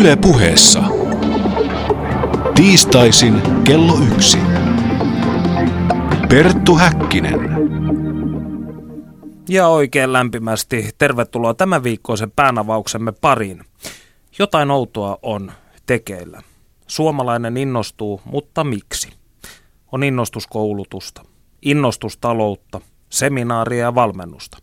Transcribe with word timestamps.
Yle 0.00 0.16
puheessa. 0.16 0.82
Tiistaisin 2.54 3.42
kello 3.64 3.98
yksi. 4.12 4.38
Perttu 6.28 6.76
Häkkinen. 6.76 7.40
Ja 9.48 9.68
oikein 9.68 10.12
lämpimästi 10.12 10.90
tervetuloa 10.98 11.54
tämän 11.54 11.82
viikkoisen 11.82 12.30
päänavauksemme 12.30 13.12
pariin. 13.12 13.64
Jotain 14.38 14.70
outoa 14.70 15.18
on 15.22 15.52
tekeillä. 15.86 16.42
Suomalainen 16.86 17.56
innostuu, 17.56 18.20
mutta 18.24 18.64
miksi? 18.64 19.08
On 19.92 20.02
innostuskoulutusta, 20.02 21.22
innostustaloutta, 21.62 22.80
seminaaria 23.10 23.82
ja 23.82 23.94
valmennusta. 23.94 24.58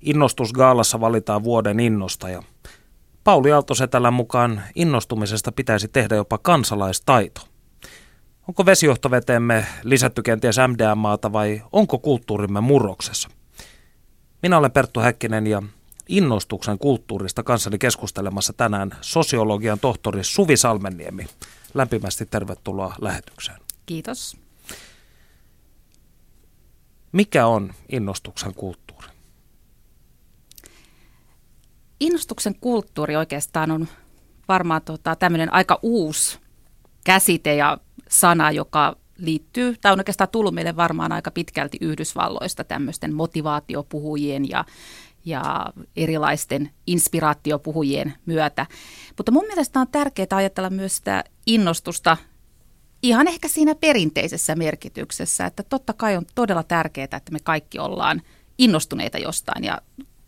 Innostusgaalassa 0.00 1.00
valitaan 1.00 1.44
vuoden 1.44 1.80
innostaja. 1.80 2.42
Pauli 3.24 3.52
Aaltosetälän 3.52 4.14
mukaan 4.14 4.62
innostumisesta 4.74 5.52
pitäisi 5.52 5.88
tehdä 5.88 6.14
jopa 6.14 6.38
kansalaistaito. 6.38 7.40
Onko 8.48 8.66
vesijohtoveteemme 8.66 9.66
lisätty 9.82 10.22
kenties 10.22 10.56
MDMAta 10.68 11.32
vai 11.32 11.62
onko 11.72 11.98
kulttuurimme 11.98 12.60
murroksessa? 12.60 13.28
Minä 14.42 14.58
olen 14.58 14.72
Perttu 14.72 15.00
Häkkinen 15.00 15.46
ja 15.46 15.62
innostuksen 16.08 16.78
kulttuurista 16.78 17.42
kanssani 17.42 17.78
keskustelemassa 17.78 18.52
tänään 18.52 18.90
sosiologian 19.00 19.80
tohtori 19.80 20.24
Suvi 20.24 20.56
Salmenniemi. 20.56 21.26
Lämpimästi 21.74 22.26
tervetuloa 22.26 22.94
lähetykseen. 23.00 23.60
Kiitos. 23.86 24.36
Mikä 27.12 27.46
on 27.46 27.74
innostuksen 27.88 28.54
kulttuuri? 28.54 29.13
Innostuksen 32.00 32.54
kulttuuri 32.60 33.16
oikeastaan 33.16 33.70
on 33.70 33.88
varmaan 34.48 34.82
tota, 34.82 35.16
tämmöinen 35.16 35.52
aika 35.52 35.78
uusi 35.82 36.38
käsite 37.04 37.54
ja 37.54 37.78
sana, 38.08 38.50
joka 38.50 38.96
liittyy, 39.18 39.76
tai 39.80 39.92
on 39.92 40.00
oikeastaan 40.00 40.30
tullut 40.30 40.54
meille 40.54 40.76
varmaan 40.76 41.12
aika 41.12 41.30
pitkälti 41.30 41.78
Yhdysvalloista 41.80 42.64
tämmöisten 42.64 43.14
motivaatiopuhujien 43.14 44.48
ja, 44.48 44.64
ja 45.24 45.66
erilaisten 45.96 46.70
inspiraatiopuhujien 46.86 48.14
myötä. 48.26 48.66
Mutta 49.16 49.32
mun 49.32 49.46
mielestä 49.46 49.80
on 49.80 49.88
tärkeää 49.88 50.26
ajatella 50.30 50.70
myös 50.70 50.96
sitä 50.96 51.24
innostusta 51.46 52.16
ihan 53.02 53.28
ehkä 53.28 53.48
siinä 53.48 53.74
perinteisessä 53.74 54.54
merkityksessä, 54.54 55.46
että 55.46 55.62
totta 55.62 55.92
kai 55.92 56.16
on 56.16 56.26
todella 56.34 56.62
tärkeää, 56.62 57.04
että 57.04 57.32
me 57.32 57.38
kaikki 57.40 57.78
ollaan 57.78 58.22
innostuneita 58.58 59.18
jostain 59.18 59.64
ja 59.64 59.78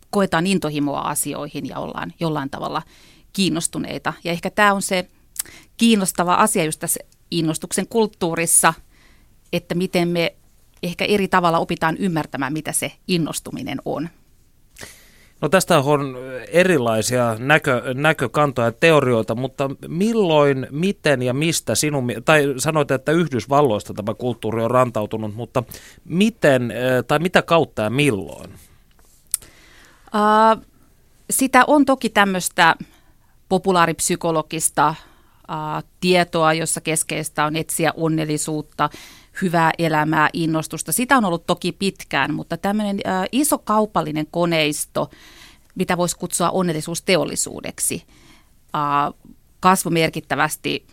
koetaan 0.09 0.47
intohimoa 0.47 1.01
asioihin 1.01 1.67
ja 1.67 1.79
ollaan 1.79 2.13
jollain 2.19 2.49
tavalla 2.49 2.81
kiinnostuneita. 3.33 4.13
Ja 4.23 4.31
ehkä 4.31 4.49
tämä 4.49 4.73
on 4.73 4.81
se 4.81 5.07
kiinnostava 5.77 6.33
asia 6.33 6.63
just 6.63 6.79
tässä 6.79 6.99
innostuksen 7.31 7.87
kulttuurissa, 7.87 8.73
että 9.53 9.75
miten 9.75 10.07
me 10.07 10.35
ehkä 10.83 11.05
eri 11.05 11.27
tavalla 11.27 11.59
opitaan 11.59 11.97
ymmärtämään, 11.97 12.53
mitä 12.53 12.71
se 12.71 12.91
innostuminen 13.07 13.81
on. 13.85 14.09
No 15.41 15.49
tästä 15.49 15.79
on 15.79 16.17
erilaisia 16.51 17.35
näkö, 17.39 17.81
näkökantoja 17.93 18.67
ja 18.67 18.71
teorioita, 18.71 19.35
mutta 19.35 19.69
milloin, 19.87 20.67
miten 20.71 21.21
ja 21.21 21.33
mistä 21.33 21.75
sinun, 21.75 22.07
tai 22.25 22.53
sanoit, 22.57 22.91
että 22.91 23.11
Yhdysvalloista 23.11 23.93
tämä 23.93 24.13
kulttuuri 24.13 24.63
on 24.63 24.71
rantautunut, 24.71 25.35
mutta 25.35 25.63
miten 26.05 26.73
tai 27.07 27.19
mitä 27.19 27.41
kautta 27.41 27.81
ja 27.81 27.89
milloin? 27.89 28.49
Sitä 31.29 31.63
on 31.67 31.85
toki 31.85 32.09
tämmöistä 32.09 32.75
populaaripsykologista 33.49 34.95
tietoa, 35.99 36.53
jossa 36.53 36.81
keskeistä 36.81 37.45
on 37.45 37.55
etsiä 37.55 37.93
onnellisuutta, 37.95 38.89
hyvää 39.41 39.71
elämää, 39.77 40.29
innostusta. 40.33 40.91
Sitä 40.91 41.17
on 41.17 41.25
ollut 41.25 41.47
toki 41.47 41.71
pitkään, 41.71 42.33
mutta 42.33 42.57
tämmöinen 42.57 42.99
iso 43.31 43.57
kaupallinen 43.57 44.27
koneisto, 44.31 45.09
mitä 45.75 45.97
voisi 45.97 46.17
kutsua 46.17 46.49
onnellisuusteollisuudeksi, 46.49 48.03
kasvoi 49.59 49.93
merkittävästi 49.93 50.87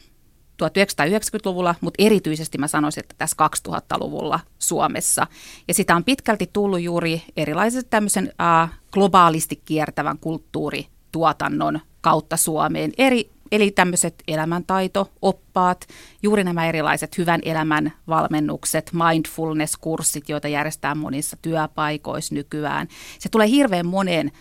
1990-luvulla, 0.62 1.74
mutta 1.80 2.02
erityisesti 2.04 2.58
mä 2.58 2.68
sanoisin, 2.68 3.00
että 3.00 3.14
tässä 3.18 3.36
2000-luvulla 3.68 4.40
Suomessa. 4.58 5.26
Ja 5.68 5.74
sitä 5.74 5.96
on 5.96 6.04
pitkälti 6.04 6.50
tullut 6.52 6.80
juuri 6.80 7.22
erilaisen 7.36 7.82
tämmöisen 7.90 8.24
uh, 8.24 8.70
globaalisti 8.92 9.62
kiertävän 9.64 10.18
kulttuurituotannon 10.18 11.80
kautta 12.00 12.36
Suomeen. 12.36 12.92
Eri, 12.98 13.30
eli 13.52 13.70
tämmöiset 13.70 14.22
elämäntaito, 14.28 15.10
oppaat, 15.22 15.86
juuri 16.22 16.44
nämä 16.44 16.68
erilaiset 16.68 17.18
hyvän 17.18 17.40
elämän 17.44 17.92
valmennukset, 18.08 18.90
mindfulness-kurssit, 18.92 20.28
joita 20.28 20.48
järjestetään 20.48 20.98
monissa 20.98 21.36
työpaikoissa 21.42 22.34
nykyään. 22.34 22.88
Se 23.18 23.28
tulee 23.28 23.48
hirveän 23.48 23.86
moneen 23.86 24.32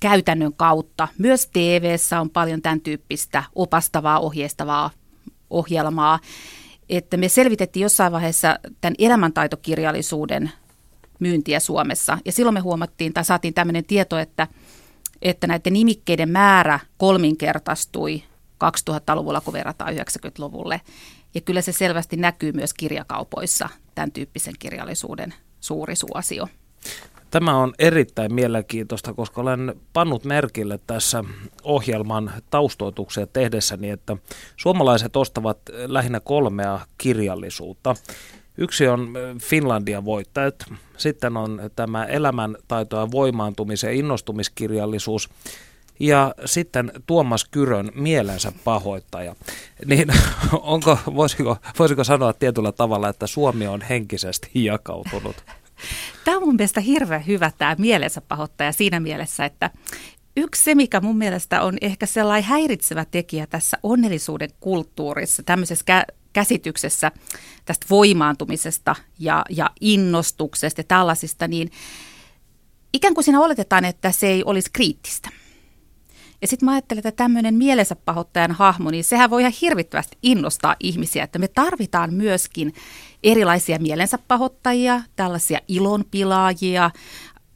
käytännön 0.00 0.52
kautta. 0.52 1.08
Myös 1.18 1.46
tv 1.46 1.96
on 2.20 2.30
paljon 2.30 2.62
tämän 2.62 2.80
tyyppistä 2.80 3.44
opastavaa, 3.54 4.18
ohjeistavaa 4.18 4.90
ohjelmaa. 5.50 6.18
Että 6.88 7.16
me 7.16 7.28
selvitettiin 7.28 7.82
jossain 7.82 8.12
vaiheessa 8.12 8.58
tämän 8.80 8.94
elämäntaitokirjallisuuden 8.98 10.50
myyntiä 11.20 11.60
Suomessa. 11.60 12.18
Ja 12.24 12.32
silloin 12.32 12.54
me 12.54 12.60
huomattiin 12.60 13.12
tai 13.12 13.24
saatiin 13.24 13.54
tämmöinen 13.54 13.84
tieto, 13.84 14.18
että, 14.18 14.46
että 15.22 15.46
näiden 15.46 15.72
nimikkeiden 15.72 16.28
määrä 16.28 16.80
kolminkertaistui 16.98 18.22
2000-luvulla, 18.64 19.40
kun 19.40 19.52
verrataan 19.52 19.94
90-luvulle. 19.94 20.80
Ja 21.34 21.40
kyllä 21.40 21.62
se 21.62 21.72
selvästi 21.72 22.16
näkyy 22.16 22.52
myös 22.52 22.74
kirjakaupoissa, 22.74 23.68
tämän 23.94 24.12
tyyppisen 24.12 24.54
kirjallisuuden 24.58 25.34
suuri 25.60 25.96
suosio. 25.96 26.48
Tämä 27.30 27.56
on 27.56 27.74
erittäin 27.78 28.34
mielenkiintoista, 28.34 29.14
koska 29.14 29.40
olen 29.40 29.74
pannut 29.92 30.24
merkille 30.24 30.80
tässä 30.86 31.24
ohjelman 31.62 32.32
taustoituksia 32.50 33.26
tehdessäni, 33.26 33.90
että 33.90 34.16
suomalaiset 34.56 35.16
ostavat 35.16 35.58
lähinnä 35.86 36.20
kolmea 36.20 36.80
kirjallisuutta. 36.98 37.94
Yksi 38.58 38.88
on 38.88 39.12
Finlandia 39.40 40.04
voittajat, 40.04 40.54
sitten 40.96 41.36
on 41.36 41.60
tämä 41.76 42.04
elämäntaito 42.04 42.96
ja 42.96 43.10
voimaantumisen 43.10 43.88
ja 43.88 43.98
innostumiskirjallisuus 43.98 45.30
ja 46.00 46.34
sitten 46.44 46.92
Tuomas 47.06 47.44
Kyrön 47.44 47.92
mielensä 47.94 48.52
pahoittaja. 48.64 49.36
Niin 49.86 50.08
onko, 50.52 50.98
voisiko, 51.14 51.56
voisiko 51.78 52.04
sanoa 52.04 52.32
tietyllä 52.32 52.72
tavalla, 52.72 53.08
että 53.08 53.26
Suomi 53.26 53.66
on 53.66 53.80
henkisesti 53.80 54.50
jakautunut? 54.54 55.36
Tämä 56.28 56.38
on 56.38 56.44
mun 56.44 56.54
mielestä 56.54 56.80
hirveän 56.80 57.26
hyvä 57.26 57.52
tämä 57.58 57.76
mielensä 57.78 58.20
pahoittaja 58.20 58.72
siinä 58.72 59.00
mielessä, 59.00 59.44
että 59.44 59.70
yksi 60.36 60.64
se, 60.64 60.74
mikä 60.74 61.00
mun 61.00 61.18
mielestä 61.18 61.62
on 61.62 61.78
ehkä 61.80 62.06
sellainen 62.06 62.48
häiritsevä 62.48 63.04
tekijä 63.04 63.46
tässä 63.46 63.78
onnellisuuden 63.82 64.50
kulttuurissa, 64.60 65.42
tämmöisessä 65.42 65.84
kä- 65.90 66.14
käsityksessä 66.32 67.12
tästä 67.64 67.86
voimaantumisesta 67.90 68.96
ja, 69.18 69.44
ja 69.50 69.70
innostuksesta 69.80 70.80
ja 70.80 70.84
tällaisista, 70.84 71.48
niin 71.48 71.70
ikään 72.92 73.14
kuin 73.14 73.24
siinä 73.24 73.40
oletetaan, 73.40 73.84
että 73.84 74.12
se 74.12 74.26
ei 74.26 74.44
olisi 74.44 74.70
kriittistä. 74.72 75.28
Ja 76.42 76.48
sitten 76.48 76.66
mä 76.66 76.72
ajattelen, 76.72 76.98
että 76.98 77.22
tämmöinen 77.22 77.54
mielensä 77.54 77.96
pahoittajan 77.96 78.52
hahmo, 78.52 78.90
niin 78.90 79.04
sehän 79.04 79.30
voi 79.30 79.42
ihan 79.42 79.52
hirvittävästi 79.60 80.18
innostaa 80.22 80.76
ihmisiä, 80.80 81.24
että 81.24 81.38
me 81.38 81.48
tarvitaan 81.48 82.14
myöskin 82.14 82.74
erilaisia 83.22 83.78
mielensä 83.78 84.18
pahoittajia, 84.28 85.02
tällaisia 85.16 85.58
ilonpilaajia, 85.68 86.90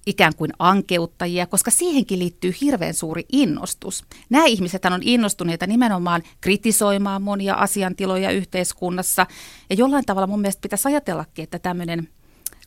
ikään 0.07 0.35
kuin 0.37 0.51
ankeuttajia, 0.59 1.47
koska 1.47 1.71
siihenkin 1.71 2.19
liittyy 2.19 2.55
hirveän 2.61 2.95
suuri 2.95 3.25
innostus. 3.33 4.05
Nämä 4.31 4.45
ihmiset 4.45 4.85
on 4.85 5.03
innostuneita 5.03 5.67
nimenomaan 5.67 6.23
kritisoimaan 6.41 7.23
monia 7.23 7.55
asiantiloja 7.55 8.31
yhteiskunnassa, 8.31 9.27
ja 9.71 9.77
jollain 9.77 10.05
tavalla 10.05 10.27
mun 10.27 10.41
mielestä 10.41 10.63
pitäisi 10.63 10.89
ajatellakin, 10.89 11.43
että 11.43 11.59
tämmöinen– 11.59 12.09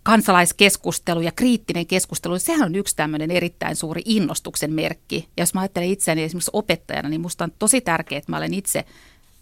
kansalaiskeskustelu 0.05 1.21
ja 1.21 1.31
kriittinen 1.31 1.87
keskustelu, 1.87 2.39
sehän 2.39 2.65
on 2.65 2.75
yksi 2.75 2.95
tämmöinen 2.95 3.31
erittäin 3.31 3.75
suuri 3.75 4.01
innostuksen 4.05 4.73
merkki. 4.73 5.27
Ja 5.37 5.41
jos 5.41 5.53
mä 5.53 5.61
ajattelen 5.61 5.89
itseäni 5.89 6.23
esimerkiksi 6.23 6.51
opettajana, 6.53 7.09
niin 7.09 7.21
musta 7.21 7.43
on 7.43 7.51
tosi 7.59 7.81
tärkeää, 7.81 8.17
että 8.17 8.31
mä 8.31 8.37
olen 8.37 8.53
itse 8.53 8.85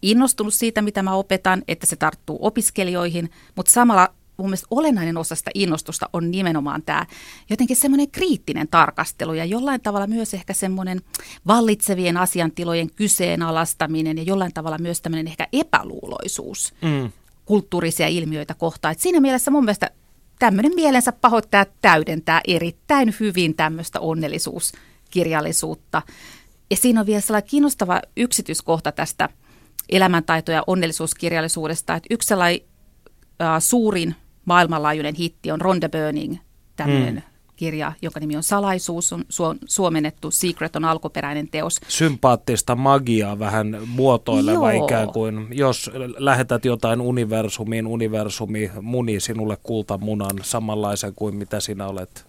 innostunut 0.02 0.54
siitä, 0.54 0.82
mitä 0.82 1.04
mä 1.04 1.14
opetan, 1.14 1.64
että 1.68 1.86
se 1.86 1.96
tarttuu 1.96 2.38
opiskelijoihin, 2.42 3.32
mutta 3.56 3.72
samalla 3.72 4.10
mun 4.38 4.48
mielestä 4.48 4.68
olennainen 4.72 5.18
osa 5.18 5.36
sitä 5.36 5.52
innostusta 5.54 6.10
on 6.14 6.32
nimenomaan 6.32 6.84
tämä 6.86 7.06
jotenkin 7.50 7.78
semmoinen 7.78 8.12
kriittinen 8.12 8.68
tarkastelu 8.68 9.34
ja 9.34 9.46
jollain 9.46 9.82
tavalla 9.82 10.08
myös 10.08 10.34
ehkä 10.34 10.54
semmoinen 10.54 11.02
vallitsevien 11.48 12.18
asiantilojen 12.18 12.90
kyseenalaistaminen 12.96 14.18
ja 14.18 14.24
jollain 14.24 14.54
tavalla 14.54 14.78
myös 14.78 15.02
tämmöinen 15.02 15.28
ehkä 15.28 15.48
epäluuloisuus 15.54 16.74
mm. 16.82 17.12
kulttuurisia 17.46 18.08
ilmiöitä 18.08 18.54
kohtaan. 18.54 18.92
Et 18.92 19.00
siinä 19.00 19.20
mielessä 19.20 19.52
mun 19.52 19.66
mielestä 19.66 19.92
tämmöinen 20.44 20.76
mielensä 20.76 21.12
pahoittaja 21.12 21.66
täydentää 21.82 22.42
erittäin 22.48 23.16
hyvin 23.20 23.56
tämmöistä 23.56 24.00
onnellisuuskirjallisuutta. 24.00 26.02
Ja 26.70 26.78
siinä 26.78 27.00
on 27.00 27.06
vielä 27.06 27.22
sellainen 27.22 27.50
kiinnostava 27.50 28.02
yksityiskohta 28.18 28.92
tästä 28.92 29.30
elämäntaito- 29.90 30.52
ja 30.52 30.64
onnellisuuskirjallisuudesta, 30.68 31.96
että 31.96 32.08
yksi 32.10 32.28
sellainen 32.28 32.60
äh, 33.42 33.48
suurin 33.60 34.16
maailmanlaajuinen 34.46 35.16
hitti 35.16 35.52
on 35.52 35.62
Ronda 35.62 35.90
Burning, 35.90 36.38
tämmöinen 36.76 37.16
mm. 37.16 37.22
Kirja, 37.56 37.94
jonka 38.02 38.20
nimi 38.20 38.36
on 38.36 38.44
Salaisuus, 38.44 39.14
on 39.14 39.22
su- 39.22 39.58
suomennettu, 39.66 40.32
Secret 40.32 40.76
on 40.76 40.86
alkuperäinen 40.86 41.48
teos. 41.48 41.82
Sympaattista 41.88 42.76
magiaa 42.76 43.40
vähän 43.40 43.78
muotoileva 43.88 44.74
Joo. 44.74 44.86
ikään 44.86 45.08
kuin, 45.08 45.48
jos 45.52 45.92
lähetät 46.18 46.66
jotain 46.66 47.02
universumiin, 47.02 47.88
universumi 47.88 48.72
muni 48.82 49.20
sinulle 49.20 49.58
kultamunan 49.64 50.36
samanlaisen 50.42 51.14
kuin 51.16 51.36
mitä 51.36 51.60
sinä 51.60 51.88
olet 51.88 52.26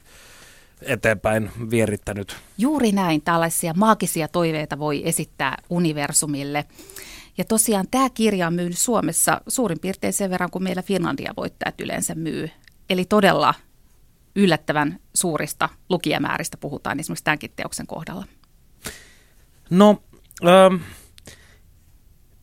eteenpäin 0.83 1.51
vierittänyt. 1.71 2.37
Juuri 2.59 2.93
näin, 2.93 3.23
tällaisia 3.23 3.75
maagisia 3.77 4.29
toiveita 4.29 4.79
voi 4.79 5.03
esittää 5.05 5.57
universumille. 5.71 6.65
Ja 7.39 7.45
tosiaan 7.45 7.87
tämä 7.91 8.11
kirja 8.11 8.47
on 8.47 8.55
myynyt 8.55 8.79
Suomessa 8.79 9.41
suurin 9.49 9.81
piirtein 9.81 10.13
sen 10.13 10.31
verran 10.31 10.51
kuin 10.51 10.63
meillä 10.63 10.83
Finlandia-voittajat 10.83 11.81
yleensä 11.81 12.15
myy. 12.15 12.51
Eli 12.91 13.05
todella 13.05 13.55
yllättävän 14.37 14.99
suurista 15.15 15.69
lukijamääristä 15.89 16.57
puhutaan 16.57 17.01
esimerkiksi 17.01 17.25
tämänkin 17.25 17.53
teoksen 17.57 17.87
kohdalla. 17.87 18.25
No, 19.71 20.03
ähm, 20.47 20.83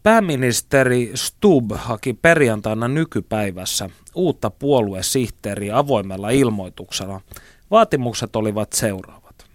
pääministeri 0.03 1.11
Stubb 1.15 1.71
haki 1.75 2.13
perjantaina 2.13 2.87
nykypäivässä 2.87 3.89
uutta 4.15 4.49
puoluesihteeriä 4.49 5.77
avoimella 5.77 6.29
ilmoituksella. 6.29 7.21
Vaatimukset 7.71 8.35
olivat 8.35 8.73
seuraavat. 8.73 9.45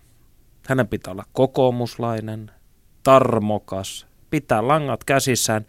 Hänen 0.68 0.88
pitää 0.88 1.12
olla 1.12 1.24
kokoomuslainen, 1.32 2.50
tarmokas, 3.02 4.06
pitää 4.30 4.68
langat 4.68 5.04
käsissään 5.04 5.66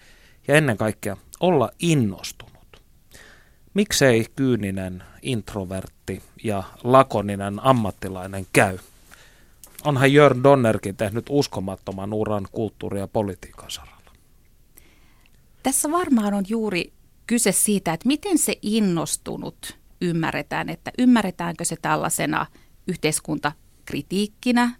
ja 0.47 0.55
ennen 0.55 0.77
kaikkea 0.77 1.17
olla 1.39 1.71
innostunut. 1.79 2.56
Miksei 3.77 4.25
kyyninen, 4.35 5.03
introvertti 5.21 6.21
ja 6.43 6.63
lakoninen 6.83 7.65
ammattilainen 7.65 8.47
käy? 8.53 8.77
Onhan 9.85 10.13
Jörn 10.13 10.43
Donnerkin 10.43 10.95
tehnyt 10.95 11.25
uskomattoman 11.29 12.13
uran 12.13 12.47
kulttuuri- 12.51 12.99
ja 12.99 13.07
politiikan 13.07 13.71
saralla. 13.71 14.11
Tässä 15.63 15.91
varmaan 15.91 16.33
on 16.33 16.43
juuri 16.47 16.93
kyse 17.27 17.51
siitä, 17.51 17.93
että 17.93 18.07
miten 18.07 18.37
se 18.37 18.53
innostunut 18.61 19.77
ymmärretään, 20.01 20.69
että 20.69 20.91
ymmärretäänkö 20.97 21.65
se 21.65 21.75
tällaisena 21.81 22.45
yhteiskuntakritiikkinä 22.87 24.75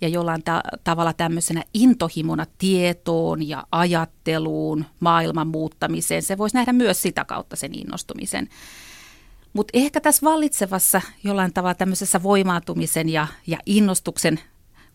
ja 0.00 0.08
jollain 0.08 0.42
ta- 0.42 0.62
tavalla 0.84 1.12
tämmöisenä 1.12 1.62
intohimona 1.74 2.46
tietoon 2.58 3.48
ja 3.48 3.66
ajatteluun, 3.72 4.84
maailman 5.00 5.48
muuttamiseen. 5.48 6.22
Se 6.22 6.38
voisi 6.38 6.56
nähdä 6.56 6.72
myös 6.72 7.02
sitä 7.02 7.24
kautta 7.24 7.56
sen 7.56 7.78
innostumisen. 7.78 8.48
Mutta 9.52 9.70
ehkä 9.74 10.00
tässä 10.00 10.24
vallitsevassa 10.24 11.00
jollain 11.24 11.52
tavalla 11.52 11.74
tämmöisessä 11.74 12.22
voimaantumisen 12.22 13.08
ja, 13.08 13.26
ja 13.46 13.58
innostuksen 13.66 14.40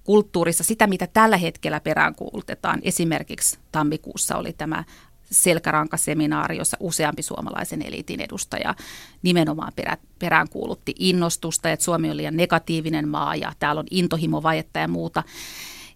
kulttuurissa 0.03 0.63
sitä, 0.63 0.87
mitä 0.87 1.07
tällä 1.07 1.37
hetkellä 1.37 1.79
peräänkuulutetaan. 1.79 2.79
Esimerkiksi 2.83 3.59
tammikuussa 3.71 4.37
oli 4.37 4.53
tämä 4.53 4.83
selkärankaseminaari, 5.31 6.57
jossa 6.57 6.77
useampi 6.80 7.22
suomalaisen 7.22 7.81
eliitin 7.81 8.22
edustaja 8.22 8.75
nimenomaan 9.22 9.74
perä, 9.75 9.98
peräänkuulutti 10.19 10.95
innostusta, 11.00 11.72
että 11.72 11.86
Suomi 11.86 12.10
on 12.10 12.18
liian 12.18 12.38
negatiivinen 12.38 13.07
maa 13.07 13.36
ja 13.36 13.54
täällä 13.60 13.80
on 13.80 13.88
intohimovajetta 13.92 14.80
ja 14.80 14.88
muuta. 14.88 15.24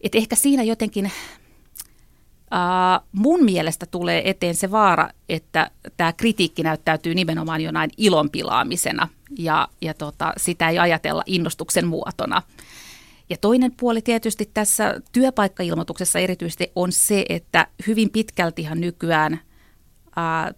Et 0.01 0.15
ehkä 0.15 0.35
siinä 0.35 0.63
jotenkin 0.63 1.11
Uh, 2.53 3.07
mun 3.11 3.43
mielestä 3.43 3.85
tulee 3.85 4.29
eteen 4.29 4.55
se 4.55 4.71
vaara, 4.71 5.09
että 5.29 5.71
tämä 5.97 6.13
kritiikki 6.13 6.63
näyttäytyy 6.63 7.15
nimenomaan 7.15 7.61
jonain 7.61 7.89
ilonpilaamisena 7.97 9.07
ja, 9.37 9.67
ja 9.81 9.93
tota, 9.93 10.33
sitä 10.37 10.69
ei 10.69 10.79
ajatella 10.79 11.23
innostuksen 11.25 11.87
muotona. 11.87 12.41
Ja 13.29 13.37
toinen 13.37 13.71
puoli 13.79 14.01
tietysti 14.01 14.49
tässä 14.53 15.01
työpaikkailmoituksessa 15.11 16.19
erityisesti 16.19 16.71
on 16.75 16.91
se, 16.91 17.25
että 17.29 17.67
hyvin 17.87 18.09
pitkältihan 18.09 18.81
nykyään 18.81 19.39
ää, 20.15 20.53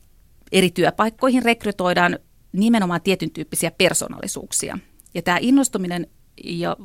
eri 0.51 0.69
työpaikkoihin 0.71 1.43
rekrytoidaan 1.43 2.19
nimenomaan 2.51 3.01
tietyn 3.01 3.31
tyyppisiä 3.31 3.71
persoonallisuuksia. 3.71 4.79
Ja 5.13 5.21
tämä 5.21 5.37
innostuminen 5.41 6.07
ja 6.43 6.77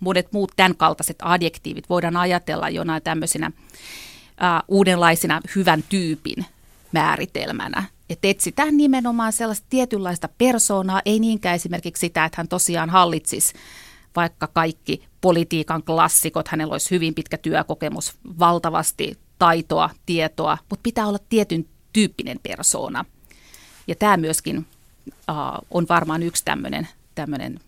monet 0.00 0.32
muut 0.32 0.52
tämän 0.56 0.76
kaltaiset 0.76 1.16
adjektiivit 1.22 1.88
voidaan 1.88 2.16
ajatella 2.16 2.68
jonain 2.68 3.02
tämmöisenä 3.02 3.50
ää, 4.36 4.62
uudenlaisena 4.68 5.40
hyvän 5.56 5.84
tyypin 5.88 6.46
määritelmänä. 6.92 7.84
Että 8.10 8.28
etsitään 8.28 8.76
nimenomaan 8.76 9.32
sellaista 9.32 9.66
tietynlaista 9.70 10.28
persoonaa, 10.38 11.02
ei 11.04 11.20
niinkään 11.20 11.54
esimerkiksi 11.54 12.00
sitä, 12.00 12.24
että 12.24 12.36
hän 12.36 12.48
tosiaan 12.48 12.90
hallitsisi 12.90 13.52
vaikka 14.18 14.46
kaikki 14.46 15.02
politiikan 15.20 15.82
klassikot, 15.82 16.48
hänellä 16.48 16.72
olisi 16.72 16.90
hyvin 16.90 17.14
pitkä 17.14 17.38
työkokemus, 17.38 18.18
valtavasti 18.38 19.18
taitoa, 19.38 19.90
tietoa, 20.06 20.58
mutta 20.70 20.82
pitää 20.82 21.06
olla 21.06 21.18
tietyn 21.28 21.66
tyyppinen 21.92 22.40
persoona. 22.42 23.04
Ja 23.86 23.94
tämä 23.94 24.16
myöskin 24.16 24.58
uh, 24.58 24.64
on 25.70 25.86
varmaan 25.88 26.22
yksi 26.22 26.44
tämmöinen, 26.44 26.88
tämmöinen 27.14 27.60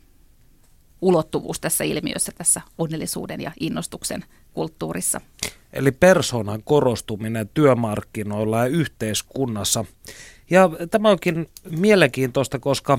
ulottuvuus 1.00 1.60
tässä 1.60 1.84
ilmiössä, 1.84 2.32
tässä 2.38 2.60
onnellisuuden 2.78 3.40
ja 3.40 3.52
innostuksen 3.60 4.24
kulttuurissa. 4.52 5.20
Eli 5.72 5.92
persoonan 5.92 6.62
korostuminen 6.62 7.50
työmarkkinoilla 7.54 8.58
ja 8.58 8.66
yhteiskunnassa. 8.66 9.84
Ja 10.50 10.70
tämä 10.90 11.10
onkin 11.10 11.48
mielenkiintoista, 11.70 12.58
koska 12.58 12.98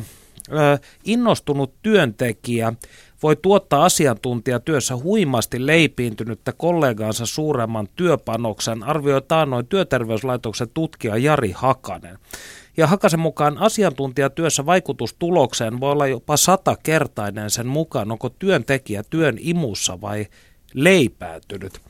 innostunut 1.03 1.73
työntekijä 1.81 2.73
voi 3.23 3.35
tuottaa 3.35 3.85
asiantuntijatyössä 3.85 4.97
huimasti 4.97 5.67
leipiintynyttä 5.67 6.51
kollegaansa 6.57 7.25
suuremman 7.25 7.87
työpanoksen, 7.95 8.83
arvioi 8.83 9.21
taannoin 9.21 9.67
työterveyslaitoksen 9.67 10.69
tutkija 10.73 11.17
Jari 11.17 11.51
Hakanen. 11.51 12.17
Ja 12.77 12.87
Hakasen 12.87 13.19
mukaan 13.19 13.57
asiantuntijatyössä 13.57 14.65
vaikutus 14.65 15.15
tulokseen 15.19 15.79
voi 15.79 15.91
olla 15.91 16.07
jopa 16.07 16.37
satakertainen 16.37 17.49
sen 17.49 17.67
mukaan, 17.67 18.11
onko 18.11 18.29
työntekijä 18.29 19.03
työn 19.09 19.37
imussa 19.39 20.01
vai 20.01 20.27
leipäätynyt. 20.73 21.81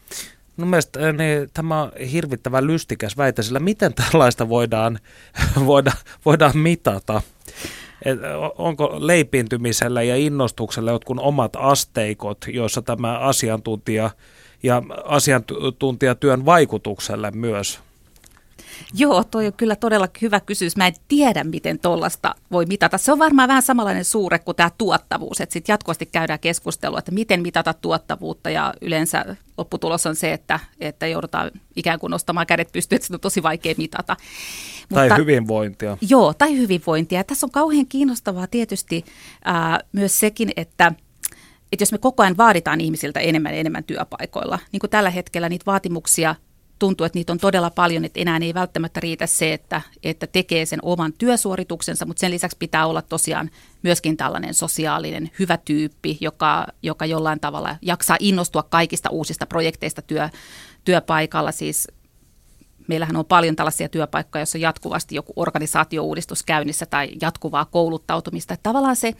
Mun 0.58 0.68
mielestä 0.68 1.14
niin, 1.14 1.50
tämä 1.54 1.82
on 1.82 1.92
hirvittävän 2.12 2.68
lystikäs 2.68 3.18
väite, 3.18 3.44
sillä 3.44 3.60
miten 3.60 3.94
tällaista 3.94 4.50
voidaan, 4.50 5.00
voida, 5.66 5.92
voidaan 6.26 6.58
mitata? 6.58 7.22
Et 8.06 8.20
onko 8.58 8.96
leipiintymisellä 9.00 10.04
ja 10.04 10.16
innostuksella 10.16 10.92
jotkut 10.92 11.18
omat 11.20 11.52
asteikot, 11.56 12.38
joissa 12.48 12.82
tämä 12.82 13.20
asiantuntija 13.20 14.10
ja 14.64 14.84
asiantuntijatyön 15.06 16.46
vaikutukselle 16.46 17.32
myös 17.32 17.80
Joo, 18.94 19.24
toi 19.24 19.48
on 19.48 19.54
kyllä 19.54 19.76
todella 19.76 20.08
hyvä 20.22 20.40
kysymys. 20.40 20.78
Mä 20.78 20.88
en 20.88 20.94
tiedä, 21.08 21.44
miten 21.44 21.80
tuollaista 21.80 22.36
voi 22.52 22.66
mitata. 22.66 22.98
Se 22.98 23.12
on 23.12 23.20
varmaan 23.20 23.48
vähän 23.48 23.62
samanlainen 23.62 24.06
suure 24.06 24.40
kuin 24.40 24.58
tämä 24.58 24.72
tuottavuus, 24.78 25.42
että 25.42 25.54
sitten 25.54 25.74
jatkuvasti 25.74 26.06
käydään 26.06 26.40
keskustelua, 26.40 27.00
että 27.00 27.12
miten 27.12 27.42
mitata 27.42 27.74
tuottavuutta 27.74 28.50
ja 28.50 28.74
yleensä 28.82 29.36
lopputulos 29.58 30.06
on 30.06 30.16
se, 30.16 30.34
että, 30.34 30.60
että 30.80 31.08
joudutaan 31.08 31.52
ikään 31.76 32.00
kuin 32.00 32.12
nostamaan 32.12 32.48
kädet 32.48 32.72
pystyyn, 32.72 32.96
että 32.96 33.08
se 33.08 33.14
on 33.14 33.20
tosi 33.20 33.44
vaikea 33.44 33.76
mitata. 33.78 34.18
Tai 34.94 35.08
Mutta, 35.08 35.16
hyvinvointia. 35.16 35.98
Joo, 36.10 36.34
tai 36.34 36.58
hyvinvointia. 36.58 37.24
Tässä 37.24 37.46
on 37.46 37.52
kauhean 37.52 37.88
kiinnostavaa 37.88 38.48
tietysti 38.48 39.06
ää, 39.46 39.80
myös 39.92 40.20
sekin, 40.20 40.52
että 40.56 40.94
että 41.72 41.82
jos 41.82 41.92
me 41.92 41.98
koko 41.98 42.24
ajan 42.24 42.38
vaaditaan 42.38 42.82
ihmisiltä 42.82 43.20
enemmän 43.20 43.54
ja 43.54 43.60
enemmän 43.60 43.84
työpaikoilla, 43.84 44.60
niin 44.72 44.80
kuin 44.80 44.90
tällä 44.90 45.10
hetkellä 45.10 45.50
niitä 45.50 45.66
vaatimuksia 45.66 46.36
tuntuu, 46.82 47.06
että 47.06 47.20
niitä 47.20 47.34
on 47.34 47.38
todella 47.38 47.70
paljon, 47.70 48.06
että 48.06 48.20
enää 48.20 48.40
ei 48.42 48.54
välttämättä 48.54 49.00
riitä 49.00 49.28
se, 49.28 49.54
että, 49.54 49.82
että 50.04 50.28
tekee 50.28 50.66
sen 50.66 50.80
oman 50.82 51.14
työsuorituksensa, 51.14 52.06
mutta 52.06 52.20
sen 52.20 52.32
lisäksi 52.32 52.58
pitää 52.58 52.86
olla 52.86 53.02
tosiaan 53.02 53.50
myöskin 53.84 54.18
tällainen 54.18 54.54
sosiaalinen 54.54 55.32
hyvä 55.40 55.58
tyyppi, 55.58 56.18
joka, 56.22 56.68
joka 56.84 57.06
jollain 57.06 57.40
tavalla 57.40 57.76
jaksaa 57.82 58.18
innostua 58.20 58.64
kaikista 58.64 59.10
uusista 59.10 59.46
projekteista 59.46 60.02
työ, 60.02 60.30
työpaikalla. 60.86 61.52
Siis 61.52 61.88
meillähän 62.92 63.16
on 63.16 63.26
paljon 63.26 63.56
tällaisia 63.56 63.90
työpaikkoja, 63.90 64.42
joissa 64.42 64.58
on 64.58 64.62
jatkuvasti 64.62 65.16
joku 65.16 65.34
organisaatiouudistus 65.36 66.44
käynnissä 66.44 66.86
tai 66.86 67.10
jatkuvaa 67.22 67.66
kouluttautumista. 67.66 68.54
Että 68.54 68.64
tavallaan 68.64 68.96
se 68.96 69.14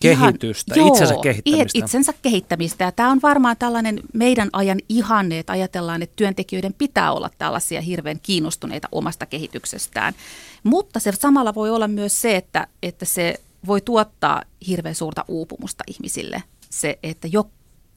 Kehitystä, 0.00 0.74
ihan, 0.74 0.88
itsensä 0.88 1.14
joo, 1.14 1.22
kehittämistä. 1.22 1.78
itsensä 1.78 2.12
kehittämistä. 2.22 2.84
Ja 2.84 2.92
tämä 2.92 3.10
on 3.10 3.22
varmaan 3.22 3.56
tällainen 3.56 4.00
meidän 4.14 4.48
ajan 4.52 4.78
ihanne, 4.88 5.38
että 5.38 5.52
ajatellaan, 5.52 6.02
että 6.02 6.16
työntekijöiden 6.16 6.74
pitää 6.74 7.12
olla 7.12 7.30
tällaisia 7.38 7.80
hirveän 7.80 8.20
kiinnostuneita 8.22 8.88
omasta 8.92 9.26
kehityksestään. 9.26 10.14
Mutta 10.62 11.00
se 11.00 11.12
samalla 11.12 11.54
voi 11.54 11.70
olla 11.70 11.88
myös 11.88 12.20
se, 12.20 12.36
että, 12.36 12.66
että 12.82 13.04
se 13.04 13.34
voi 13.66 13.80
tuottaa 13.80 14.42
hirveän 14.66 14.94
suurta 14.94 15.24
uupumusta 15.28 15.84
ihmisille. 15.86 16.42
Se, 16.70 16.98
että 17.02 17.28
jo 17.32 17.50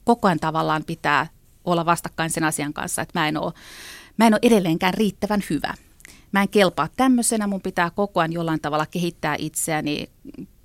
koko 0.03 0.27
ajan 0.27 0.39
tavallaan 0.39 0.83
pitää 0.83 1.27
olla 1.65 1.85
vastakkain 1.85 2.29
sen 2.29 2.43
asian 2.43 2.73
kanssa, 2.73 3.01
että 3.01 3.19
mä 3.19 3.27
en 3.27 3.37
ole, 3.37 3.53
mä 4.17 4.27
en 4.27 4.33
ole 4.33 4.39
edelleenkään 4.43 4.93
riittävän 4.93 5.43
hyvä. 5.49 5.73
Mä 6.31 6.41
en 6.41 6.49
kelpaa 6.49 6.89
tämmöisenä, 6.97 7.47
mun 7.47 7.61
pitää 7.61 7.89
koko 7.89 8.19
ajan 8.19 8.33
jollain 8.33 8.61
tavalla 8.61 8.85
kehittää 8.85 9.35
itseäni, 9.39 10.09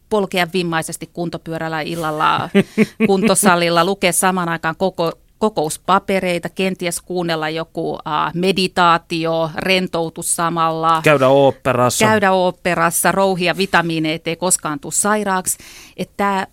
polkea 0.08 0.46
vimmaisesti 0.52 1.10
kuntopyörällä 1.12 1.80
illalla 1.80 2.48
kuntosalilla, 3.06 3.84
lukea 3.84 4.12
samaan 4.12 4.48
aikaan 4.48 4.76
koko 4.76 5.12
kokouspapereita, 5.40 6.48
kenties 6.48 7.00
kuunnella 7.00 7.48
joku 7.48 7.92
uh, 7.92 8.00
meditaatio, 8.34 9.50
rentoutus 9.56 10.36
samalla. 10.36 11.00
Käydä 11.04 11.28
oopperassa. 11.28 12.04
Käydä 12.04 12.32
oopperassa, 12.32 13.12
rouhia 13.12 13.56
vitamiineja, 13.56 14.14
ettei 14.14 14.36
koskaan 14.36 14.80
tule 14.80 14.92
sairaaksi. 14.92 15.58
Että 15.96 16.14
tämä 16.16 16.46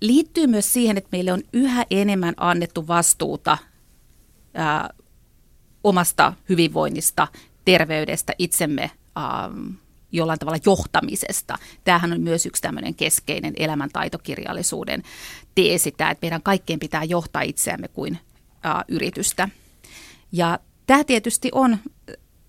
liittyy 0.00 0.46
myös 0.46 0.72
siihen, 0.72 0.98
että 0.98 1.08
meille 1.12 1.32
on 1.32 1.42
yhä 1.52 1.84
enemmän 1.90 2.34
annettu 2.36 2.88
vastuuta 2.88 3.58
uh, 4.54 5.05
omasta 5.86 6.32
hyvinvoinnista, 6.48 7.28
terveydestä, 7.64 8.32
itsemme 8.38 8.90
uh, 9.16 9.76
jollain 10.12 10.38
tavalla 10.38 10.58
johtamisesta. 10.66 11.58
Tämähän 11.84 12.12
on 12.12 12.20
myös 12.20 12.46
yksi 12.46 12.62
tämmöinen 12.62 12.94
keskeinen 12.94 13.54
elämäntaitokirjallisuuden 13.56 15.02
teesi, 15.54 15.92
tämä, 15.92 16.10
että 16.10 16.24
meidän 16.24 16.42
kaikkien 16.42 16.78
pitää 16.78 17.04
johtaa 17.04 17.42
itseämme 17.42 17.88
kuin 17.88 18.18
ä, 18.66 18.84
yritystä. 18.88 19.48
Ja 20.32 20.58
tämä 20.86 21.04
tietysti 21.04 21.48
on 21.52 21.78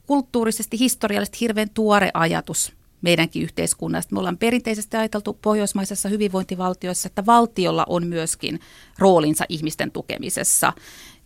kulttuurisesti, 0.06 0.80
historiallisesti 0.80 1.38
hirveän 1.42 1.70
tuore 1.70 2.12
ajatus 2.14 2.77
meidänkin 3.02 3.44
yhteiskunnasta. 3.44 4.16
Me 4.16 4.20
ollaan 4.20 4.38
perinteisesti 4.38 4.98
ajateltu 4.98 5.34
pohjoismaisessa 5.42 6.10
hyvinvointivaltioissa, 6.10 7.08
että 7.08 7.26
valtiolla 7.26 7.86
on 7.90 8.08
myöskin 8.08 8.60
roolinsa 9.00 9.46
ihmisten 9.50 9.92
tukemisessa. 9.92 10.74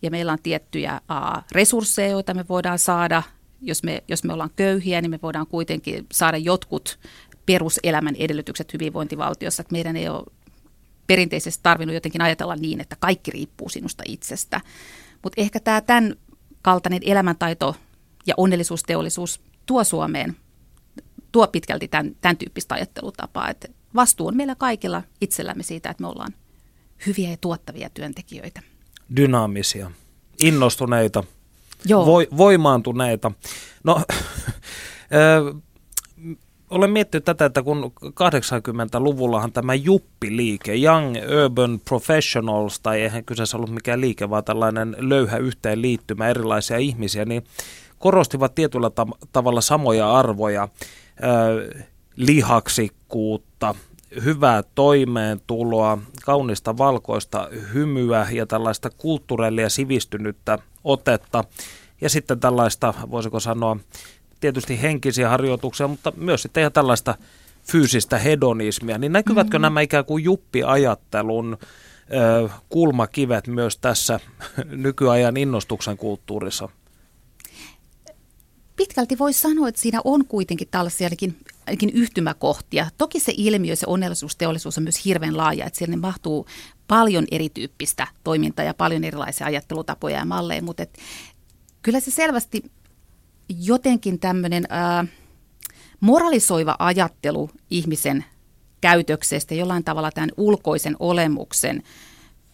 Ja 0.02 0.10
meillä 0.10 0.32
on 0.32 0.38
tiettyjä 0.42 1.00
uh, 1.10 1.42
resursseja, 1.52 2.10
joita 2.10 2.34
me 2.34 2.44
voidaan 2.48 2.78
saada 2.78 3.22
jos 3.62 3.82
me, 3.82 4.02
jos 4.08 4.24
me 4.24 4.32
ollaan 4.32 4.50
köyhiä, 4.56 5.00
niin 5.00 5.10
me 5.10 5.18
voidaan 5.22 5.46
kuitenkin 5.46 6.06
saada 6.12 6.36
jotkut 6.36 6.98
peruselämän 7.46 8.14
edellytykset 8.16 8.72
hyvinvointivaltiossa. 8.72 9.60
Että 9.60 9.72
meidän 9.72 9.96
ei 9.96 10.08
ole 10.08 10.24
perinteisesti 11.06 11.62
tarvinnut 11.62 11.94
jotenkin 11.94 12.20
ajatella 12.20 12.56
niin, 12.56 12.80
että 12.80 12.96
kaikki 13.00 13.30
riippuu 13.30 13.68
sinusta 13.68 14.02
itsestä. 14.06 14.60
Mutta 15.22 15.40
ehkä 15.40 15.60
tämä 15.60 15.80
tämän 15.80 16.16
kaltainen 16.62 17.02
elämäntaito 17.04 17.76
ja 18.26 18.34
onnellisuusteollisuus 18.36 19.40
tuo 19.66 19.84
Suomeen, 19.84 20.36
tuo 21.32 21.46
pitkälti 21.46 21.88
tämän, 21.88 22.16
tämän 22.20 22.36
tyyppistä 22.36 22.74
ajattelutapaa. 22.74 23.50
Että 23.50 23.68
vastuu 23.94 24.26
on 24.26 24.36
meillä 24.36 24.54
kaikilla 24.54 25.02
itsellämme 25.20 25.62
siitä, 25.62 25.90
että 25.90 26.02
me 26.02 26.08
ollaan 26.08 26.34
hyviä 27.06 27.30
ja 27.30 27.36
tuottavia 27.40 27.90
työntekijöitä. 27.90 28.62
Dynaamisia, 29.16 29.90
innostuneita, 30.42 31.24
Joo. 31.84 32.06
Vo, 32.06 32.36
voimaantuneita. 32.36 33.32
No, 33.84 34.02
olen 36.70 36.90
miettinyt 36.90 37.24
tätä, 37.24 37.44
että 37.44 37.62
kun 37.62 37.92
80-luvullahan 38.04 39.52
tämä 39.52 39.74
Juppi-liike, 39.74 40.74
Young 40.74 41.16
Urban 41.44 41.80
Professionals, 41.84 42.80
tai 42.80 43.00
eihän 43.00 43.24
kyseessä 43.24 43.56
ollut 43.56 43.70
mikään 43.70 44.00
liike, 44.00 44.30
vaan 44.30 44.44
tällainen 44.44 44.96
löyhä 44.98 45.36
yhteenliittymä 45.36 46.28
erilaisia 46.28 46.78
ihmisiä, 46.78 47.24
niin 47.24 47.44
korostivat 47.98 48.54
tietyllä 48.54 48.90
ta- 48.90 49.06
tavalla 49.32 49.60
samoja 49.60 50.16
arvoja, 50.16 50.68
lihaksikkuutta, 52.16 53.74
hyvää 54.24 54.62
toimeentuloa, 54.74 55.98
kaunista 56.24 56.78
valkoista 56.78 57.48
hymyä 57.74 58.26
ja 58.32 58.46
tällaista 58.46 58.90
kulttuurillia 58.90 59.68
sivistynyttä 59.68 60.58
otetta. 60.84 61.44
Ja 62.00 62.08
sitten 62.10 62.40
tällaista, 62.40 62.94
voisiko 63.10 63.40
sanoa, 63.40 63.76
tietysti 64.40 64.82
henkisiä 64.82 65.28
harjoituksia, 65.28 65.88
mutta 65.88 66.12
myös 66.16 66.42
sitten 66.42 66.60
ihan 66.60 66.72
tällaista 66.72 67.14
fyysistä 67.62 68.18
hedonismia. 68.18 68.98
Niin 68.98 69.12
näkyvätkö 69.12 69.58
mm-hmm. 69.58 69.62
nämä 69.62 69.80
ikään 69.80 70.04
kuin 70.04 70.24
juppiajattelun 70.24 71.58
ö, 72.14 72.48
kulmakivet 72.68 73.46
myös 73.46 73.76
tässä 73.76 74.20
nykyajan 74.70 75.36
innostuksen 75.36 75.96
kulttuurissa? 75.96 76.68
Pitkälti 78.76 79.18
voi 79.18 79.32
sanoa, 79.32 79.68
että 79.68 79.80
siinä 79.80 80.00
on 80.04 80.26
kuitenkin 80.26 80.68
tällaisia 80.70 81.06
ainakin, 81.06 81.36
ainakin 81.66 81.90
yhtymäkohtia. 81.90 82.88
Toki 82.98 83.20
se 83.20 83.32
ilmiö, 83.36 83.76
se 83.76 83.86
onnellisuusteollisuus 83.86 84.78
on 84.78 84.84
myös 84.84 85.04
hirveän 85.04 85.36
laaja, 85.36 85.66
että 85.66 85.78
siellä 85.78 85.96
mahtuu 85.96 86.46
paljon 86.88 87.24
erityyppistä 87.30 88.06
toimintaa 88.24 88.64
ja 88.64 88.74
paljon 88.74 89.04
erilaisia 89.04 89.46
ajattelutapoja 89.46 90.16
ja 90.16 90.24
malleja, 90.24 90.62
mutta 90.62 90.82
et, 90.82 90.98
kyllä 91.82 92.00
se 92.00 92.10
selvästi 92.10 92.62
jotenkin 93.48 94.18
tämmöinen 94.18 94.68
moralisoiva 96.00 96.76
ajattelu 96.78 97.50
ihmisen 97.70 98.24
käytöksestä, 98.80 99.54
jollain 99.54 99.84
tavalla 99.84 100.10
tämän 100.10 100.30
ulkoisen 100.36 100.96
olemuksen 100.98 101.82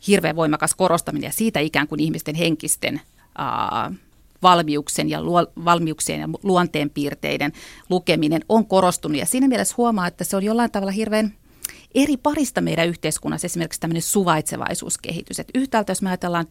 hirveän 0.06 0.36
voimakas 0.36 0.74
korostaminen 0.74 1.28
ja 1.28 1.32
siitä 1.32 1.60
ikään 1.60 1.88
kuin 1.88 2.00
ihmisten 2.00 2.34
henkisten 2.34 3.00
ää, 3.38 3.92
valmiuksen 4.42 5.10
ja 5.10 5.22
luo, 5.22 5.46
valmiuksien 5.64 6.20
ja 6.20 6.28
luonteenpiirteiden 6.42 7.52
lukeminen 7.90 8.44
on 8.48 8.66
korostunut. 8.66 9.18
Ja 9.18 9.26
siinä 9.26 9.48
mielessä 9.48 9.74
huomaa, 9.78 10.06
että 10.06 10.24
se 10.24 10.36
on 10.36 10.42
jollain 10.42 10.70
tavalla 10.70 10.92
hirveän 10.92 11.34
eri 11.94 12.16
parista 12.16 12.60
meidän 12.60 12.88
yhteiskunnassa, 12.88 13.46
esimerkiksi 13.46 13.80
tämmöinen 13.80 14.02
suvaitsevaisuuskehitys. 14.02 15.40
Että 15.40 15.58
yhtäältä 15.58 15.90
jos 15.90 16.02
me 16.02 16.10
ajatellaan 16.10 16.46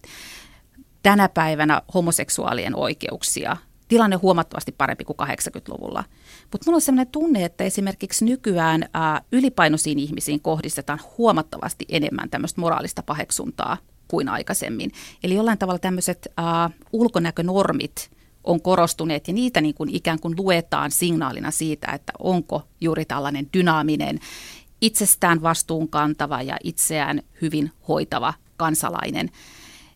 tänä 1.04 1.30
päivänä 1.30 1.82
homoseksuaalien 1.94 2.76
oikeuksia, 2.76 3.58
tilanne 3.88 4.16
on 4.16 4.22
huomattavasti 4.22 4.72
parempi 4.72 5.04
kuin 5.06 5.18
80-luvulla. 5.22 6.04
Mutta 6.52 6.66
minulla 6.66 6.78
on 6.78 6.82
sellainen 6.82 7.12
tunne, 7.12 7.46
että 7.46 7.64
esimerkiksi 7.64 8.26
nykyään 8.26 8.86
ää, 8.94 9.22
ylipainoisiin 9.32 10.00
ihmisiin 10.00 10.42
kohdistetaan 10.42 11.00
huomattavasti 11.18 11.86
enemmän 11.90 12.30
tämmöistä 12.30 12.62
moraalista 12.62 13.04
paheksuntaa 13.04 13.78
kuin 14.08 14.30
aikaisemmin. 14.30 14.92
Eli 15.24 15.36
jollain 15.36 15.58
tavalla 15.58 15.80
tämmöiset 15.80 16.28
äh, 16.40 16.72
ulkonäkönormit 16.94 18.10
on 18.44 18.62
korostuneet 18.62 19.28
ja 19.28 19.34
niitä 19.34 19.62
niin 19.62 19.76
kuin 19.76 19.90
ikään 19.96 20.20
kuin 20.20 20.36
luetaan 20.38 20.92
signaalina 20.92 21.52
siitä, 21.52 21.92
että 21.92 22.14
onko 22.20 22.62
juuri 22.82 23.06
tällainen 23.06 23.48
dynaaminen, 23.54 24.20
itsestään 24.82 25.42
vastuunkantava 25.42 26.42
ja 26.42 26.58
itseään 26.64 27.22
hyvin 27.42 27.72
hoitava 27.88 28.34
kansalainen. 28.58 29.30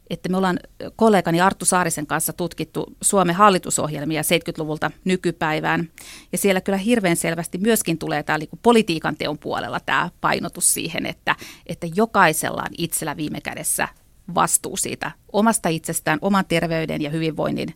Että 0.09 0.29
me 0.29 0.37
ollaan 0.37 0.59
kollegani 0.95 1.41
Arttu 1.41 1.65
Saarisen 1.65 2.07
kanssa 2.07 2.33
tutkittu 2.33 2.95
Suomen 3.01 3.35
hallitusohjelmia 3.35 4.21
70-luvulta 4.21 4.91
nykypäivään. 5.05 5.89
Ja 6.31 6.37
siellä 6.37 6.61
kyllä 6.61 6.77
hirveän 6.77 7.15
selvästi 7.15 7.57
myöskin 7.57 7.97
tulee 7.97 8.23
tämä 8.23 8.37
niin 8.37 8.49
politiikan 8.61 9.15
teon 9.15 9.37
puolella 9.37 9.79
tämä 9.79 10.09
painotus 10.21 10.73
siihen, 10.73 11.05
että, 11.05 11.35
että 11.67 11.87
jokaisella 11.95 12.61
on 12.61 12.75
itsellä 12.77 13.17
viime 13.17 13.41
kädessä 13.41 13.87
vastuu 14.35 14.77
siitä 14.77 15.11
omasta 15.31 15.69
itsestään, 15.69 16.19
oman 16.21 16.45
terveyden 16.45 17.01
ja 17.01 17.09
hyvinvoinnin 17.09 17.75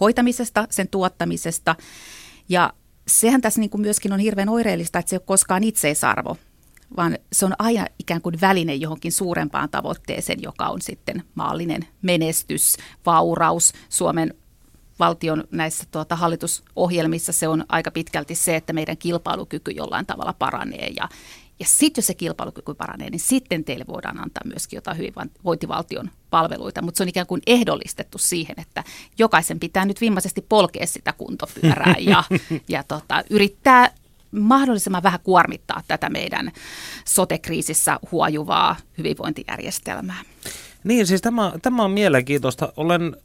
hoitamisesta, 0.00 0.66
sen 0.70 0.88
tuottamisesta. 0.88 1.76
Ja 2.48 2.72
sehän 3.08 3.40
tässä 3.40 3.60
niin 3.60 3.70
kuin 3.70 3.80
myöskin 3.80 4.12
on 4.12 4.20
hirveän 4.20 4.48
oireellista, 4.48 4.98
että 4.98 5.10
se 5.10 5.16
ei 5.16 5.18
ole 5.18 5.26
koskaan 5.26 5.64
itseisarvo, 5.64 6.36
vaan 6.96 7.18
se 7.32 7.46
on 7.46 7.52
aina 7.58 7.86
ikään 7.98 8.22
kuin 8.22 8.40
väline 8.40 8.74
johonkin 8.74 9.12
suurempaan 9.12 9.70
tavoitteeseen, 9.70 10.42
joka 10.42 10.66
on 10.66 10.80
sitten 10.80 11.22
maallinen 11.34 11.86
menestys, 12.02 12.76
vauraus. 13.06 13.72
Suomen 13.88 14.34
valtion 14.98 15.44
näissä 15.50 15.84
tuota, 15.90 16.16
hallitusohjelmissa 16.16 17.32
se 17.32 17.48
on 17.48 17.64
aika 17.68 17.90
pitkälti 17.90 18.34
se, 18.34 18.56
että 18.56 18.72
meidän 18.72 18.96
kilpailukyky 18.96 19.70
jollain 19.70 20.06
tavalla 20.06 20.32
paranee 20.32 20.88
ja, 20.96 21.08
ja 21.60 21.66
sitten 21.66 22.02
jos 22.02 22.06
se 22.06 22.14
kilpailukyky 22.14 22.74
paranee, 22.74 23.10
niin 23.10 23.20
sitten 23.20 23.64
teille 23.64 23.84
voidaan 23.88 24.20
antaa 24.20 24.42
myöskin 24.44 24.76
jotain 24.76 24.98
hyvinvointivaltion 24.98 26.10
palveluita, 26.30 26.82
mutta 26.82 26.98
se 26.98 27.04
on 27.04 27.08
ikään 27.08 27.26
kuin 27.26 27.42
ehdollistettu 27.46 28.18
siihen, 28.18 28.56
että 28.60 28.84
jokaisen 29.18 29.60
pitää 29.60 29.84
nyt 29.84 30.00
viimeisesti 30.00 30.46
polkea 30.48 30.86
sitä 30.86 31.12
kuntopyörää 31.12 31.94
ja, 31.98 32.24
ja 32.68 32.82
tota, 32.82 33.24
yrittää 33.30 33.90
mahdollisimman 34.30 35.02
vähän 35.02 35.20
kuormittaa 35.22 35.82
tätä 35.88 36.08
meidän 36.10 36.52
sotekriisissä 37.04 37.98
huojuvaa 38.12 38.76
hyvinvointijärjestelmää. 38.98 40.22
Niin, 40.84 41.06
siis 41.06 41.22
tämä, 41.22 41.52
tämä 41.62 41.84
on 41.84 41.90
mielenkiintoista. 41.90 42.72
Olen 42.76 43.16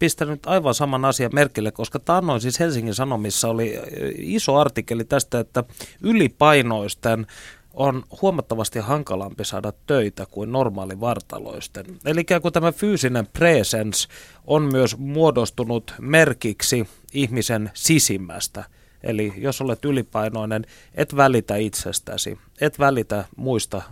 pistänyt 0.00 0.46
aivan 0.46 0.74
saman 0.74 1.04
asian 1.04 1.30
merkille, 1.34 1.72
koska 1.72 1.98
taannoin 1.98 2.40
siis 2.40 2.60
Helsingin 2.60 2.94
Sanomissa 2.94 3.48
oli 3.48 3.78
iso 4.16 4.56
artikkeli 4.56 5.04
tästä, 5.04 5.40
että 5.40 5.64
ylipainoisten 6.02 7.26
on 7.74 8.04
huomattavasti 8.22 8.78
hankalampi 8.78 9.44
saada 9.44 9.72
töitä 9.86 10.26
kuin 10.26 10.52
normaali 10.52 11.00
vartaloisten. 11.00 11.86
Eli 12.04 12.24
kun 12.42 12.52
tämä 12.52 12.72
fyysinen 12.72 13.26
presence 13.26 14.08
on 14.46 14.62
myös 14.62 14.96
muodostunut 14.98 15.94
merkiksi 16.00 16.88
ihmisen 17.12 17.70
sisimmästä 17.74 18.64
Eli 19.02 19.32
jos 19.36 19.60
olet 19.60 19.84
ylipainoinen, 19.84 20.66
et 20.94 21.16
välitä 21.16 21.56
itsestäsi, 21.56 22.38
et 22.60 22.78
välitä 22.78 23.24
muista 23.36 23.82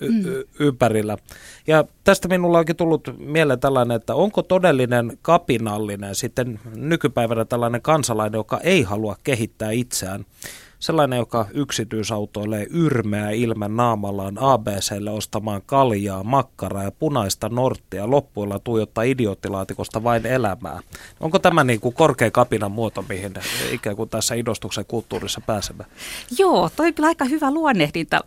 mm. 0.00 0.24
ympärillä. 0.58 1.16
Ja 1.66 1.84
tästä 2.04 2.28
minulla 2.28 2.58
onkin 2.58 2.76
tullut 2.76 3.14
mieleen 3.18 3.60
tällainen, 3.60 3.96
että 3.96 4.14
onko 4.14 4.42
todellinen 4.42 5.18
kapinallinen 5.22 6.14
sitten 6.14 6.60
nykypäivänä 6.76 7.44
tällainen 7.44 7.82
kansalainen, 7.82 8.38
joka 8.38 8.60
ei 8.60 8.82
halua 8.82 9.16
kehittää 9.24 9.70
itseään, 9.70 10.24
sellainen, 10.78 11.18
joka 11.18 11.46
yksityisautoilee 11.54 12.66
yrmeä 12.70 13.30
ilmen 13.30 13.76
naamallaan 13.76 14.38
ABClle 14.38 15.10
ostamaan 15.10 15.62
kaljaa, 15.66 16.24
makkaraa 16.24 16.82
ja 16.82 16.90
punaista 16.90 17.48
norttia 17.48 18.10
loppuilla 18.10 18.58
tuijottaa 18.58 19.04
idioottilaatikosta 19.04 20.02
vain 20.02 20.26
elämää. 20.26 20.80
Onko 21.20 21.38
tämä 21.38 21.64
niin 21.64 21.80
kuin 21.80 21.94
korkea 21.94 22.30
kapinan 22.30 22.72
muoto, 22.72 23.04
mihin 23.08 23.34
ikään 23.72 23.96
kuin 23.96 24.10
tässä 24.10 24.34
idostuksen 24.34 24.84
kulttuurissa 24.88 25.40
pääsemme? 25.40 25.84
Joo, 26.38 26.70
toi 26.76 26.94
on 26.98 27.04
aika 27.04 27.24
hyvä 27.24 27.50
luonnehdinta. 27.50 28.20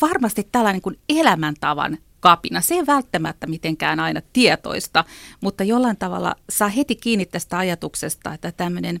Varmasti 0.00 0.48
tällainen 0.52 0.82
kuin 0.82 0.98
elämäntavan 1.08 1.98
kapina. 2.20 2.60
Se 2.60 2.74
ei 2.74 2.86
välttämättä 2.86 3.46
mitenkään 3.46 4.00
aina 4.00 4.20
tietoista, 4.32 5.04
mutta 5.40 5.64
jollain 5.64 5.96
tavalla 5.96 6.34
saa 6.50 6.68
heti 6.68 6.96
kiinni 6.96 7.26
tästä 7.26 7.58
ajatuksesta, 7.58 8.34
että 8.34 8.52
tämmöinen 8.52 9.00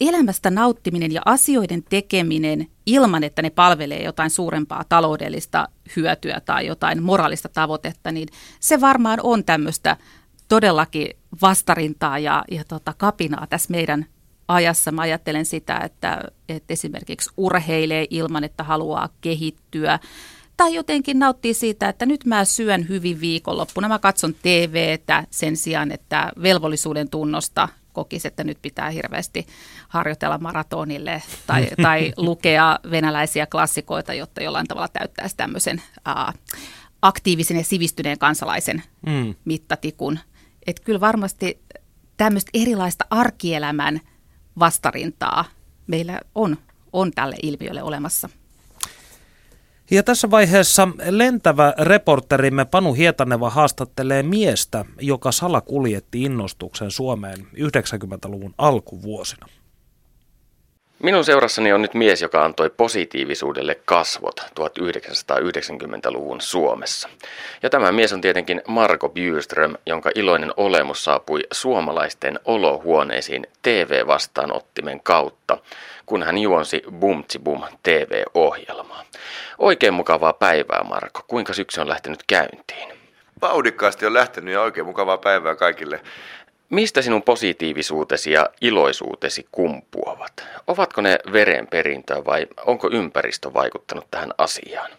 elämästä 0.00 0.50
nauttiminen 0.50 1.12
ja 1.12 1.22
asioiden 1.24 1.82
tekeminen 1.82 2.66
ilman, 2.86 3.24
että 3.24 3.42
ne 3.42 3.50
palvelee 3.50 4.02
jotain 4.02 4.30
suurempaa 4.30 4.84
taloudellista 4.88 5.68
hyötyä 5.96 6.40
tai 6.40 6.66
jotain 6.66 7.02
moraalista 7.02 7.48
tavoitetta, 7.48 8.12
niin 8.12 8.28
se 8.60 8.80
varmaan 8.80 9.20
on 9.22 9.44
tämmöistä 9.44 9.96
todellakin 10.48 11.08
vastarintaa 11.42 12.18
ja, 12.18 12.44
ja 12.50 12.64
tota 12.64 12.94
kapinaa 12.98 13.46
tässä 13.46 13.70
meidän 13.70 14.06
ajassa. 14.48 14.92
Mä 14.92 15.02
ajattelen 15.02 15.44
sitä, 15.44 15.78
että, 15.78 16.22
että 16.48 16.72
esimerkiksi 16.72 17.30
urheilee 17.36 18.06
ilman, 18.10 18.44
että 18.44 18.64
haluaa 18.64 19.08
kehittyä. 19.20 19.98
Tai 20.56 20.74
jotenkin 20.74 21.18
nauttii 21.18 21.54
siitä, 21.54 21.88
että 21.88 22.06
nyt 22.06 22.24
mä 22.24 22.44
syön 22.44 22.88
hyvin 22.88 23.20
viikonloppuna. 23.20 23.88
Mä 23.88 23.98
katson 23.98 24.34
TVtä 24.34 25.24
sen 25.30 25.56
sijaan, 25.56 25.92
että 25.92 26.32
velvollisuuden 26.42 27.08
tunnosta 27.10 27.68
kokisi, 27.96 28.28
että 28.28 28.44
nyt 28.44 28.58
pitää 28.62 28.90
hirveästi 28.90 29.46
harjoitella 29.88 30.38
maratonille 30.38 31.22
tai, 31.46 31.68
tai 31.82 32.12
lukea 32.28 32.78
venäläisiä 32.90 33.46
klassikoita, 33.46 34.14
jotta 34.14 34.42
jollain 34.42 34.66
tavalla 34.66 34.88
täyttäisi 34.88 35.36
tämmöisen 35.36 35.82
ää, 36.04 36.32
aktiivisen 37.02 37.56
ja 37.56 37.64
sivistyneen 37.64 38.18
kansalaisen 38.18 38.82
mm. 39.06 39.34
mittatikun. 39.44 40.18
Että 40.66 40.82
kyllä 40.84 41.00
varmasti 41.00 41.60
tämmöistä 42.16 42.50
erilaista 42.54 43.04
arkielämän 43.10 44.00
vastarintaa 44.58 45.44
meillä 45.86 46.20
on, 46.34 46.56
on 46.92 47.10
tälle 47.10 47.36
ilmiölle 47.42 47.82
olemassa. 47.82 48.28
Ja 49.90 50.02
tässä 50.02 50.30
vaiheessa 50.30 50.88
lentävä 51.04 51.74
reporterimme 51.78 52.64
Panu 52.64 52.92
Hietaneva 52.92 53.50
haastattelee 53.50 54.22
miestä, 54.22 54.84
joka 55.00 55.32
salakuljetti 55.32 56.22
innostuksen 56.22 56.90
Suomeen 56.90 57.38
90-luvun 57.38 58.54
alkuvuosina. 58.58 59.46
Minun 61.06 61.24
seurassani 61.24 61.72
on 61.72 61.82
nyt 61.82 61.94
mies, 61.94 62.22
joka 62.22 62.44
antoi 62.44 62.70
positiivisuudelle 62.70 63.74
kasvot 63.84 64.40
1990-luvun 64.40 66.40
Suomessa. 66.40 67.08
Ja 67.62 67.70
tämä 67.70 67.92
mies 67.92 68.12
on 68.12 68.20
tietenkin 68.20 68.62
Marko 68.68 69.08
Bjurström, 69.08 69.74
jonka 69.86 70.10
iloinen 70.14 70.52
olemus 70.56 71.04
saapui 71.04 71.40
suomalaisten 71.52 72.40
olohuoneisiin 72.44 73.46
TV-vastaanottimen 73.62 75.00
kautta, 75.00 75.58
kun 76.06 76.22
hän 76.22 76.38
juonsi 76.38 76.82
Bumtsi 76.92 77.38
Bum 77.38 77.62
TV-ohjelmaa. 77.82 79.04
Oikein 79.58 79.94
mukavaa 79.94 80.32
päivää, 80.32 80.84
Marko. 80.84 81.24
Kuinka 81.28 81.52
syksy 81.52 81.80
on 81.80 81.88
lähtenyt 81.88 82.20
käyntiin? 82.26 82.88
Vauhdikkaasti 83.42 84.06
on 84.06 84.14
lähtenyt 84.14 84.54
ja 84.54 84.62
oikein 84.62 84.86
mukavaa 84.86 85.18
päivää 85.18 85.54
kaikille. 85.54 86.00
Mistä 86.70 87.02
sinun 87.02 87.22
positiivisuutesi 87.22 88.32
ja 88.32 88.50
iloisuutesi 88.60 89.46
kumpuavat? 89.52 90.32
Ovatko 90.66 91.00
ne 91.00 91.18
verenperintöä 91.32 92.24
vai 92.24 92.46
onko 92.66 92.90
ympäristö 92.92 93.54
vaikuttanut 93.54 94.06
tähän 94.10 94.30
asiaan? 94.38 94.90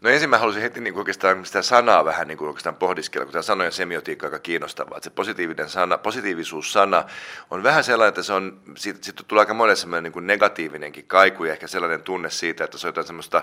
No 0.00 0.10
ensin 0.10 0.30
mä 0.30 0.38
haluaisin 0.38 0.62
heti 0.62 0.80
niin 0.80 0.94
kuin 0.94 1.00
oikeastaan 1.00 1.46
sitä 1.46 1.62
sanaa 1.62 2.04
vähän 2.04 2.28
niin 2.28 2.38
kuin 2.38 2.48
oikeastaan 2.48 2.76
pohdiskella, 2.76 3.24
kun 3.24 3.32
tämä 3.32 3.42
sanojen 3.42 3.72
semiotiikka 3.72 4.26
on 4.26 4.32
aika 4.32 4.42
kiinnostavaa. 4.42 4.96
Että 4.96 5.04
se 5.04 5.14
positiivinen 5.14 5.68
sana, 5.68 5.98
positiivisuussana 5.98 7.04
on 7.50 7.62
vähän 7.62 7.84
sellainen, 7.84 8.08
että 8.08 8.22
se 8.22 8.32
on, 8.32 8.60
siitä, 8.76 8.98
siitä 9.02 9.22
tulee 9.28 9.42
aika 9.42 9.54
monelle 9.54 9.76
sellainen 9.76 10.02
niin 10.02 10.12
kuin 10.12 10.26
negatiivinenkin 10.26 11.06
kaiku 11.06 11.44
ja 11.44 11.52
ehkä 11.52 11.66
sellainen 11.66 12.02
tunne 12.02 12.30
siitä, 12.30 12.64
että 12.64 12.78
se 12.78 12.86
on 12.86 12.88
jotain 12.88 13.06
semmoista 13.06 13.42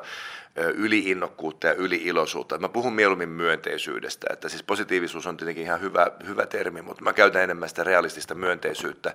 yliinnokkuutta 0.56 1.68
ja 1.68 1.74
yliiloisuutta. 1.74 2.58
Mä 2.58 2.70
puhun 2.70 2.94
mieluummin 2.94 3.30
myönteisyydestä, 3.30 4.28
että 4.34 4.50
siis 4.50 4.64
positiivisuus 4.64 5.28
on 5.28 5.38
tietenkin 5.38 5.64
ihan 5.64 5.82
hyvä, 5.82 6.08
hyvä 6.28 6.46
termi, 6.46 6.82
mutta 6.82 7.04
mä 7.04 7.14
käytän 7.14 7.44
enemmän 7.44 7.70
sitä 7.70 7.84
realistista 7.84 8.36
myönteisyyttä. 8.36 9.14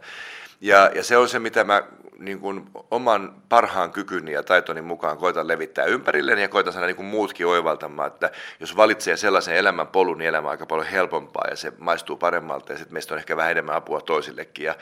Ja, 0.61 0.91
ja 0.95 1.05
se 1.05 1.17
on 1.17 1.29
se, 1.29 1.39
mitä 1.39 1.65
mä 1.65 1.83
niin 2.19 2.41
kuin 2.41 2.67
oman 2.91 3.43
parhaan 3.49 3.91
kykyni 3.91 4.33
ja 4.33 4.43
taitoni 4.43 4.83
mukaan 4.83 5.19
koitan 5.19 5.49
levittää 5.49 5.85
ympärilleni 5.85 6.43
ja 6.43 6.49
koitan 6.49 6.73
saada 6.73 6.87
niin 6.87 6.97
kuin 6.97 7.07
muutkin 7.07 7.47
oivaltamaan, 7.47 8.07
että 8.07 8.31
jos 8.61 8.77
valitsee 8.77 9.17
sellaisen 9.17 9.57
elämän 9.57 9.87
polun, 9.87 10.19
niin 10.19 10.29
elämä 10.29 10.49
on 10.49 10.51
aika 10.51 10.67
paljon 10.67 10.87
helpompaa 10.87 11.47
ja 11.51 11.57
se 11.57 11.73
maistuu 11.79 12.17
paremmalta 12.17 12.73
ja 12.73 12.79
sitten 12.79 12.95
meistä 12.95 13.15
on 13.15 13.19
ehkä 13.19 13.37
vähän 13.37 13.51
enemmän 13.51 13.75
apua 13.75 14.01
toisillekin. 14.01 14.65
Ja 14.65 14.75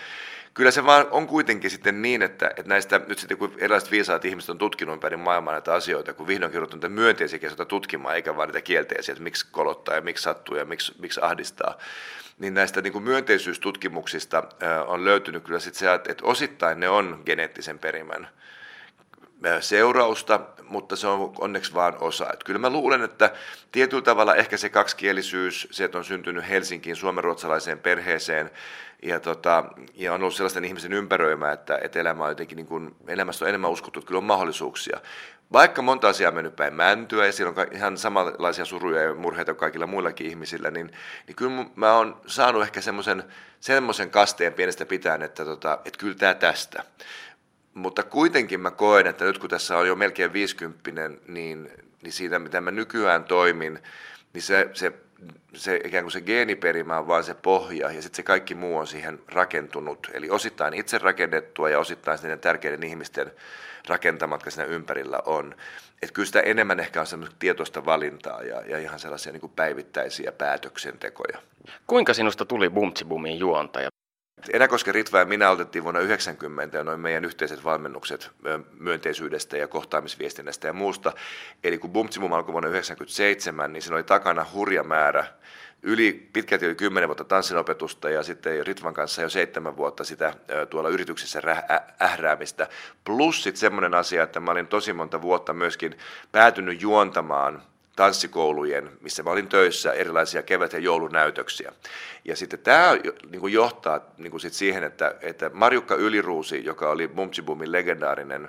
kyllä 0.57 0.71
se 0.71 0.87
vaan 0.87 1.07
on 1.11 1.27
kuitenkin 1.27 1.71
sitten 1.71 2.03
niin, 2.03 2.23
että, 2.23 2.49
että 2.49 2.69
näistä 2.69 3.01
nyt 3.09 3.19
sitten 3.19 3.38
kun 3.38 3.55
erilaiset 3.59 3.90
viisaat 3.90 4.25
ihmiset 4.25 4.51
on 4.51 4.59
tutkinut 4.59 4.92
ympäri 4.92 5.16
maailmaa 5.16 5.53
näitä 5.53 5.75
asioita, 5.75 6.14
kun 6.14 6.27
vihdoinkin 6.27 6.61
ruvetaan 6.61 6.77
niitä 6.77 6.88
myönteisiä 6.88 7.38
kesioita 7.38 7.64
tutkimaan, 7.64 8.14
eikä 8.14 8.37
vaan 8.37 8.49
niitä 8.49 8.61
kielteisiä, 8.61 9.12
että 9.12 9.23
miksi 9.23 9.47
kolottaa 9.51 9.95
ja 9.95 10.01
miksi 10.01 10.23
sattuu 10.23 10.57
ja 10.57 10.64
miksi, 10.64 10.95
miksi 10.99 11.21
ahdistaa, 11.23 11.79
niin 12.38 12.55
näistä 12.55 12.83
niin 12.83 12.92
kuin 12.92 13.05
myönteisyystutkimuksista 13.05 14.42
on 14.87 15.05
löytynyt 15.05 15.45
kyllä 15.45 15.61
sitten 15.61 15.79
se, 15.79 15.95
että 15.95 16.27
osittain 16.27 16.81
ne 16.81 16.88
on 16.88 17.23
geneettisen 17.27 17.79
perimän 17.79 18.29
seurausta, 19.61 20.40
mutta 20.62 20.97
se 20.97 21.07
on 21.07 21.33
onneksi 21.38 21.75
vain 21.75 21.95
osa. 22.01 22.25
Että 22.33 22.45
kyllä 22.45 22.59
mä 22.59 22.71
luulen, 22.71 23.03
että 23.03 23.31
tietyllä 23.73 24.03
tavalla 24.03 24.35
ehkä 24.35 24.57
se 24.57 24.69
kaksikielisyys, 24.69 25.69
se, 25.71 25.85
että 25.85 25.99
on 25.99 26.05
syntynyt 26.05 26.49
Helsinkiin 26.49 26.97
suomenruotsalaiseen 26.97 27.79
perheeseen 27.79 28.51
ja, 29.03 29.21
tota, 29.21 29.65
ja 29.95 30.13
on 30.13 30.23
ollut 30.23 30.35
sellaisten 30.35 30.65
ihmisen 30.65 30.93
ympäröimä, 30.93 31.53
että, 31.53 31.79
että 31.83 32.01
elämä 32.01 32.25
on 32.25 32.31
jotenkin 32.31 32.57
niin 32.57 32.67
kuin, 32.67 32.97
elämästä 33.07 33.45
on 33.45 33.49
enemmän 33.49 33.71
uskottu, 33.71 33.99
että 33.99 34.09
kyllä 34.09 34.19
on 34.19 34.25
mahdollisuuksia. 34.25 35.01
Vaikka 35.53 35.83
monta 35.83 36.09
asiaa 36.09 36.29
on 36.29 36.35
mennyt 36.35 36.57
päin 36.57 36.75
mäntyä 36.75 37.27
ja 37.27 37.33
siellä 37.33 37.55
on 37.57 37.67
ihan 37.73 37.99
samanlaisia 37.99 38.65
suruja 38.65 39.03
ja 39.03 39.15
murheita 39.15 39.53
kuin 39.53 39.61
kaikilla 39.61 39.87
muillakin 39.87 40.27
ihmisillä, 40.27 40.71
niin, 40.71 40.93
niin 41.27 41.37
kyllä 41.37 41.65
mä 41.75 41.97
oon 41.97 42.21
saanut 42.27 42.63
ehkä 42.63 42.81
semmoisen 42.81 43.25
semmoisen 43.61 44.11
kasteen 44.11 44.53
pienestä 44.53 44.87
pitäen, 44.87 45.23
että, 45.23 45.45
tota, 45.45 45.79
että 45.85 45.99
kyllä 45.99 46.15
tämä 46.15 46.35
tästä. 46.35 46.85
Mutta 47.75 48.03
kuitenkin 48.03 48.61
mä 48.61 48.71
koen, 48.71 49.07
että 49.07 49.25
nyt 49.25 49.39
kun 49.39 49.51
tässä 49.51 49.79
on 49.79 49.87
jo 49.87 49.97
melkein 49.97 50.33
50, 50.33 51.11
niin, 51.29 51.71
niin 52.03 52.13
siitä 52.13 52.39
mitä 52.39 52.61
mä 52.61 52.71
nykyään 52.71 53.25
toimin, 53.25 53.79
niin 54.33 54.43
se, 54.43 54.71
se, 54.73 54.93
se 55.55 55.81
ikään 55.85 56.05
kuin 56.05 56.13
se 56.13 56.21
geeniperimä 56.21 56.99
on 56.99 57.09
vaan 57.09 57.25
se 57.25 57.35
pohja 57.35 57.91
ja 57.91 58.03
sitten 58.03 58.17
se 58.17 58.23
kaikki 58.23 58.55
muu 58.55 58.77
on 58.77 58.87
siihen 58.87 59.19
rakentunut. 59.29 60.11
Eli 60.13 60.31
osittain 60.31 60.75
itse 60.75 60.99
rakennettua 60.99 61.71
ja 61.71 61.79
osittain 61.79 62.19
niiden 62.23 62.41
tärkeiden 62.41 62.83
ihmisten 62.83 63.33
rakentamat, 63.89 64.41
jotka 64.41 64.51
siinä 64.51 64.65
ympärillä 64.65 65.19
on. 65.27 65.55
Että 66.03 66.13
kyllä 66.13 66.27
sitä 66.27 66.41
enemmän 66.41 66.81
ehkä 66.81 67.01
on 67.01 67.07
semmoista 67.07 67.37
tietoista 67.39 67.85
valintaa 67.85 68.43
ja, 68.43 68.61
ja 68.61 68.79
ihan 68.79 68.99
sellaisia 68.99 69.33
niin 69.33 69.53
päivittäisiä 69.57 70.33
päätöksentekoja. 70.33 71.39
Kuinka 71.87 72.15
sinusta 72.15 72.45
tuli 72.45 72.71
Bumtsibumin 72.71 73.39
juontaja? 73.39 73.89
Enäkoski 74.53 74.92
Ritva 74.92 75.18
ja 75.18 75.25
minä 75.25 75.51
otettiin 75.51 75.85
vuonna 75.85 76.01
90 76.01 76.85
noin 76.85 77.01
meidän 77.01 77.25
yhteiset 77.25 77.64
valmennukset 77.64 78.31
myönteisyydestä 78.79 79.57
ja 79.57 79.68
kohtaamisviestinnästä 79.68 80.66
ja 80.66 80.72
muusta. 80.72 81.12
Eli 81.64 81.79
kun 81.79 81.90
Bumtsibum 81.90 82.33
alkoi 82.33 82.53
vuonna 82.53 82.68
1997, 82.68 83.72
niin 83.72 83.83
siinä 83.83 83.96
oli 83.96 84.03
takana 84.03 84.46
hurja 84.53 84.83
määrä 84.83 85.25
yli, 85.83 86.29
pitkälti 86.33 86.66
yli 86.66 86.75
10 86.75 87.09
vuotta 87.09 87.25
tanssinopetusta 87.25 88.11
ja 88.11 88.22
sitten 88.22 88.66
Ritvan 88.66 88.94
kanssa 88.94 89.22
jo 89.22 89.29
seitsemän 89.29 89.77
vuotta 89.77 90.05
sitä 90.05 90.35
tuolla 90.70 90.88
yrityksessä 90.88 91.42
ähräämistä. 92.03 92.68
Plus 93.05 93.42
sitten 93.42 93.61
semmoinen 93.61 93.94
asia, 93.94 94.22
että 94.22 94.40
mä 94.40 94.51
olin 94.51 94.66
tosi 94.66 94.92
monta 94.92 95.22
vuotta 95.22 95.53
myöskin 95.53 95.99
päätynyt 96.33 96.83
juontamaan– 96.83 97.62
tanssikoulujen, 97.97 98.91
missä 99.01 99.23
mä 99.23 99.31
olin 99.31 99.49
töissä, 99.49 99.93
erilaisia 99.93 100.43
kevät- 100.43 100.73
ja 100.73 100.79
joulunäytöksiä. 100.79 101.73
Ja 102.25 102.37
sitten 102.37 102.59
tämä 102.59 102.93
niin 103.31 103.41
kuin 103.41 103.53
johtaa 103.53 104.01
niin 104.19 104.31
kuin 104.31 104.41
sit 104.41 104.53
siihen, 104.53 104.85
että, 104.85 105.15
että 105.21 105.51
Marjukka 105.55 105.95
Yliruusi, 105.95 106.65
joka 106.65 106.91
oli 106.91 107.09
Bumtsibumin 107.09 107.73
legendaarinen 107.73 108.49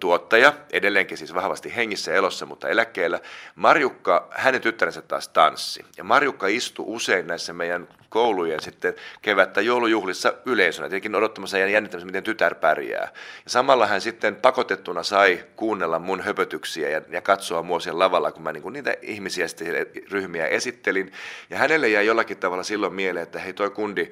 tuottaja, 0.00 0.52
edelleenkin 0.72 1.18
siis 1.18 1.34
vahvasti 1.34 1.76
hengissä 1.76 2.14
elossa, 2.14 2.46
mutta 2.46 2.68
eläkkeellä. 2.68 3.20
Marjukka, 3.54 4.28
hänen 4.30 4.60
tyttärensä 4.60 5.02
taas 5.02 5.28
tanssi. 5.28 5.84
Ja 5.96 6.04
Marjukka 6.04 6.46
istui 6.46 6.84
usein 6.88 7.26
näissä 7.26 7.52
meidän 7.52 7.88
koulujen 8.08 8.60
sitten 8.60 8.94
kevättä 9.22 9.60
joulujuhlissa 9.60 10.34
yleisönä, 10.46 10.88
tietenkin 10.88 11.14
odottamassa 11.14 11.58
ja 11.58 11.66
jännittämässä, 11.66 12.06
miten 12.06 12.22
tytär 12.22 12.54
pärjää. 12.54 13.08
Ja 13.44 13.50
samalla 13.50 13.86
hän 13.86 14.00
sitten 14.00 14.36
pakotettuna 14.36 15.02
sai 15.02 15.44
kuunnella 15.56 15.98
mun 15.98 16.20
höpötyksiä 16.20 16.88
ja, 16.88 17.02
ja 17.08 17.20
katsoa 17.20 17.62
mua 17.62 17.80
siellä 17.80 17.98
lavalla, 17.98 18.32
kun 18.32 18.42
mä 18.42 18.52
niin 18.52 18.62
kuin 18.62 18.72
niitä 18.72 18.94
ihmisiä 19.02 19.48
sitten 19.48 19.86
ryhmiä 20.10 20.46
esittelin. 20.46 21.12
Ja 21.50 21.58
hänelle 21.58 21.88
jäi 21.88 22.06
jollakin 22.06 22.36
tavalla 22.36 22.62
silloin 22.62 22.94
mieleen, 22.94 23.22
että 23.22 23.38
hei 23.38 23.52
toi 23.52 23.70
kundi 23.70 24.10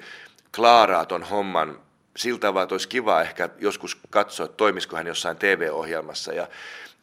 klaaraa 0.55 1.05
ton 1.05 1.23
homman 1.23 1.79
sillä 2.17 2.39
tavalla, 2.39 2.63
että 2.63 2.75
olisi 2.75 2.87
kiva 2.87 3.21
ehkä 3.21 3.49
joskus 3.59 3.97
katsoa, 4.09 4.45
että 4.45 4.57
toimisiko 4.57 4.95
hän 4.95 5.07
jossain 5.07 5.37
TV-ohjelmassa. 5.37 6.33
Ja, 6.33 6.47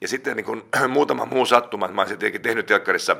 ja 0.00 0.08
sitten 0.08 0.36
niin 0.36 0.44
kuin, 0.44 0.62
muutama 0.88 1.24
muu 1.24 1.46
sattuma, 1.46 1.88
mä 1.88 2.02
olisin 2.02 2.18
tietenkin 2.18 2.42
tehnyt 2.42 2.66
telkkarissa 2.66 3.16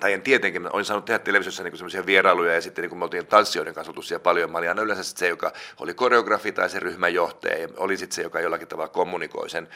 tai 0.00 0.12
en 0.12 0.22
tietenkin, 0.22 0.62
mä 0.62 0.68
olin 0.72 0.84
saanut 0.84 1.04
tehdä 1.04 1.18
televisiossa 1.18 1.62
niin 1.62 1.76
semmoisia 1.76 2.06
vierailuja 2.06 2.54
ja 2.54 2.60
sitten 2.60 2.82
niin 2.82 2.90
kun 2.90 2.98
me 2.98 3.04
oltiin 3.04 3.26
tanssijoiden 3.26 3.74
kanssa 3.74 3.92
siellä 4.02 4.22
paljon, 4.22 4.50
mä 4.50 4.58
olin 4.58 4.68
aina 4.68 4.82
yleensä 4.82 5.02
se, 5.02 5.28
joka 5.28 5.52
oli 5.80 5.94
koreografi 5.94 6.52
tai 6.52 6.70
se 6.70 6.80
ryhmän 6.80 7.14
johtaja 7.14 7.58
ja 7.58 7.68
oli 7.76 7.96
sitten 7.96 8.14
se, 8.14 8.22
joka 8.22 8.40
jollakin 8.40 8.68
tavalla 8.68 8.88
kommunikoi 8.88 9.50
sen 9.50 9.68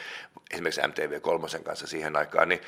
esimerkiksi 0.51 0.81
MTV3 0.81 1.63
kanssa 1.63 1.87
siihen 1.87 2.15
aikaan, 2.15 2.49
niin 2.49 2.61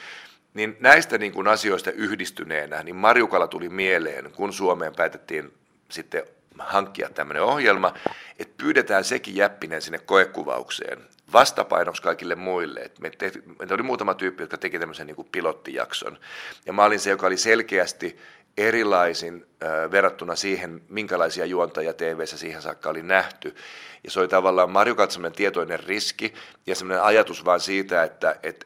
niin 0.54 0.78
näistä 0.80 1.18
niin 1.18 1.32
kuin 1.32 1.48
asioista 1.48 1.92
yhdistyneenä, 1.92 2.84
niin 2.84 2.96
Marjukalla 2.96 3.48
tuli 3.48 3.70
mieleen, 3.70 4.32
kun 4.32 4.54
Suomeen 4.54 4.96
päätettiin 4.96 5.54
sitten 5.90 6.24
hankkia 6.60 7.10
tämmöinen 7.10 7.44
ohjelma, 7.44 7.94
että 8.40 8.54
pyydetään 8.58 9.04
sekin 9.04 9.36
jäppinen 9.36 9.82
sinne 9.82 10.00
koekuvaukseen 10.00 11.00
vastapainoksi 11.34 12.02
kaikille 12.02 12.36
muille. 12.36 12.80
Et 12.80 13.00
me 13.00 13.10
tehti, 13.10 13.44
meitä 13.60 13.74
oli 13.74 13.84
muutama 13.84 14.14
tyyppi, 14.14 14.44
jotka 14.44 14.58
teki 14.58 14.80
tämmöisen 14.80 15.08
niin 15.08 15.28
pilottijakson. 15.32 16.20
Ja 16.66 16.74
mä 16.74 16.84
olin 16.84 17.00
se, 17.00 17.10
joka 17.10 17.28
oli 17.28 17.38
selkeästi 17.38 18.18
erilaisin 18.58 19.46
äh, 19.64 19.92
verrattuna 19.92 20.36
siihen, 20.36 20.82
minkälaisia 20.90 21.46
juontajia 21.46 21.94
tv 21.94 22.26
siihen 22.26 22.62
saakka 22.62 22.90
oli 22.90 23.04
nähty. 23.04 23.56
Ja 24.04 24.12
se 24.12 24.20
oli 24.20 24.28
tavallaan 24.28 24.72
Marjukat 24.72 25.12
tietoinen 25.36 25.80
riski 25.80 26.34
ja 26.68 26.76
semmoinen 26.76 27.04
ajatus 27.04 27.46
vaan 27.46 27.60
siitä, 27.60 28.04
että, 28.04 28.36
että 28.44 28.66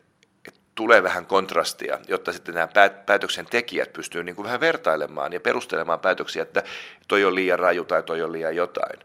tulee 0.76 1.04
vähän 1.04 1.26
kontrastia, 1.26 2.00
jotta 2.08 2.34
sitten 2.34 2.56
nämä 2.56 2.68
päätöksen 3.06 3.46
tekijät 3.46 3.94
pystyy 3.94 4.24
niin 4.24 4.36
kuin 4.36 4.44
vähän 4.44 4.60
vertailemaan 4.60 5.34
ja 5.34 5.40
perustelemaan 5.40 6.00
päätöksiä, 6.00 6.42
että 6.42 6.64
toi 7.08 7.26
on 7.26 7.36
liian 7.36 7.60
raju 7.60 7.86
tai 7.86 8.04
toi 8.04 8.22
on 8.22 8.32
liian 8.32 8.56
jotain. 8.56 9.00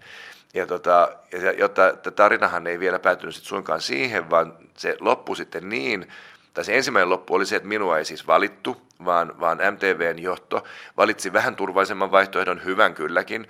Ja, 0.55 0.67
tota, 0.67 1.09
ja 1.33 1.53
jotta 1.53 1.93
tarinahan 2.17 2.67
ei 2.67 2.81
vielä 2.81 2.99
päätynyt 2.99 3.35
sit 3.35 3.45
suinkaan 3.45 3.81
siihen, 3.81 4.31
vaan 4.31 4.55
se 4.77 4.97
loppui 5.01 5.37
sitten 5.37 5.69
niin, 5.69 6.09
tai 6.55 6.65
se 6.65 6.77
ensimmäinen 6.77 7.11
loppu 7.11 7.35
oli 7.35 7.47
se, 7.47 7.57
että 7.57 7.69
minua 7.69 7.99
ei 7.99 8.05
siis 8.05 8.27
valittu, 8.27 8.83
vaan, 9.05 9.41
vaan 9.41 9.59
MTVn 9.71 10.23
johto 10.23 10.65
valitsi 10.97 11.33
vähän 11.33 11.57
turvallisemman 11.57 12.13
vaihtoehdon, 12.13 12.65
hyvän 12.65 12.95
kylläkin, 12.95 13.49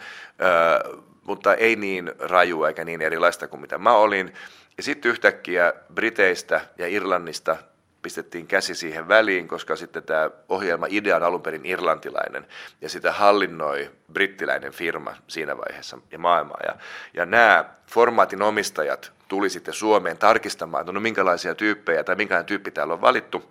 mutta 1.22 1.54
ei 1.54 1.76
niin 1.76 2.12
raju 2.18 2.64
eikä 2.64 2.84
niin 2.84 3.02
erilaista 3.02 3.48
kuin 3.48 3.60
mitä 3.60 3.78
mä 3.78 3.92
olin. 3.92 4.32
Ja 4.76 4.82
sitten 4.82 5.10
yhtäkkiä 5.10 5.72
Briteistä 5.94 6.60
ja 6.78 6.88
Irlannista 6.88 7.56
pistettiin 8.02 8.46
käsi 8.46 8.74
siihen 8.74 9.08
väliin, 9.08 9.48
koska 9.48 9.76
sitten 9.76 10.02
tämä 10.02 10.30
ohjelma 10.48 10.86
idea 10.88 11.16
on 11.16 11.22
alun 11.22 11.42
perin 11.42 11.66
irlantilainen 11.66 12.46
ja 12.80 12.88
sitä 12.88 13.12
hallinnoi 13.12 13.90
brittiläinen 14.12 14.72
firma 14.72 15.14
siinä 15.28 15.56
vaiheessa 15.56 15.98
ja 16.10 16.18
maailmaa. 16.18 16.60
Ja, 16.66 16.76
ja 17.14 17.26
nämä 17.26 17.64
formaatin 17.86 18.42
omistajat 18.42 19.12
tuli 19.28 19.50
sitten 19.50 19.74
Suomeen 19.74 20.18
tarkistamaan, 20.18 20.80
että 20.80 20.92
no 20.92 21.00
minkälaisia 21.00 21.54
tyyppejä 21.54 22.04
tai 22.04 22.16
minkälainen 22.16 22.46
tyyppi 22.46 22.70
täällä 22.70 22.94
on 22.94 23.00
valittu 23.00 23.44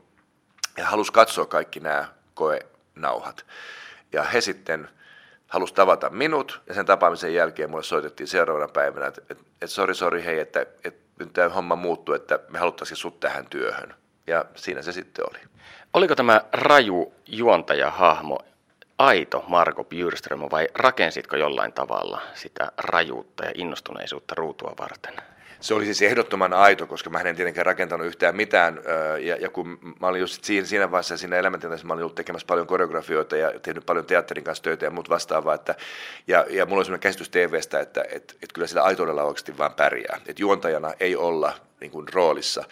ja 0.78 0.86
halusi 0.86 1.14
katsoa 1.14 1.46
kaikki 1.46 1.80
nämä 1.80 2.06
koenauhat. 2.34 3.46
Ja 4.14 4.24
he 4.24 4.42
sitten 4.42 4.90
halusi 5.48 5.74
tavata 5.74 6.10
minut 6.10 6.62
ja 6.68 6.74
sen 6.74 6.86
tapaamisen 6.86 7.34
jälkeen 7.34 7.70
mulle 7.70 7.84
soitettiin 7.84 8.28
seuraavana 8.28 8.68
päivänä, 8.68 9.08
että, 9.08 9.22
että, 9.30 9.44
että 9.54 9.68
sori, 9.68 9.96
sori, 9.96 10.26
hei, 10.26 10.40
että, 10.40 10.62
että 10.84 11.10
nyt 11.20 11.34
tämä 11.34 11.50
homma 11.50 11.76
muuttuu, 11.76 12.16
että 12.16 12.40
me 12.50 12.60
haluttaisiin 12.60 12.98
sut 12.98 13.20
tähän 13.20 13.46
työhön. 13.50 13.96
Ja 14.30 14.46
siinä 14.56 14.82
se 14.82 14.92
sitten 14.92 15.26
oli. 15.30 15.40
Oliko 15.94 16.16
tämä 16.16 16.42
raju 16.52 17.14
juontajahahmo 17.28 18.40
aito 18.98 19.46
Marko 19.48 19.84
Bjurström 19.84 20.40
vai 20.52 20.68
rakensitko 20.76 21.38
jollain 21.38 21.74
tavalla 21.74 22.22
sitä 22.34 22.72
rajuutta 22.78 23.46
ja 23.46 23.52
innostuneisuutta 23.56 24.36
ruutua 24.36 24.74
varten? 24.80 25.14
Se 25.60 25.74
oli 25.74 25.86
siis 25.86 26.02
ehdottoman 26.02 26.54
aito, 26.54 26.88
koska 26.88 27.10
mä 27.10 27.20
en 27.20 27.36
tietenkään 27.36 27.66
rakentanut 27.66 28.08
yhtään 28.08 28.36
mitään. 28.36 28.82
Ja, 29.22 29.36
ja 29.36 29.50
kun 29.50 29.80
mä 30.00 30.08
olin 30.08 30.22
just 30.22 30.44
siinä, 30.44 30.68
siinä 30.68 30.92
vaiheessa 30.92 31.18
siinä 31.18 31.36
elämäntilanteessa, 31.36 31.88
mä 31.88 31.94
olin 31.94 32.04
ollut 32.04 32.16
tekemässä 32.16 32.48
paljon 32.48 32.68
koreografioita 32.68 33.38
ja 33.38 33.60
tehnyt 33.60 33.86
paljon 33.86 34.06
teatterin 34.06 34.44
kanssa 34.44 34.64
töitä 34.64 34.86
ja 34.86 34.92
muut 34.92 35.10
vastaavaa. 35.10 35.54
Että, 35.54 35.76
ja, 36.28 36.46
ja 36.50 36.66
mulla 36.66 36.80
oli 36.80 36.86
sellainen 36.86 37.02
käsitys 37.02 37.30
TVstä, 37.30 37.80
että, 37.80 38.02
että, 38.02 38.34
että 38.34 38.54
kyllä 38.54 38.68
sillä 38.68 38.84
aitoudella 38.84 39.24
oikeasti 39.24 39.58
vaan 39.58 39.74
pärjää. 39.74 40.18
Että 40.28 40.42
juontajana 40.42 40.94
ei 41.00 41.16
olla 41.16 41.54
niin 41.80 41.92
kuin, 41.92 42.08
roolissa. 42.14 42.64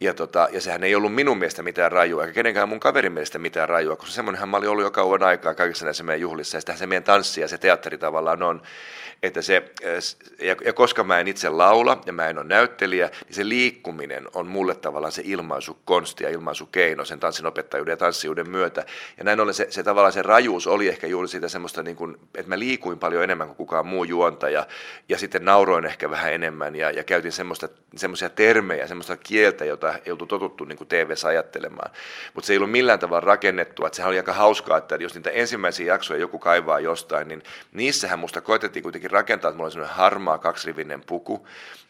Ja, 0.00 0.14
tota, 0.14 0.48
ja 0.52 0.60
sehän 0.60 0.84
ei 0.84 0.94
ollut 0.94 1.14
minun 1.14 1.38
mielestä 1.38 1.62
mitään 1.62 1.92
rajua, 1.92 2.22
eikä 2.22 2.34
kenenkään 2.34 2.68
mun 2.68 2.80
kaverin 2.80 3.12
mielestä 3.12 3.38
mitään 3.38 3.68
rajua, 3.68 3.96
koska 3.96 4.14
semmoinenhan 4.14 4.48
mä 4.48 4.56
olin 4.56 4.68
ollut 4.68 4.84
jo 4.84 4.90
kauan 4.90 5.22
aikaa 5.22 5.54
kaikissa 5.54 5.84
näissä 5.84 6.04
meidän 6.04 6.20
juhlissa, 6.20 6.56
ja 6.56 6.60
sitähän 6.60 6.78
se 6.78 6.86
meidän 6.86 7.04
tanssi 7.04 7.40
ja 7.40 7.48
se 7.48 7.58
teatteri 7.58 7.98
tavallaan 7.98 8.42
on, 8.42 8.62
että 9.22 9.42
se, 9.42 9.72
ja, 10.40 10.56
ja 10.64 10.72
koska 10.72 11.04
mä 11.04 11.20
en 11.20 11.28
itse 11.28 11.48
laula 11.48 12.00
ja 12.06 12.12
mä 12.12 12.28
en 12.28 12.38
ole 12.38 12.46
näyttelijä, 12.46 13.10
niin 13.24 13.34
se 13.34 13.48
liikkuminen 13.48 14.28
on 14.34 14.46
mulle 14.46 14.74
tavallaan 14.74 15.12
se 15.12 15.22
ilmaisukonsti 15.24 16.24
ja 16.24 16.30
ilmaisukeino 16.30 17.04
sen 17.04 17.20
tanssinopettajuuden 17.20 17.92
ja 17.92 17.96
tanssijuuden 17.96 18.50
myötä. 18.50 18.86
Ja 19.18 19.24
näin 19.24 19.40
ollen 19.40 19.54
se, 19.54 19.66
se 19.70 19.82
tavallaan 19.82 20.12
se 20.12 20.22
rajuus 20.22 20.66
oli 20.66 20.88
ehkä 20.88 21.06
juuri 21.06 21.28
siitä 21.28 21.48
semmoista, 21.48 21.82
niin 21.82 21.96
kuin, 21.96 22.16
että 22.34 22.48
mä 22.48 22.58
liikuin 22.58 22.98
paljon 22.98 23.24
enemmän 23.24 23.46
kuin 23.46 23.56
kukaan 23.56 23.86
muu 23.86 24.04
juontaja 24.04 24.66
ja 25.08 25.18
sitten 25.18 25.44
nauroin 25.44 25.84
ehkä 25.84 26.10
vähän 26.10 26.32
enemmän 26.32 26.76
ja, 26.76 26.90
ja 26.90 27.04
käytin 27.04 27.32
semmoista, 27.32 27.68
semmoisia 27.96 28.30
termejä, 28.30 28.86
semmoista 28.86 29.16
kieltä, 29.16 29.64
jota 29.64 29.85
ei 30.06 30.12
oltu 30.12 30.26
totuttu 30.26 30.64
niin 30.64 30.86
TV-ssä 30.88 31.28
ajattelemaan. 31.28 31.90
Mutta 32.34 32.46
se 32.46 32.52
ei 32.52 32.56
ollut 32.56 32.70
millään 32.70 32.98
tavalla 32.98 33.20
rakennettu, 33.20 33.86
että 33.86 33.96
sehän 33.96 34.08
oli 34.08 34.18
aika 34.18 34.32
hauskaa, 34.32 34.78
että 34.78 34.96
jos 34.96 35.14
niitä 35.14 35.30
ensimmäisiä 35.30 35.86
jaksoja 35.86 36.20
joku 36.20 36.38
kaivaa 36.38 36.80
jostain, 36.80 37.28
niin 37.28 37.42
niissähän 37.72 38.18
musta 38.18 38.40
koitettiin 38.40 38.82
kuitenkin 38.82 39.10
rakentaa, 39.10 39.48
että 39.48 39.56
mulla 39.56 39.66
oli 39.66 39.72
semmoinen 39.72 39.96
harmaa 39.96 40.38
kaksirivinen 40.38 41.02
puku 41.06 41.46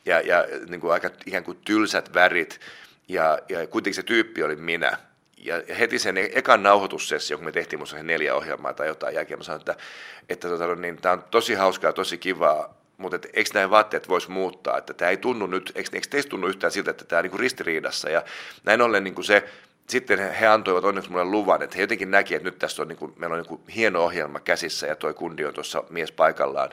ja, 0.06 0.20
ja 0.20 0.44
niin 0.68 0.80
kuin 0.80 0.92
aika 0.92 1.10
ikään 1.26 1.44
kuin 1.44 1.58
tylsät 1.64 2.14
värit 2.14 2.60
ja, 3.08 3.38
ja 3.48 3.66
kuitenkin 3.66 3.94
se 3.94 4.02
tyyppi 4.02 4.42
oli 4.42 4.56
minä. 4.56 4.98
Ja 5.36 5.62
heti 5.78 5.98
sen 5.98 6.16
ekan 6.18 6.62
nauhoitussessio, 6.62 7.36
kun 7.36 7.44
me 7.44 7.52
tehtiin 7.52 7.80
musta 7.80 8.02
neljä 8.02 8.34
ohjelmaa 8.34 8.74
tai 8.74 8.86
jotain 8.86 9.14
jälkeen, 9.14 9.38
mä 9.38 9.44
sanoin, 9.44 9.60
että, 9.60 9.76
että 10.28 10.48
tota, 10.48 10.74
niin, 10.74 10.96
tämä 10.96 11.12
on 11.12 11.24
tosi 11.30 11.54
hauskaa, 11.54 11.92
tosi 11.92 12.18
kivaa, 12.18 12.74
mutta 12.96 13.16
et, 13.16 13.26
eikö 13.32 13.50
näin 13.54 13.70
vaatteet 13.70 14.08
voisi 14.08 14.30
muuttaa, 14.30 14.78
että 14.78 14.94
tämä 14.94 15.10
ei 15.10 15.16
tunnu 15.16 15.46
nyt, 15.46 15.72
eikö, 15.74 15.90
eikö 15.92 16.08
teistä 16.10 16.30
tunnu 16.30 16.46
yhtään 16.46 16.70
siltä, 16.70 16.90
että 16.90 17.04
tämä 17.04 17.20
on 17.20 17.24
niin 17.24 17.40
ristiriidassa 17.40 18.10
ja 18.10 18.22
näin 18.64 18.82
ollen 18.82 19.14
kuin 19.14 19.24
se 19.24 19.44
sitten 19.88 20.32
he 20.34 20.46
antoivat 20.46 20.84
onneksi 20.84 21.10
mulle 21.10 21.24
luvan, 21.24 21.62
että 21.62 21.76
he 21.76 21.82
jotenkin 21.82 22.10
näki, 22.10 22.34
että 22.34 22.48
nyt 22.48 22.58
tässä 22.58 22.82
on, 22.82 22.88
niin 22.88 22.98
kuin, 22.98 23.12
meillä 23.16 23.34
on 23.34 23.40
niin 23.40 23.48
kuin 23.48 23.60
hieno 23.74 24.04
ohjelma 24.04 24.40
käsissä 24.40 24.86
ja 24.86 24.96
toi 24.96 25.14
kundi 25.14 25.44
on 25.44 25.54
tuossa 25.54 25.84
mies 25.90 26.12
paikallaan, 26.12 26.70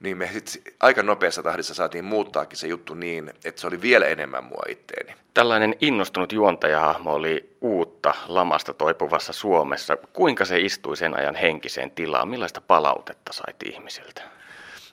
niin 0.00 0.16
me 0.16 0.30
sitten 0.32 0.72
aika 0.80 1.02
nopeassa 1.02 1.42
tahdissa 1.42 1.74
saatiin 1.74 2.04
muuttaakin 2.04 2.58
se 2.58 2.66
juttu 2.66 2.94
niin, 2.94 3.32
että 3.44 3.60
se 3.60 3.66
oli 3.66 3.82
vielä 3.82 4.06
enemmän 4.06 4.44
mua 4.44 4.62
itteeni. 4.68 5.14
Tällainen 5.34 5.74
innostunut 5.80 6.32
juontajahahmo 6.32 7.14
oli 7.14 7.56
uutta 7.60 8.14
lamasta 8.26 8.74
toipuvassa 8.74 9.32
Suomessa. 9.32 9.96
Kuinka 9.96 10.44
se 10.44 10.60
istui 10.60 10.96
sen 10.96 11.18
ajan 11.18 11.34
henkiseen 11.34 11.90
tilaan? 11.90 12.28
Millaista 12.28 12.60
palautetta 12.60 13.32
sait 13.32 13.56
ihmisiltä? 13.64 14.33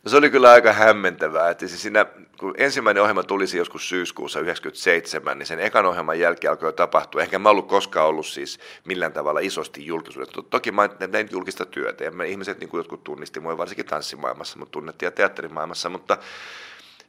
No 0.03 0.09
se 0.09 0.17
oli 0.17 0.29
kyllä 0.29 0.51
aika 0.51 0.73
hämmentävää, 0.73 1.49
että 1.49 1.67
siis 1.67 1.81
siinä, 1.81 2.05
kun 2.39 2.53
ensimmäinen 2.57 3.03
ohjelma 3.03 3.23
tulisi 3.23 3.57
joskus 3.57 3.89
syyskuussa 3.89 4.39
1997, 4.39 5.37
niin 5.37 5.47
sen 5.47 5.59
ekan 5.59 5.85
ohjelman 5.85 6.19
jälkeen 6.19 6.51
alkoi 6.51 6.73
tapahtua. 6.73 7.21
Ehkä 7.21 7.39
mä 7.39 7.49
ollut 7.49 7.67
koskaan 7.67 8.07
ollut 8.07 8.25
siis 8.25 8.59
millään 8.85 9.13
tavalla 9.13 9.39
isosti 9.39 9.85
julkisuudessa. 9.85 10.41
Toki 10.49 10.71
mä 10.71 10.87
tein 10.87 11.29
julkista 11.31 11.65
työtä 11.65 12.03
ja 12.03 12.11
ihmiset 12.27 12.59
niin 12.59 12.69
kuin 12.69 12.79
jotkut 12.79 13.03
tunnisti 13.03 13.39
mua 13.39 13.57
varsinkin 13.57 13.85
tanssimaailmassa, 13.85 14.59
mutta 14.59 14.71
tunnettiin 14.71 15.07
ja 15.07 15.11
teatterimaailmassa, 15.11 15.89
mutta 15.89 16.17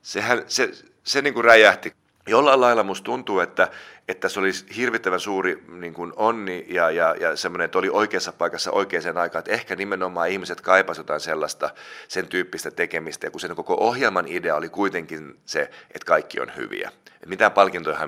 sehän, 0.03 0.45
se, 0.47 0.71
se 1.05 1.23
niin 1.23 1.35
kuin 1.35 1.45
räjähti 1.45 1.93
jollain 2.27 2.61
lailla 2.61 2.83
musta 2.83 3.05
tuntuu, 3.05 3.41
että, 3.41 3.71
että 4.09 4.29
se 4.29 4.41
oli 4.41 4.51
hirvittävän 4.77 5.21
suuri 5.21 5.65
niin 5.69 5.95
kuin 5.95 6.13
onni 6.17 6.67
ja, 6.69 6.91
ja, 6.91 7.15
ja 7.21 7.37
semmoinen, 7.37 7.65
että 7.65 7.79
oli 7.79 7.89
oikeassa 7.89 8.33
paikassa 8.33 8.71
oikeaan 8.71 9.19
aikaan, 9.19 9.41
että 9.41 9.53
ehkä 9.53 9.77
nimenomaan 9.77 10.29
ihmiset 10.29 10.61
kaipasivat 10.61 11.05
jotain 11.05 11.21
sellaista, 11.21 11.71
sen 12.09 12.29
tyyppistä 12.29 12.71
tekemistä, 12.71 13.27
ja 13.27 13.31
kun 13.31 13.41
sen 13.41 13.57
koko 13.57 13.77
ohjelman 13.81 14.29
idea 14.29 14.57
oli 14.57 14.69
kuitenkin 14.69 15.39
se, 15.47 15.61
että 15.91 16.07
kaikki 16.07 16.41
on 16.41 16.53
hyviä. 16.57 16.93
Että 17.07 17.29
mitään 17.29 17.53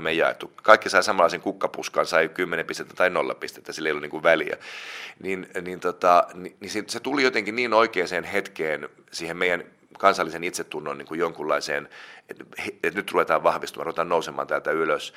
me 0.02 0.10
ei 0.10 0.16
jaettu. 0.16 0.52
Kaikki 0.62 0.88
sai 0.88 1.02
samanlaisen 1.02 1.40
kukkapuskan, 1.40 2.06
sai 2.06 2.28
10 2.28 2.66
pistettä 2.66 2.94
tai 2.94 3.10
0 3.10 3.34
pistettä, 3.34 3.72
sillä 3.72 3.88
ei 3.88 3.90
ollut 3.90 4.02
niin 4.02 4.10
kuin 4.10 4.22
väliä. 4.22 4.56
Niin, 5.22 5.46
niin, 5.62 5.80
tota, 5.80 6.26
niin, 6.34 6.56
niin 6.60 6.84
se 6.86 7.00
tuli 7.00 7.22
jotenkin 7.22 7.56
niin 7.56 7.74
oikeaan 7.74 8.24
hetkeen 8.24 8.88
siihen 9.12 9.36
meidän 9.36 9.64
kansallisen 9.98 10.44
itsetunnon 10.44 10.98
niin 10.98 11.06
kuin 11.06 11.20
jonkunlaiseen, 11.20 11.88
että, 12.28 12.44
että 12.82 12.98
nyt 13.00 13.12
ruvetaan 13.12 13.42
vahvistumaan, 13.42 13.86
ruvetaan 13.86 14.08
nousemaan 14.08 14.46
täältä 14.46 14.70
ylös. 14.70 15.14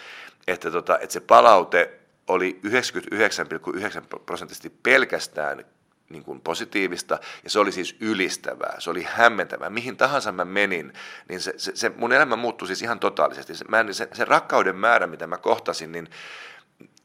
Että, 0.47 0.71
tota, 0.71 0.99
että 0.99 1.13
se 1.13 1.19
palaute 1.19 1.99
oli 2.27 2.59
99,9 2.65 4.19
prosenttisesti 4.25 4.69
pelkästään 4.69 5.65
niin 6.09 6.23
kuin 6.23 6.41
positiivista, 6.41 7.19
ja 7.43 7.49
se 7.49 7.59
oli 7.59 7.71
siis 7.71 7.95
ylistävää, 7.99 8.75
se 8.79 8.89
oli 8.89 9.07
hämmentävää. 9.09 9.69
Mihin 9.69 9.97
tahansa 9.97 10.31
mä 10.31 10.45
menin, 10.45 10.93
niin 11.29 11.39
se, 11.41 11.53
se, 11.57 11.71
se 11.75 11.89
mun 11.89 12.13
elämä 12.13 12.35
muuttui 12.35 12.67
siis 12.67 12.81
ihan 12.81 12.99
totaalisesti. 12.99 13.55
Se, 13.55 13.65
mä, 13.65 13.85
se, 13.91 14.07
se 14.13 14.25
rakkauden 14.25 14.75
määrä, 14.75 15.07
mitä 15.07 15.27
mä 15.27 15.37
kohtasin, 15.37 15.91
niin 15.91 16.09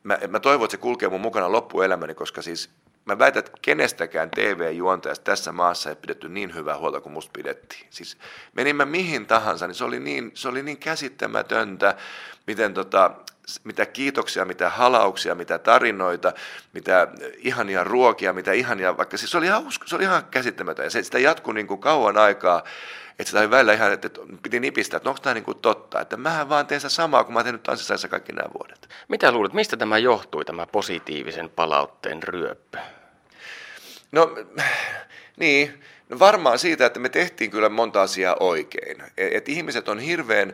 mä, 0.03 0.19
mä 0.29 0.41
toivon, 0.41 0.65
että 0.65 0.77
se 0.77 0.81
kulkee 0.81 1.09
mun 1.09 1.21
mukana 1.21 1.53
loppuelämäni, 1.53 2.15
koska 2.15 2.43
siis 2.43 2.71
mä 3.05 3.19
väitän, 3.19 3.41
että 3.41 3.53
kenestäkään 3.63 4.31
TV-juontajasta 4.31 5.25
tässä 5.25 5.53
maassa 5.53 5.91
ei 5.91 5.97
pidetty 5.97 6.29
niin 6.29 6.55
hyvää 6.55 6.79
huolta 6.79 7.01
kuin 7.01 7.13
musta 7.13 7.31
pidettiin. 7.33 7.87
Siis 7.91 8.19
menin 8.53 8.77
mä 8.77 8.85
mihin 8.85 9.27
tahansa, 9.27 9.67
niin 9.67 9.75
se 9.75 9.85
oli 9.85 10.01
niin, 10.01 10.31
se 10.35 10.49
oli 10.49 10.63
niin 10.63 10.79
käsittämätöntä, 10.79 11.97
miten 12.47 12.75
tota, 12.75 13.11
mitä 13.65 13.87
kiitoksia, 13.87 14.45
mitä 14.45 14.71
halauksia, 14.71 15.35
mitä 15.35 15.59
tarinoita, 15.59 16.33
mitä 16.73 17.09
ihania 17.37 17.85
ruokia, 17.85 18.33
mitä 18.33 18.53
ihania, 18.53 18.97
vaikka 18.97 19.17
siis 19.17 19.31
se 19.31 19.39
oli 19.39 19.47
ihan, 19.47 19.65
se 19.87 19.97
oli 19.97 20.05
ihan 20.05 20.25
käsittämätöntä. 20.31 20.87
Ja 20.87 20.91
se, 20.91 21.03
sitä 21.03 21.19
jatkui 21.19 21.55
niin 21.55 21.67
kuin 21.67 21.81
kauan 21.81 22.17
aikaa, 22.17 22.65
että 23.11 23.25
sitä 23.25 23.41
oli 23.41 23.51
välillä 23.51 23.73
ihan, 23.73 23.93
että 23.93 24.11
piti 24.43 24.61
nipistää, 24.61 24.97
että 24.97 25.09
onko 25.09 25.21
tämä 25.23 25.35
niin 25.35 25.45
kuin 25.45 25.59
totta, 25.59 26.01
että 26.01 26.17
mähän 26.17 26.49
vaan 26.49 26.67
teen 26.67 26.81
sitä 26.81 26.89
samaa, 26.89 27.25
kun 27.25 27.33
mä 27.33 27.39
oon 27.39 27.45
tehnyt 27.45 27.63
tanssisaissa 27.63 28.09
kaikki 28.09 28.33
nämä 28.33 28.49
vuodet. 28.59 28.89
Mitä 29.09 29.33
luulet, 29.33 29.53
mistä 29.53 29.77
tämä 29.77 29.99
johtui, 29.99 30.45
tämä 30.45 30.67
positiivisen 30.67 31.49
palautteen 31.49 32.23
ryöppö? 32.23 32.79
No 34.13 34.37
niin, 35.37 35.83
no 36.09 36.19
varmaan 36.19 36.59
siitä, 36.59 36.87
että 36.87 37.01
me 37.01 37.09
tehtiin 37.09 37.51
kyllä 37.51 37.69
monta 37.69 38.03
asiaa 38.03 38.37
oikein. 38.41 39.03
Et, 39.17 39.35
et 39.35 39.49
ihmiset 39.49 39.89
on 39.89 39.99
hirveän 39.99 40.53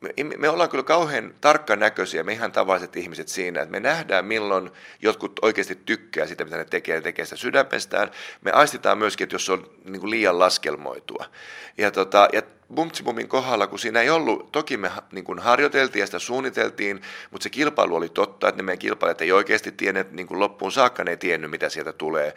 me, 0.00 0.36
me 0.38 0.48
ollaan 0.48 0.70
kyllä 0.70 0.84
kauhean 0.84 1.34
tarkkanäköisiä, 1.40 2.22
me 2.22 2.32
ihan 2.32 2.52
tavalliset 2.52 2.96
ihmiset 2.96 3.28
siinä, 3.28 3.62
että 3.62 3.72
me 3.72 3.80
nähdään 3.80 4.24
milloin 4.24 4.70
jotkut 5.02 5.32
oikeasti 5.42 5.74
tykkää 5.86 6.26
sitä, 6.26 6.44
mitä 6.44 6.56
ne 6.56 6.64
tekee, 6.64 6.94
ne 6.94 7.00
tekee 7.00 7.24
sitä 7.24 7.36
sydämestään. 7.36 8.10
Me 8.40 8.52
aistitaan 8.52 8.98
myöskin, 8.98 9.24
että 9.24 9.34
jos 9.34 9.46
se 9.46 9.52
on 9.52 9.70
niin 9.84 10.00
kuin 10.00 10.10
liian 10.10 10.38
laskelmoitua. 10.38 11.24
Ja, 11.78 11.90
tota, 11.90 12.28
ja 12.32 12.42
Bumtsibumin 12.74 13.28
kohdalla, 13.28 13.66
kun 13.66 13.78
siinä 13.78 14.00
ei 14.00 14.10
ollut, 14.10 14.52
toki 14.52 14.76
me 14.76 14.90
niin 15.12 15.24
kuin 15.24 15.38
harjoiteltiin 15.38 16.00
ja 16.00 16.06
sitä 16.06 16.18
suunniteltiin, 16.18 17.02
mutta 17.30 17.42
se 17.42 17.50
kilpailu 17.50 17.96
oli 17.96 18.08
totta, 18.08 18.48
että 18.48 18.62
ne 18.62 18.62
meidän 18.62 18.78
kilpailijat 18.78 19.20
ei 19.20 19.32
oikeasti 19.32 19.72
tienneet, 19.72 20.12
niin 20.12 20.26
kuin 20.26 20.40
loppuun 20.40 20.72
saakka 20.72 21.04
ne 21.04 21.10
ei 21.10 21.16
tiennyt, 21.16 21.50
mitä 21.50 21.68
sieltä 21.68 21.92
tulee. 21.92 22.34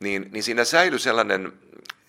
Niin, 0.00 0.28
niin 0.32 0.42
siinä 0.42 0.64
säilyi 0.64 0.98
sellainen 0.98 1.52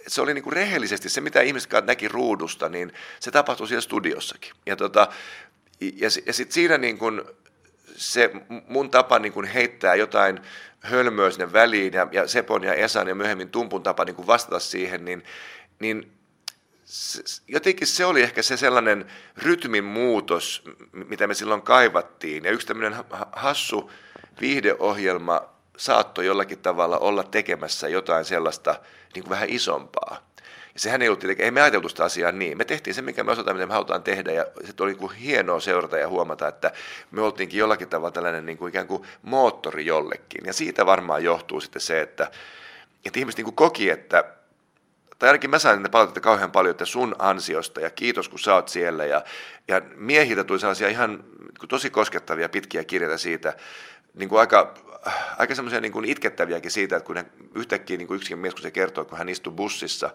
se 0.08 0.22
oli 0.22 0.34
niin 0.34 0.44
kuin 0.44 0.54
rehellisesti 0.54 1.10
se, 1.10 1.22
mitä 1.22 1.42
ihmiset 1.42 1.72
näki 1.86 2.08
ruudusta, 2.08 2.70
niin 2.70 2.94
se 3.20 3.32
tapahtui 3.32 3.68
siellä 3.68 3.82
studiossakin. 3.82 4.54
Ja, 4.66 4.76
tota, 4.76 5.08
ja, 5.80 6.10
ja 6.26 6.34
sitten 6.34 6.54
siinä 6.54 6.78
niin 6.78 6.98
kuin 6.98 7.22
se 7.96 8.32
mun 8.68 8.89
tapa 8.89 9.20
niin 9.20 9.34
kuin 9.34 9.46
heittää 9.46 9.96
jotain 9.96 10.39
hölmöä 10.80 11.32
sinne 11.32 11.54
väliin 11.54 11.94
ja, 11.94 12.08
ja 12.12 12.28
Sepon 12.28 12.63
ja 12.63 12.74
Esan 12.74 13.08
ja 13.08 13.16
myöhemmin 13.16 13.50
Tumpun 13.50 13.84
tapa 13.84 14.06
niin 14.06 14.16
kuin 14.16 14.28
vastata 14.28 14.60
siihen, 14.60 15.06
niin, 15.06 15.24
niin 15.80 16.12
se, 16.86 17.24
jotenkin 17.48 17.88
se 17.88 18.06
oli 18.06 18.22
ehkä 18.22 18.42
se 18.42 18.58
sellainen 18.58 19.06
rytmin 19.38 19.84
muutos, 19.84 20.63
mitä 20.92 21.28
me 21.28 21.34
silloin 21.34 21.62
kaivattiin. 21.62 22.44
Ja 22.44 22.52
yksi 22.52 22.68
tämmöinen 22.68 22.96
hassu 23.32 23.92
viihdeohjelma 24.42 25.53
saattoi 25.84 26.26
jollakin 26.26 26.60
tavalla 26.60 26.98
olla 26.98 27.24
tekemässä 27.24 27.88
jotain 27.88 28.26
sellaista 28.26 28.76
niin 29.15 29.24
kuin 29.24 29.30
vähän 29.30 29.50
isompaa. 29.50 30.17
Ja 30.74 30.80
sehän 30.80 31.02
ei 31.02 31.08
ollut 31.08 31.24
ei 31.24 31.52
me 31.52 31.62
ajateltu 31.62 31.89
sitä 31.89 32.04
asiaa 32.04 32.32
niin. 32.32 32.58
Me 32.58 32.65
tehtiin 32.65 32.93
se, 32.93 33.02
mikä 33.02 33.24
me 33.24 33.32
osataan, 33.32 33.58
mitä 33.58 33.67
me 33.67 33.74
halutaan 33.74 34.04
tehdä, 34.04 34.32
ja 34.32 34.46
se 34.63 34.74
oli 34.80 34.93
niin 34.93 35.12
hienoa 35.12 35.60
seurata 35.60 35.98
ja 35.98 36.08
huomata, 36.10 36.48
että 36.48 36.72
me 37.12 37.22
oltiinkin 37.22 37.60
jollakin 37.60 37.89
tavalla 37.89 38.12
tällainen 38.12 38.46
niin 38.46 38.58
kuin 38.58 38.69
ikään 38.69 38.88
kuin 38.88 39.04
moottori 39.22 39.86
jollekin. 39.86 40.46
Ja 40.46 40.54
siitä 40.54 40.86
varmaan 40.86 41.24
johtuu 41.24 41.62
sitten 41.62 41.82
se, 41.82 42.02
että, 42.02 42.32
että 43.06 43.19
ihmiset 43.19 43.38
niin 43.38 43.46
kuin 43.46 43.56
koki, 43.56 43.89
että 43.89 44.24
tai 45.19 45.30
ainakin 45.30 45.50
mä 45.50 45.60
sain 45.60 45.84
ne 45.84 45.89
palautetta 45.89 46.22
kauhean 46.22 46.52
paljon, 46.52 46.72
että 46.72 46.86
sun 46.86 47.15
ansiosta 47.19 47.82
ja 47.82 47.89
kiitos 47.89 48.30
kun 48.30 48.39
sä 48.39 48.56
oot 48.56 48.69
siellä. 48.69 49.06
Ja, 49.06 49.24
ja 49.67 49.82
miehiltä 49.96 50.43
tuli 50.43 50.60
sellaisia 50.60 50.88
ihan 50.88 51.24
tosi 51.69 51.89
koskettavia 51.89 52.50
pitkiä 52.50 52.84
kirjeitä 52.84 53.17
siitä, 53.17 53.54
niin 54.13 54.30
kuin 54.30 54.39
aika 54.39 54.73
aika 55.38 55.56
semmoisia 55.56 55.82
niin 55.82 55.91
kuin 55.91 56.06
itkettäviäkin 56.06 56.71
siitä, 56.71 56.97
että 56.97 57.08
kun 57.08 57.17
hän 57.17 57.32
yhtäkkiä 57.56 57.97
niin 57.97 58.08
kuin 58.08 58.15
yksikin 58.15 58.38
mies, 58.38 58.54
kun 58.54 58.62
se 58.62 58.71
kertoo, 58.71 59.06
kun 59.06 59.17
hän 59.17 59.30
istui 59.30 59.54
bussissa 59.54 60.10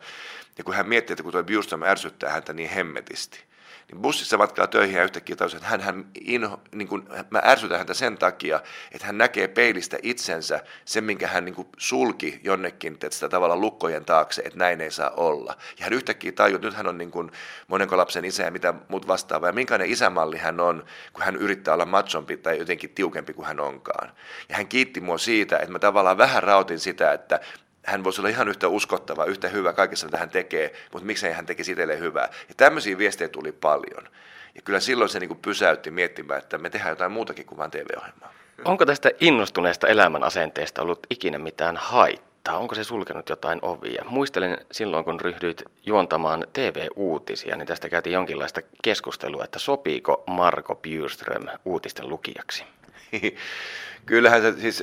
ja 0.59 0.65
kun 0.65 0.75
hän 0.75 0.89
miettii, 0.89 1.13
että 1.15 1.23
kun 1.23 1.33
tuo 1.33 1.45
Bjurström 1.45 1.83
ärsyttää 1.83 2.33
häntä 2.33 2.53
niin 2.53 2.71
hemmetisti, 2.71 3.45
niin 3.93 4.03
bussissa 4.03 4.39
matkaa 4.39 4.67
töihin 4.67 4.97
ja 4.97 5.05
yhtäkkiä 5.05 5.37
tajusi, 5.37 5.57
että 5.57 5.69
hän, 5.69 5.81
hän 5.81 6.07
inho, 6.21 6.61
niin 6.73 6.89
kuin, 6.89 7.09
mä 7.31 7.43
ärsytän 7.45 7.79
häntä 7.79 7.95
sen 7.95 8.19
takia, 8.19 8.61
että 8.93 9.07
hän 9.07 9.19
näkee 9.19 9.49
peilistä 9.49 9.99
itsensä 10.03 10.61
sen, 10.85 11.05
minkä 11.05 11.27
hän 11.29 11.45
niin 11.45 11.55
kuin 11.55 11.69
sulki 11.79 12.41
jonnekin 12.45 12.93
että 12.93 13.11
sitä 13.11 13.29
tavalla 13.29 13.57
lukkojen 13.57 14.05
taakse, 14.05 14.43
että 14.45 14.59
näin 14.59 14.81
ei 14.81 14.91
saa 14.91 15.11
olla. 15.11 15.57
Ja 15.79 15.85
hän 15.85 15.93
yhtäkkiä 15.93 16.33
tajuu, 16.33 16.57
että 16.57 16.69
nyt 16.69 16.77
hän 16.77 16.87
on 16.87 16.99
niin 16.99 17.11
kuin 17.11 17.31
monenko 17.69 17.97
lapsen 17.97 18.25
isä 18.25 18.43
ja 18.43 18.51
mitä 18.51 18.75
muut 18.89 19.09
vastaavaa, 19.09 19.49
ja 19.49 19.53
minkälainen 19.53 19.91
isämalli 19.91 20.39
hän 20.39 20.61
on, 20.61 20.85
kun 21.13 21.25
hän 21.25 21.37
yrittää 21.37 21.75
olla 21.75 21.87
machompi 21.87 22.37
tai 22.37 22.59
jotenkin 22.59 22.91
tiukempi 22.91 23.33
kuin 23.33 23.47
hän 23.47 23.61
onkaan. 23.61 24.13
Ja 24.49 24.57
hän 24.57 24.69
kiitti 24.69 25.01
mua 25.01 25.19
siitä, 25.19 25.57
että 25.57 25.73
mä 25.73 25.79
tavallaan 25.79 26.19
vähän 26.19 26.43
rautin 26.43 26.81
sitä, 26.81 27.13
että 27.13 27.41
hän 27.89 28.05
voisi 28.05 28.21
olla 28.21 28.29
ihan 28.29 28.49
yhtä 28.49 28.69
uskottava, 28.69 29.25
yhtä 29.25 29.49
hyvä 29.49 29.73
kaikessa, 29.73 30.07
mitä 30.07 30.19
hän 30.19 30.31
tekee, 30.31 30.73
mutta 30.93 31.07
miksei 31.07 31.33
hän 31.33 31.47
tekisi 31.47 31.73
itselleen 31.73 32.01
hyvää. 32.01 32.29
Ja 32.49 32.55
tämmöisiä 32.57 32.99
viestejä 32.99 33.29
tuli 33.29 33.53
paljon. 33.53 34.09
Ja 34.55 34.63
kyllä 34.63 34.81
silloin 34.81 35.11
se 35.11 35.21
niin 35.21 35.29
kuin 35.29 35.41
pysäytti 35.43 35.91
miettimään, 35.91 36.39
että 36.39 36.59
me 36.59 36.71
tehdään 36.71 36.93
jotain 36.93 37.13
muutakin 37.13 37.47
kuin 37.47 37.59
vain 37.59 37.71
TV-ohjelmaa. 37.71 38.33
Onko 38.65 38.87
tästä 38.87 39.11
innostuneesta 39.21 39.87
elämän 39.89 40.25
asenteesta 40.25 40.83
ollut 40.83 41.07
ikinä 41.11 41.39
mitään 41.39 41.77
haittaa? 41.77 42.59
Onko 42.59 42.75
se 42.75 42.85
sulkenut 42.85 43.29
jotain 43.29 43.59
ovia? 43.63 44.05
Muistelen 44.09 44.59
silloin, 44.73 45.05
kun 45.05 45.21
ryhdyit 45.21 45.63
juontamaan 45.87 46.47
TV-uutisia, 46.53 47.57
niin 47.57 47.67
tästä 47.67 47.89
käytiin 47.89 48.15
jonkinlaista 48.15 48.61
keskustelua, 48.83 49.45
että 49.45 49.59
sopiiko 49.59 50.25
Marko 50.27 50.75
Bjurström 50.75 51.47
uutisten 51.65 52.09
lukijaksi? 52.09 52.65
Kyllähän 54.09 54.43
se, 54.43 54.53
siis 54.61 54.83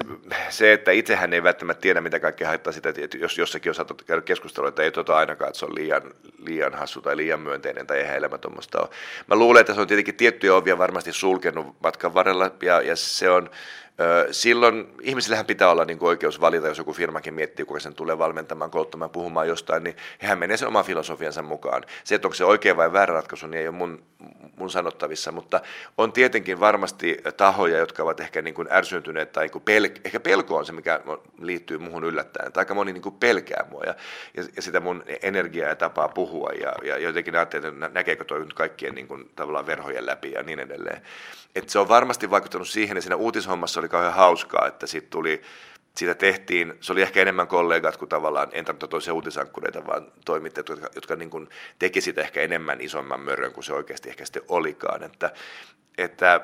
se, 0.49 0.73
että 0.73 0.91
itsehän 0.91 1.33
ei 1.33 1.43
välttämättä 1.43 1.81
tiedä, 1.81 2.01
mitä 2.01 2.19
kaikkea 2.19 2.47
haittaa 2.47 2.73
sitä, 2.73 2.89
että 2.89 3.17
jos 3.17 3.37
jossakin 3.37 3.69
on 3.69 3.75
saatu 3.75 3.97
käydä 4.05 4.21
keskustelua, 4.21 4.69
että 4.69 4.83
ei 4.83 4.91
tota 4.91 5.17
ainakaan, 5.17 5.49
että 5.49 5.59
se 5.59 5.65
on 5.65 5.75
liian, 5.75 6.01
liian 6.37 6.73
hassu 6.73 7.01
tai 7.01 7.17
liian 7.17 7.39
myönteinen 7.39 7.87
tai 7.87 7.97
eihän 7.97 8.17
elämä 8.17 8.37
tuommoista 8.37 8.79
ole. 8.79 8.89
Mä 9.27 9.35
luulen, 9.35 9.61
että 9.61 9.73
se 9.73 9.81
on 9.81 9.87
tietenkin 9.87 10.15
tiettyjä 10.15 10.55
ovia 10.55 10.77
varmasti 10.77 11.13
sulkenut 11.13 11.75
matkan 11.83 12.13
varrella 12.13 12.51
ja, 12.61 12.81
ja 12.81 12.95
se 12.95 13.29
on, 13.29 13.49
Silloin 14.31 14.87
ihmisillähän 15.01 15.45
pitää 15.45 15.71
olla 15.71 15.85
niin 15.85 15.97
oikeus 16.01 16.41
valita, 16.41 16.67
jos 16.67 16.77
joku 16.77 16.93
firmakin 16.93 17.33
miettii, 17.33 17.65
kuka 17.65 17.79
sen 17.79 17.93
tulee 17.93 18.17
valmentamaan, 18.17 18.71
kouluttamaan, 18.71 19.11
puhumaan 19.11 19.47
jostain, 19.47 19.83
niin 19.83 19.95
hän 20.19 20.39
menee 20.39 20.57
sen 20.57 20.67
oman 20.67 20.85
filosofiansa 20.85 21.41
mukaan. 21.41 21.83
Se, 22.03 22.15
että 22.15 22.27
onko 22.27 22.35
se 22.35 22.45
oikea 22.45 22.77
vai 22.77 22.93
väärä 22.93 23.13
ratkaisu, 23.13 23.47
niin 23.47 23.61
ei 23.61 23.67
ole 23.67 23.75
mun, 23.75 24.03
mun 24.57 24.69
sanottavissa, 24.69 25.31
mutta 25.31 25.61
on 25.97 26.11
tietenkin 26.11 26.59
varmasti 26.59 27.17
tahoja, 27.37 27.77
jotka 27.77 28.03
ovat 28.03 28.19
ehkä 28.19 28.41
niin 28.41 28.53
kuin 28.53 28.67
ärsyntyneet 28.71 29.14
tai 29.25 29.43
niin 29.43 29.51
kuin 29.51 29.63
pel- 29.63 29.99
ehkä 30.05 30.19
pelko 30.19 30.57
on 30.57 30.65
se, 30.65 30.71
mikä 30.71 31.01
liittyy 31.39 31.77
muuhun 31.77 32.03
yllättäen. 32.03 32.51
Tai 32.51 32.61
aika 32.61 32.73
moni 32.73 32.93
niin 32.93 33.01
kuin 33.01 33.15
pelkää 33.15 33.65
mua 33.71 33.83
ja, 33.83 33.95
ja, 34.37 34.43
ja, 34.55 34.61
sitä 34.61 34.79
mun 34.79 35.03
energiaa 35.21 35.69
ja 35.69 35.75
tapaa 35.75 36.07
puhua 36.07 36.49
ja, 36.49 36.73
ja 36.83 36.97
jotenkin 36.97 37.35
ajattelee, 37.35 37.69
että 37.69 37.89
näkeekö 37.89 38.25
toi 38.25 38.39
nyt 38.39 38.53
kaikkien 38.53 38.95
niin 38.95 39.07
kuin, 39.07 39.29
tavallaan 39.35 39.67
verhojen 39.67 40.05
läpi 40.05 40.31
ja 40.31 40.43
niin 40.43 40.59
edelleen. 40.59 41.01
Et 41.55 41.69
se 41.69 41.79
on 41.79 41.87
varmasti 41.87 42.29
vaikuttanut 42.29 42.67
siihen, 42.67 42.97
ja 42.97 43.01
siinä 43.01 43.15
uutishommassa 43.15 43.79
oli 43.79 43.89
kauhean 43.89 44.13
hauskaa, 44.13 44.67
että 44.67 44.87
siitä 44.87 45.07
tuli 45.09 45.41
siitä 45.97 46.15
tehtiin, 46.15 46.73
se 46.81 46.91
oli 46.91 47.01
ehkä 47.01 47.21
enemmän 47.21 47.47
kollegat 47.47 47.97
kuin 47.97 48.09
tavallaan, 48.09 48.47
en 48.51 48.65
tarkoita 48.65 48.87
toisia 48.87 49.13
uutisankkureita, 49.13 49.87
vaan 49.87 50.11
toimittajat, 50.25 50.69
jotka, 50.69 50.89
jotka 50.95 51.15
niin 51.15 51.29
kuin 51.29 51.49
teki 51.79 52.01
sitä 52.01 52.21
ehkä 52.21 52.41
enemmän 52.41 52.81
isomman 52.81 53.19
mörön 53.19 53.53
kuin 53.53 53.63
se 53.63 53.73
oikeasti 53.73 54.09
ehkä 54.09 54.25
sitten 54.25 54.43
olikaan. 54.47 55.03
Että, 55.03 55.33
että 55.97 56.41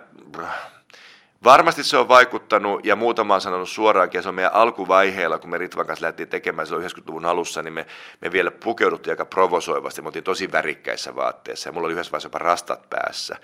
Varmasti 1.44 1.84
se 1.84 1.98
on 1.98 2.08
vaikuttanut 2.08 2.86
ja 2.86 2.96
muutama 2.96 3.36
on 3.36 3.42
sanonut 3.42 3.70
suoraankin, 3.70 4.18
ja 4.18 4.22
se 4.22 4.30
on 4.30 4.36
meidän 4.36 4.54
alkuvaiheella, 4.54 5.40
kun 5.40 5.50
me 5.50 5.58
Ritvan 5.58 5.86
kanssa 5.86 6.04
lähdettiin 6.04 6.30
tekemään 6.30 6.68
silloin 6.68 6.86
90-luvun 6.86 7.26
alussa, 7.26 7.64
niin 7.64 7.74
me, 7.74 7.86
me 8.22 8.32
vielä 8.32 8.52
pukeuduttiin 8.52 9.12
aika 9.12 9.26
provosoivasti, 9.26 10.02
me 10.02 10.08
oltiin 10.08 10.24
tosi 10.24 10.52
värikkäissä 10.52 11.16
vaatteissa 11.16 11.70
ja 11.70 11.74
mulla 11.74 11.86
oli 11.86 11.94
yhdessä 11.94 12.12
vaiheessa 12.12 12.28
jopa 12.28 12.38
rastat 12.38 12.90
päässä. 12.90 13.36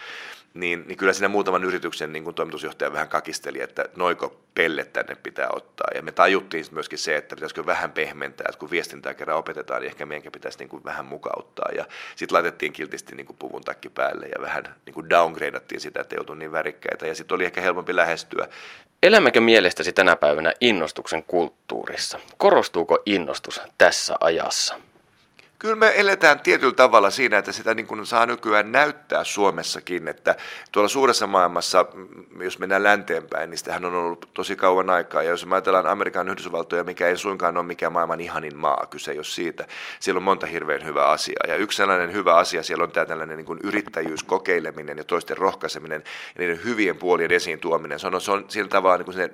Niin, 0.53 0.83
niin 0.87 0.97
kyllä 0.97 1.13
siinä 1.13 1.27
muutaman 1.27 1.63
yrityksen 1.63 2.13
niin 2.13 2.23
kuin 2.23 2.35
toimitusjohtaja 2.35 2.93
vähän 2.93 3.09
kakisteli, 3.09 3.61
että 3.61 3.85
noiko 3.95 4.39
pelle 4.57 4.85
tänne 4.85 5.15
pitää 5.15 5.47
ottaa. 5.53 5.87
Ja 5.95 6.01
me 6.01 6.11
tajuttiin 6.11 6.65
myöskin 6.71 6.99
se, 6.99 7.15
että 7.15 7.35
pitäisikö 7.35 7.65
vähän 7.65 7.91
pehmentää, 7.91 8.45
että 8.49 8.59
kun 8.59 8.71
viestintää 8.71 9.13
kerran 9.13 9.37
opetetaan, 9.37 9.81
niin 9.81 9.89
ehkä 9.89 10.05
meidänkin 10.05 10.31
pitäisi 10.31 10.59
niin 10.59 10.69
kuin 10.69 10.83
vähän 10.83 11.05
mukauttaa. 11.05 11.69
Ja 11.75 11.85
sitten 12.15 12.35
laitettiin 12.35 12.73
kiltisti 12.73 13.15
niin 13.15 13.25
kuin 13.25 13.37
puvun 13.39 13.61
takki 13.61 13.89
päälle 13.89 14.25
ja 14.25 14.41
vähän 14.41 14.75
niin 14.85 14.93
kuin 14.93 15.09
downgradeattiin 15.09 15.81
sitä, 15.81 16.01
että 16.01 16.15
oltu 16.19 16.33
niin 16.33 16.51
värikkäitä. 16.51 17.07
Ja 17.07 17.15
sitten 17.15 17.35
oli 17.35 17.45
ehkä 17.45 17.61
helpompi 17.61 17.95
lähestyä. 17.95 18.47
Elämmekö 19.03 19.41
mielestäsi 19.41 19.93
tänä 19.93 20.15
päivänä 20.15 20.53
innostuksen 20.61 21.23
kulttuurissa? 21.23 22.19
Korostuuko 22.37 22.99
innostus 23.05 23.61
tässä 23.77 24.15
ajassa? 24.19 24.75
Kyllä 25.59 25.75
me 25.75 25.93
eletään 25.95 26.39
tietyllä 26.39 26.73
tavalla 26.73 27.09
siinä, 27.09 27.37
että 27.37 27.51
sitä 27.51 27.73
niin 27.73 27.87
kuin 27.87 28.05
saa 28.05 28.25
nykyään 28.25 28.71
näyttää 28.71 29.23
Suomessakin, 29.23 30.07
että 30.07 30.35
tuolla 30.71 30.89
suuressa 30.89 31.27
maailmassa, 31.27 31.85
mm, 31.93 32.41
jos 32.41 32.59
mennään 32.59 32.83
länteenpäin, 32.83 33.49
niin 33.49 33.57
sitähän 33.57 33.85
on 33.85 33.93
ollut 33.93 34.29
tosi 34.33 34.55
kauan 34.55 34.89
aikaa. 34.89 35.23
Ja 35.23 35.29
jos 35.29 35.45
me 35.45 35.55
ajatellaan 35.55 35.87
Amerikan 35.87 36.29
Yhdysvaltoja, 36.29 36.83
mikä 36.83 37.07
ei 37.07 37.17
suinkaan 37.17 37.57
ole 37.57 37.65
mikään 37.65 37.91
maailman 37.93 38.21
ihanin 38.21 38.57
maa, 38.57 38.87
kyse 38.89 39.11
ei 39.11 39.17
ole 39.17 39.23
siitä. 39.23 39.65
Siellä 39.99 40.17
on 40.17 40.23
monta 40.23 40.45
hirveän 40.45 40.85
hyvää 40.85 41.07
asiaa. 41.07 41.43
Ja 41.47 41.55
yksi 41.55 41.77
sellainen 41.77 42.13
hyvä 42.13 42.35
asia 42.35 42.63
siellä 42.63 42.83
on 42.83 42.91
tämä 42.91 43.05
tällainen 43.05 43.37
niin 43.37 43.45
kuin 43.45 43.59
yrittäjyys, 43.63 44.23
kokeileminen 44.23 44.97
ja 44.97 45.03
toisten 45.03 45.37
rohkaiseminen 45.37 46.03
ja 46.35 46.39
niiden 46.39 46.63
hyvien 46.63 46.97
puolien 46.97 47.31
esiin 47.31 47.59
tuominen. 47.59 47.99
Se 47.99 48.07
on, 48.07 48.21
se 48.21 48.31
on 48.31 48.45
sillä 48.47 48.69
tavalla 48.69 48.97
niin 48.97 49.05
kuin 49.05 49.15
se, 49.15 49.27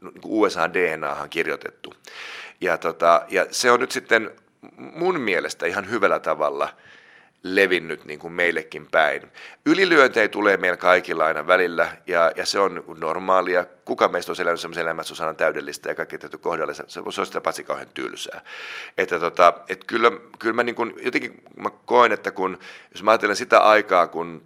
niin 0.00 0.20
kuin 0.20 0.32
USA 0.42 0.74
DNAhan 0.74 1.30
kirjoitettu. 1.30 1.94
Ja, 2.60 2.78
tota, 2.78 3.22
ja 3.28 3.46
se 3.50 3.70
on 3.70 3.80
nyt 3.80 3.92
sitten 3.92 4.30
mun 4.76 5.20
mielestä 5.20 5.66
ihan 5.66 5.90
hyvällä 5.90 6.18
tavalla 6.18 6.68
levinnyt 7.42 8.04
niin 8.04 8.18
kuin 8.18 8.32
meillekin 8.32 8.86
päin. 8.90 9.22
Ylilyöntejä 9.66 10.28
tulee 10.28 10.56
meillä 10.56 10.76
kaikilla 10.76 11.24
aina 11.24 11.46
välillä 11.46 11.96
ja, 12.06 12.32
ja 12.36 12.46
se 12.46 12.58
on 12.58 12.84
normaalia. 12.98 13.66
Kuka 13.84 14.08
meistä 14.08 14.32
on 14.32 14.36
elänyt 14.40 14.60
sellaisen 14.60 14.82
elämän, 14.82 15.02
että 15.02 15.14
se 15.14 15.24
on 15.24 15.36
täydellistä 15.36 15.88
ja 15.88 15.94
kaikki 15.94 16.18
täytyy 16.18 16.38
kohdalla, 16.38 16.74
se, 16.74 16.84
se 16.88 17.00
on 17.00 17.26
sitä 17.26 17.40
paitsi 17.40 17.64
kauhean 17.64 17.88
tylsää. 17.94 18.40
Että 18.98 19.18
tota, 19.18 19.52
et 19.68 19.84
kyllä, 19.84 20.12
kyllä 20.38 20.54
mä 20.54 20.62
niin 20.62 20.74
kuin, 20.74 20.94
jotenkin 21.04 21.42
mä 21.56 21.70
koen, 21.84 22.12
että 22.12 22.30
kun, 22.30 22.58
jos 22.92 23.02
mä 23.02 23.10
ajattelen 23.10 23.36
sitä 23.36 23.58
aikaa, 23.58 24.06
kun 24.06 24.42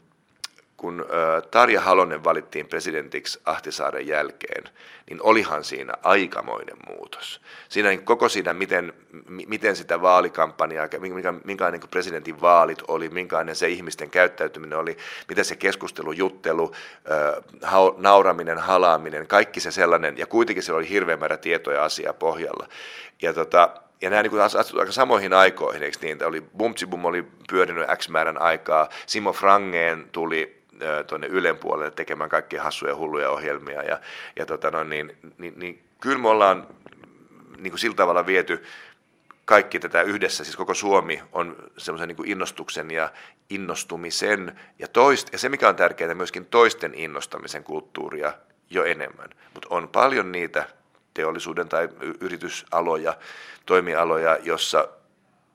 kun 0.76 1.06
Tarja 1.50 1.80
Halonen 1.80 2.24
valittiin 2.24 2.68
presidentiksi 2.68 3.40
Ahtisaaren 3.44 4.06
jälkeen, 4.06 4.64
niin 5.10 5.22
olihan 5.22 5.64
siinä 5.64 5.92
aikamoinen 6.02 6.76
muutos. 6.88 7.40
Siinä 7.68 7.88
niin 7.88 8.04
koko 8.04 8.28
siinä, 8.28 8.52
miten, 8.52 8.92
miten 9.46 9.76
sitä 9.76 10.02
vaalikampanjaa, 10.02 10.88
minkä, 10.98 11.34
minkälainen 11.44 11.80
niin 11.80 11.90
presidentin 11.90 12.40
vaalit 12.40 12.78
oli, 12.88 13.08
minkälainen 13.08 13.56
se 13.56 13.68
ihmisten 13.68 14.10
käyttäytyminen 14.10 14.78
oli, 14.78 14.96
miten 15.28 15.44
se 15.44 15.56
keskustelu, 15.56 16.12
juttelu, 16.12 16.72
nauraminen, 17.96 18.58
halaaminen, 18.58 19.26
kaikki 19.26 19.60
se 19.60 19.70
sellainen, 19.70 20.18
ja 20.18 20.26
kuitenkin 20.26 20.62
se 20.62 20.72
oli 20.72 20.88
hirveän 20.88 21.18
määrä 21.18 21.36
tietoja 21.36 21.84
asiaa 21.84 22.12
pohjalla. 22.12 22.68
Ja 23.22 23.32
tota, 23.32 23.70
ja 24.00 24.10
nämä 24.10 24.22
niin 24.22 24.40
astuivat 24.40 24.80
aika 24.80 24.92
samoihin 24.92 25.32
aikoihin, 25.32 25.82
eikö 25.82 25.98
niin? 26.02 26.24
Oli, 26.24 26.40
Bumtsibum 26.56 27.04
oli 27.04 27.24
pyörinyt 27.48 27.86
X 27.96 28.08
määrän 28.08 28.40
aikaa, 28.40 28.88
Simo 29.06 29.32
Frangeen 29.32 30.08
tuli 30.12 30.55
tuonne 31.06 31.26
Ylen 31.26 31.56
puolelle 31.56 31.90
tekemään 31.90 32.30
kaikkia 32.30 32.62
hassuja 32.62 32.96
hulluja 32.96 33.30
ohjelmia. 33.30 33.82
Ja, 33.82 34.00
ja 34.36 34.46
tota 34.46 34.70
no, 34.70 34.84
niin, 34.84 35.16
niin, 35.38 35.54
niin, 35.56 35.84
kyllä 36.00 36.18
me 36.18 36.28
ollaan 36.28 36.66
niin 37.58 37.70
kuin 37.70 37.78
sillä 37.78 37.96
tavalla 37.96 38.26
viety 38.26 38.64
kaikki 39.44 39.80
tätä 39.80 40.02
yhdessä, 40.02 40.44
siis 40.44 40.56
koko 40.56 40.74
Suomi 40.74 41.22
on 41.32 41.56
semmoisen 41.78 42.08
niin 42.08 42.30
innostuksen 42.30 42.90
ja 42.90 43.12
innostumisen 43.50 44.60
ja, 44.78 44.88
toist, 44.88 45.32
ja 45.32 45.38
se 45.38 45.48
mikä 45.48 45.68
on 45.68 45.76
tärkeää, 45.76 46.14
myöskin 46.14 46.46
toisten 46.46 46.94
innostamisen 46.94 47.64
kulttuuria 47.64 48.32
jo 48.70 48.84
enemmän. 48.84 49.30
Mutta 49.54 49.68
on 49.70 49.88
paljon 49.88 50.32
niitä 50.32 50.66
teollisuuden 51.14 51.68
tai 51.68 51.88
yritysaloja, 52.20 53.16
toimialoja, 53.66 54.38
jossa 54.42 54.88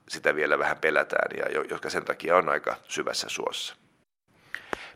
sitä 0.07 0.35
vielä 0.35 0.59
vähän 0.59 0.77
pelätään 0.77 1.37
ja 1.37 1.61
jotka 1.69 1.89
sen 1.89 2.05
takia 2.05 2.37
on 2.37 2.49
aika 2.49 2.75
syvässä 2.87 3.29
suossa. 3.29 3.75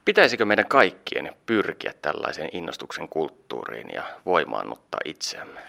Pitäisikö 0.06 0.46
meidän 0.46 0.68
kaikkien 0.68 1.36
pyrkiä 1.46 1.94
tällaiseen 2.02 2.50
innostuksen 2.54 3.10
kulttuuriin 3.10 3.90
ja 3.94 4.04
voimaannuttaa 4.26 5.00
itseämme? 5.06 5.60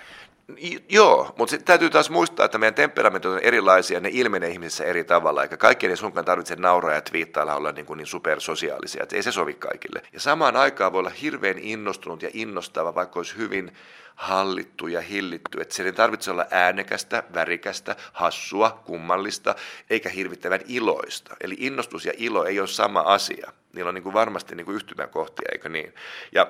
Joo, 0.89 1.35
mutta 1.39 1.51
sitten 1.51 1.67
täytyy 1.67 1.91
taas 1.91 2.11
muistaa, 2.11 2.47
että 2.47 2.59
meidän 2.59 2.75
temperamentit 2.75 3.31
on 3.31 3.39
erilaisia, 3.39 4.01
ne 4.01 4.09
ilmenee 4.13 4.51
ihmisissä 4.51 4.85
eri 4.85 5.05
tavalla, 5.05 5.43
eikä 5.43 5.57
kaikkien 5.57 5.91
ei 5.91 5.97
sunkaan 5.97 6.25
tarvitse 6.25 6.57
nauraa 6.57 6.95
ja 6.95 7.01
twiittailla 7.01 7.55
olla 7.55 7.73
niin, 7.73 7.87
kuin 7.87 7.97
niin 7.97 8.07
supersosiaalisia, 8.07 9.03
että 9.03 9.17
ei 9.17 9.23
se 9.23 9.33
sovi 9.33 9.55
kaikille. 9.55 10.03
Ja 10.13 10.21
samaan 10.21 10.57
aikaan 10.57 10.93
voi 10.93 10.99
olla 10.99 11.11
hirveän 11.11 11.59
innostunut 11.59 12.23
ja 12.23 12.31
innostava, 12.33 12.95
vaikka 12.95 13.19
olisi 13.19 13.37
hyvin 13.37 13.73
hallittu 14.15 14.87
ja 14.87 15.01
hillitty, 15.01 15.61
että 15.61 15.75
se 15.75 15.83
ei 15.83 15.93
tarvitse 15.93 16.31
olla 16.31 16.47
äänekästä, 16.51 17.23
värikästä, 17.35 17.97
hassua, 18.13 18.83
kummallista, 18.85 19.55
eikä 19.91 20.09
hirvittävän 20.09 20.61
iloista. 20.69 21.37
Eli 21.41 21.57
innostus 21.59 22.05
ja 22.05 22.13
ilo 22.17 22.45
ei 22.45 22.61
ole 22.61 22.69
sama 22.69 23.01
asia. 23.01 23.53
Niillä 23.73 23.89
on 23.89 23.95
niin 23.95 24.03
kuin 24.03 24.15
varmasti 24.15 24.55
niin 24.55 24.65
kuin 24.65 24.77
yhtymäkohtia, 24.77 25.49
eikö 25.53 25.69
niin? 25.69 25.95
Ja 26.33 26.47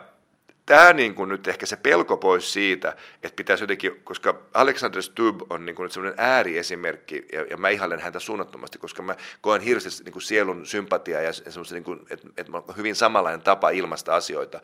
tämä 0.66 0.92
niin 0.92 1.14
kuin 1.14 1.29
nyt 1.29 1.48
ehkä 1.48 1.66
se 1.66 1.76
pelko 1.76 2.16
pois 2.16 2.52
siitä, 2.52 2.96
että 3.22 3.37
pitäisi 3.37 3.62
jotenkin, 3.62 4.00
koska 4.05 4.42
Alexander 4.55 5.02
Stubb 5.02 5.40
on 5.50 5.66
niin 5.66 5.76
kuin 5.76 5.90
sellainen 5.90 6.20
ääriesimerkki, 6.20 7.26
ja, 7.33 7.42
ja 7.50 7.57
mä 7.57 7.68
ihailen 7.68 8.00
häntä 8.00 8.20
suunnattomasti, 8.20 8.79
koska 8.79 9.02
mä 9.02 9.16
koen 9.40 9.61
hirveästi 9.61 10.05
niin 10.05 10.22
sielun 10.22 10.66
sympatiaa 10.66 11.22
ja 11.22 11.33
semmoista, 11.33 11.74
niin 11.74 11.85
kuin, 11.85 12.00
että, 12.11 12.29
että 12.37 12.52
on 12.55 12.76
hyvin 12.76 12.94
samanlainen 12.94 13.42
tapa 13.42 13.70
ilmaista 13.70 14.14
asioita. 14.14 14.61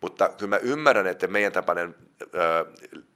Mutta 0.00 0.28
kyllä 0.28 0.50
mä 0.50 0.56
ymmärrän, 0.56 1.06
että 1.06 1.26
meidän 1.26 1.52
tapainen 1.52 1.94
ö, 2.22 2.66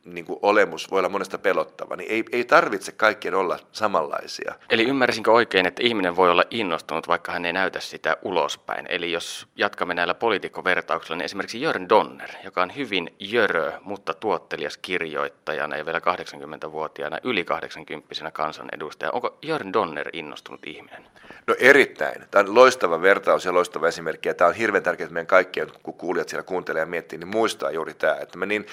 niin 0.05 0.25
kuin 0.25 0.39
olemus 0.43 0.91
voi 0.91 0.99
olla 0.99 1.09
monesta 1.09 1.39
pelottava, 1.39 1.97
niin 1.97 2.11
ei, 2.11 2.25
ei 2.33 2.45
tarvitse 2.45 2.93
kaikkien 2.93 3.35
olla 3.35 3.59
samanlaisia. 3.73 4.55
Eli 4.71 4.85
ymmärsinkö 4.85 5.33
oikein, 5.33 5.67
että 5.67 5.83
ihminen 5.83 6.17
voi 6.17 6.31
olla 6.31 6.45
innostunut, 6.51 7.09
vaikka 7.09 7.33
hän 7.33 7.45
ei 7.45 7.53
näytä 7.53 7.81
sitä 7.81 8.17
ulospäin? 8.23 8.87
Eli 8.89 9.13
jos 9.13 9.47
jatkamme 9.57 9.95
näillä 9.95 10.15
poliitikkovertauksilla, 10.15 11.17
niin 11.17 11.25
esimerkiksi 11.25 11.61
Jörn 11.61 11.89
Donner, 11.89 12.31
joka 12.45 12.63
on 12.63 12.77
hyvin 12.77 13.15
jörö, 13.19 13.73
mutta 13.83 14.15
tuottelias 14.15 14.77
kirjoittajana 14.77 15.77
ja 15.77 15.87
vielä 15.87 15.99
80-vuotiaana, 15.99 17.19
yli 17.25 17.45
80 17.45 18.31
kansanedustaja. 18.33 19.11
Onko 19.13 19.39
Jörn 19.43 19.73
Donner 19.73 20.11
innostunut 20.13 20.67
ihminen? 20.67 21.07
No 21.47 21.55
erittäin. 21.59 22.25
Tämä 22.31 22.49
on 22.49 22.55
loistava 22.55 23.03
vertaus 23.03 23.45
ja 23.45 23.55
loistava 23.55 23.89
esimerkki. 23.89 24.29
Ja 24.29 24.35
tämä 24.35 24.49
on 24.49 24.55
hirveän 24.55 24.83
tärkeää, 24.83 25.05
että 25.05 25.15
meidän 25.15 25.27
kaikkien, 25.27 25.69
kun 25.83 25.95
kuulijat 25.95 26.29
siellä 26.29 26.43
kuuntelee 26.71 26.83
ja 26.83 26.87
miettii, 26.87 27.19
niin 27.19 27.29
muistaa 27.29 27.71
juuri 27.71 27.95
tämä, 27.95 28.15
että 28.15 28.39
me 28.39 28.47
niin 28.47 28.67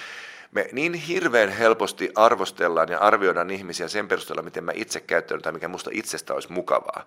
me 0.51 0.69
niin 0.71 0.93
hirveän 0.93 1.49
helposti 1.49 2.12
arvostellaan 2.15 2.89
ja 2.89 2.99
arvioidaan 2.99 3.49
ihmisiä 3.49 3.88
sen 3.88 4.07
perusteella, 4.07 4.41
miten 4.41 4.63
mä 4.63 4.71
itse 4.75 4.99
käyttänyt 4.99 5.43
tai 5.43 5.51
mikä 5.51 5.67
musta 5.67 5.89
itsestä 5.93 6.33
olisi 6.33 6.51
mukavaa. 6.51 7.05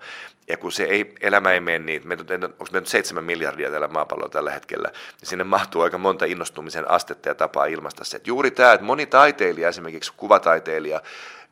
Ja 0.49 0.57
kun 0.57 0.73
se 0.73 0.85
ei, 0.85 1.15
elämä 1.21 1.53
ei 1.53 1.61
mene 1.61 1.79
niin, 1.79 2.03
me, 2.05 2.17
onko 2.45 2.67
me 2.73 2.81
nyt 2.81 2.87
seitsemän 2.87 3.25
miljardia 3.25 3.71
tällä 3.71 3.89
maapallolla 3.89 4.31
tällä 4.31 4.51
hetkellä, 4.51 4.89
niin 5.21 5.29
sinne 5.29 5.45
mahtuu 5.45 5.83
aika 5.83 5.99
monta 5.99 6.25
innostumisen 6.25 6.91
astetta 6.91 7.29
ja 7.29 7.35
tapaa 7.35 7.67
ilmaista 7.67 8.05
se. 8.05 8.17
Että 8.17 8.31
juuri 8.31 8.51
tämä, 8.51 8.73
että 8.73 8.87
moni 8.87 9.07
taiteilija, 9.07 9.69
esimerkiksi 9.69 10.13
kuvataiteilija 10.17 11.01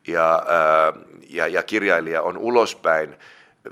ja, 0.07 0.43
ja, 1.29 1.47
ja 1.47 1.63
kirjailija 1.63 2.21
on 2.21 2.37
ulospäin, 2.37 3.15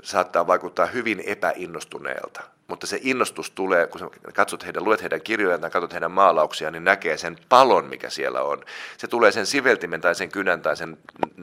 saattaa 0.02 0.46
vaikuttaa 0.46 0.86
hyvin 0.86 1.22
epäinnostuneelta. 1.26 2.57
Mutta 2.68 2.86
se 2.86 2.98
innostus 3.02 3.50
tulee, 3.50 3.86
kun 3.86 4.10
katsot 4.34 4.64
heidän, 4.64 4.84
luet 4.84 5.02
heidän 5.02 5.20
kirjojaan 5.20 5.60
tai 5.60 5.70
katsot 5.70 5.92
heidän 5.92 6.10
maalauksiaan, 6.10 6.72
niin 6.72 6.84
näkee 6.84 7.16
sen 7.16 7.36
palon, 7.48 7.84
mikä 7.84 8.10
siellä 8.10 8.42
on. 8.42 8.64
Se 8.96 9.08
tulee 9.08 9.32
sen 9.32 9.46
siveltimen 9.46 10.00
tai 10.00 10.14
sen 10.14 10.30
kynän 10.30 10.62
tai 10.62 10.76
sen 10.76 10.98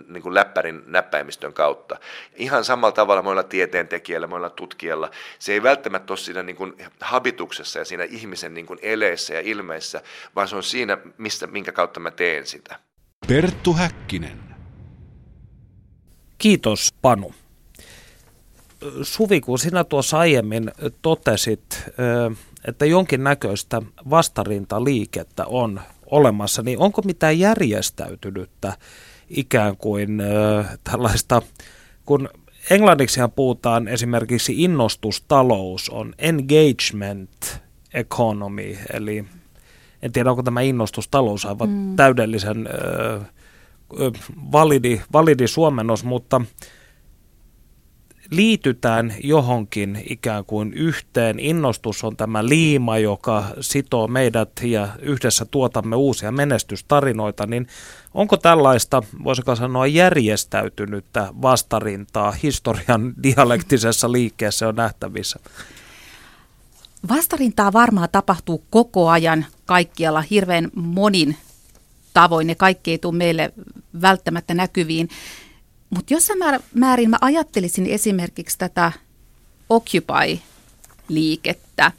niin 0.07 0.23
kuin 0.23 0.33
läppärin 0.33 0.83
näppäimistön 0.87 1.53
kautta. 1.53 1.97
Ihan 2.35 2.63
samalla 2.63 2.91
tavalla 2.91 3.21
monilla 3.21 3.43
tieteentekijöillä, 3.43 4.27
monilla 4.27 4.49
tutkijalla. 4.49 5.11
Se 5.39 5.53
ei 5.53 5.63
välttämättä 5.63 6.13
ole 6.13 6.17
siinä 6.17 6.43
niin 6.43 6.55
kuin 6.55 6.73
habituksessa 6.99 7.79
ja 7.79 7.85
siinä 7.85 8.03
ihmisen 8.03 8.53
niin 8.53 8.65
kuin 8.65 8.79
eleessä 8.81 9.33
ja 9.33 9.41
ilmeissä, 9.41 10.01
vaan 10.35 10.47
se 10.47 10.55
on 10.55 10.63
siinä, 10.63 10.97
mistä, 11.17 11.47
minkä 11.47 11.71
kautta 11.71 11.99
mä 11.99 12.11
teen 12.11 12.47
sitä. 12.47 12.79
Perttu 13.27 13.73
Häkkinen. 13.73 14.39
Kiitos 16.37 16.93
Panu. 17.01 17.33
Suvi, 19.01 19.41
kun 19.41 19.59
sinä 19.59 19.83
tuossa 19.83 20.17
aiemmin 20.17 20.71
totesit, 21.01 21.91
että 22.67 22.85
jonkinnäköistä 22.85 23.81
vastarintaliikettä 24.09 25.45
on 25.45 25.81
olemassa, 26.11 26.61
niin 26.61 26.79
onko 26.79 27.01
mitään 27.01 27.39
järjestäytynyttä 27.39 28.73
ikään 29.29 29.77
kuin 29.77 30.23
tällaista, 30.83 31.41
kun 32.05 32.29
englanniksihan 32.69 33.31
puhutaan 33.31 33.87
esimerkiksi 33.87 34.63
innostustalous, 34.63 35.89
on 35.89 36.13
engagement 36.17 37.59
economy, 37.93 38.77
eli 38.93 39.25
en 40.01 40.11
tiedä 40.11 40.29
onko 40.29 40.43
tämä 40.43 40.61
innostustalous 40.61 41.45
aivan 41.45 41.69
mm. 41.69 41.95
täydellisen 41.95 42.69
validi, 44.51 45.01
validi 45.13 45.47
suomennos, 45.47 46.03
mutta 46.03 46.41
liitytään 48.31 49.13
johonkin 49.23 50.03
ikään 50.09 50.45
kuin 50.45 50.73
yhteen. 50.73 51.39
Innostus 51.39 52.03
on 52.03 52.17
tämä 52.17 52.45
liima, 52.45 52.97
joka 52.97 53.43
sitoo 53.61 54.07
meidät 54.07 54.49
ja 54.63 54.87
yhdessä 55.01 55.45
tuotamme 55.45 55.95
uusia 55.95 56.31
menestystarinoita, 56.31 57.45
niin 57.45 57.67
onko 58.13 58.37
tällaista, 58.37 59.03
voisiko 59.23 59.55
sanoa, 59.55 59.87
järjestäytynyttä 59.87 61.33
vastarintaa 61.41 62.31
historian 62.31 63.13
dialektisessa 63.23 64.11
liikkeessä 64.11 64.67
on 64.67 64.75
nähtävissä? 64.75 65.39
Vastarintaa 67.09 67.73
varmaan 67.73 68.09
tapahtuu 68.11 68.63
koko 68.69 69.09
ajan 69.09 69.45
kaikkialla 69.65 70.21
hirveän 70.21 70.69
monin 70.75 71.37
tavoin. 72.13 72.47
Ne 72.47 72.55
kaikki 72.55 72.91
ei 72.91 72.97
tule 72.97 73.15
meille 73.15 73.53
välttämättä 74.01 74.53
näkyviin 74.53 75.09
Mutta 75.89 76.13
jossain 76.13 76.39
määrin 76.73 77.09
mä 77.09 77.17
ajattelisin 77.21 77.85
esimerkiksi 77.85 78.57
tätä 78.57 78.91
Occupy-liikettä, 79.69 81.91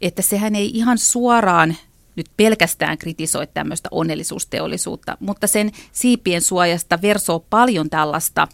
että 0.00 0.22
sehän 0.22 0.54
ei 0.54 0.70
ihan 0.74 0.98
suoraan 0.98 1.76
nyt 2.16 2.26
pelkästään 2.36 2.98
kritisoi 2.98 3.46
tämmöistä 3.46 3.88
onnellisuusteollisuutta, 3.92 5.16
mutta 5.20 5.46
sen 5.46 5.70
siipien 5.92 6.42
suojasta 6.42 7.02
versoo 7.02 7.44
paljon 7.50 7.90
tällaista 7.90 8.48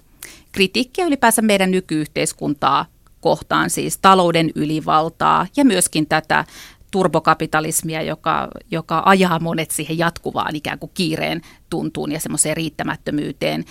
kritiikkiä 0.52 1.06
ylipäänsä 1.06 1.42
meidän 1.42 1.70
nykyyhteiskuntaa 1.70 2.86
kohtaan, 3.20 3.70
siis 3.70 3.98
talouden 3.98 4.50
ylivaltaa 4.54 5.46
ja 5.56 5.64
myöskin 5.64 6.06
tätä 6.06 6.44
turbokapitalismia, 6.90 8.02
joka, 8.02 8.48
joka 8.70 9.02
ajaa 9.06 9.38
monet 9.38 9.70
siihen 9.70 9.98
jatkuvaan 9.98 10.56
ikään 10.56 10.78
kuin 10.78 10.90
kiireen 10.94 11.42
tuntuun 11.70 12.12
ja 12.12 12.20
semmoiseen 12.20 12.56
riittämättömyyteen. 12.56 13.64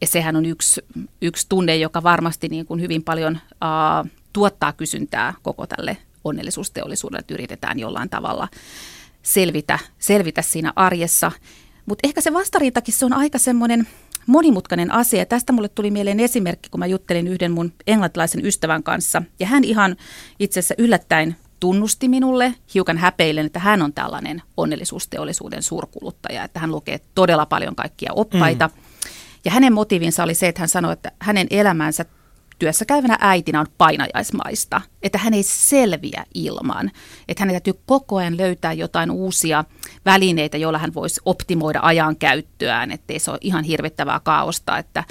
Ja 0.00 0.06
sehän 0.06 0.36
on 0.36 0.46
yksi, 0.46 0.80
yksi 1.22 1.46
tunne, 1.48 1.76
joka 1.76 2.02
varmasti 2.02 2.48
niin 2.48 2.66
kuin 2.66 2.80
hyvin 2.80 3.02
paljon 3.02 3.38
uh, 3.52 4.10
tuottaa 4.32 4.72
kysyntää 4.72 5.34
koko 5.42 5.66
tälle 5.66 5.96
onnellisuusteollisuudelle, 6.24 7.20
että 7.20 7.34
yritetään 7.34 7.78
jollain 7.78 8.08
tavalla 8.08 8.48
selvitä, 9.22 9.78
selvitä 9.98 10.42
siinä 10.42 10.72
arjessa. 10.76 11.32
Mutta 11.86 12.08
ehkä 12.08 12.20
se 12.20 12.32
vastariitakin 12.32 12.94
se 12.94 13.04
on 13.04 13.12
aika 13.12 13.38
semmoinen 13.38 13.88
monimutkainen 14.26 14.90
asia. 14.92 15.26
Tästä 15.26 15.52
mulle 15.52 15.68
tuli 15.68 15.90
mieleen 15.90 16.20
esimerkki, 16.20 16.70
kun 16.70 16.80
mä 16.80 16.86
juttelin 16.86 17.28
yhden 17.28 17.52
mun 17.52 17.72
englantilaisen 17.86 18.46
ystävän 18.46 18.82
kanssa. 18.82 19.22
Ja 19.40 19.46
hän 19.46 19.64
ihan 19.64 19.96
itse 20.38 20.60
asiassa 20.60 20.74
yllättäen 20.78 21.36
tunnusti 21.60 22.08
minulle 22.08 22.54
hiukan 22.74 22.98
häpeillen, 22.98 23.46
että 23.46 23.58
hän 23.58 23.82
on 23.82 23.92
tällainen 23.92 24.42
onnellisuusteollisuuden 24.56 25.62
suurkuluttaja, 25.62 26.44
että 26.44 26.60
hän 26.60 26.72
lukee 26.72 27.00
todella 27.14 27.46
paljon 27.46 27.76
kaikkia 27.76 28.12
oppaita. 28.12 28.68
Mm. 28.68 28.82
Ja 29.44 29.50
hänen 29.50 29.72
motiivinsa 29.72 30.22
oli 30.22 30.34
se, 30.34 30.48
että 30.48 30.60
hän 30.60 30.68
sanoi, 30.68 30.92
että 30.92 31.12
hänen 31.20 31.46
elämänsä 31.50 32.04
työssä 32.58 32.84
käyvänä 32.84 33.16
äitinä 33.20 33.60
on 33.60 33.66
painajaismaista, 33.78 34.80
että 35.02 35.18
hän 35.18 35.34
ei 35.34 35.42
selviä 35.42 36.24
ilman, 36.34 36.90
että 37.28 37.42
hänen 37.42 37.54
täytyy 37.54 37.80
koko 37.86 38.16
ajan 38.16 38.36
löytää 38.36 38.72
jotain 38.72 39.10
uusia 39.10 39.64
välineitä, 40.04 40.56
joilla 40.56 40.78
hän 40.78 40.94
voisi 40.94 41.20
optimoida 41.24 41.80
ajan 41.82 42.16
käyttöään, 42.16 42.90
ettei 42.90 43.18
se 43.18 43.30
ole 43.30 43.38
ihan 43.42 43.64
hirvittävää 43.64 44.20
kaaosta, 44.20 44.78
että 44.78 45.04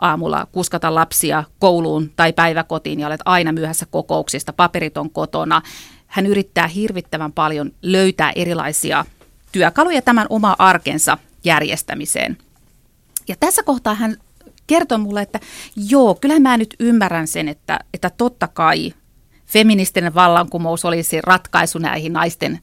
aamulla 0.00 0.46
kuskata 0.52 0.94
lapsia 0.94 1.44
kouluun 1.58 2.12
tai 2.16 2.32
päiväkotiin 2.32 3.00
ja 3.00 3.06
olet 3.06 3.20
aina 3.24 3.52
myöhässä 3.52 3.86
kokouksista, 3.90 4.52
paperit 4.52 4.96
on 4.96 5.10
kotona. 5.10 5.62
Hän 6.06 6.26
yrittää 6.26 6.66
hirvittävän 6.66 7.32
paljon 7.32 7.72
löytää 7.82 8.32
erilaisia 8.36 9.04
työkaluja 9.52 10.02
tämän 10.02 10.26
oma 10.30 10.56
arkensa 10.58 11.18
järjestämiseen. 11.44 12.36
Ja 13.30 13.36
tässä 13.40 13.62
kohtaa 13.62 13.94
hän 13.94 14.16
kertoi 14.66 14.98
mulle, 14.98 15.22
että 15.22 15.40
joo, 15.76 16.14
kyllä 16.14 16.40
mä 16.40 16.56
nyt 16.56 16.74
ymmärrän 16.80 17.26
sen, 17.26 17.48
että, 17.48 17.78
että 17.94 18.10
totta 18.10 18.48
kai 18.48 18.94
feministinen 19.46 20.14
vallankumous 20.14 20.84
olisi 20.84 21.20
ratkaisu 21.20 21.78
näihin 21.78 22.12
naisten 22.12 22.58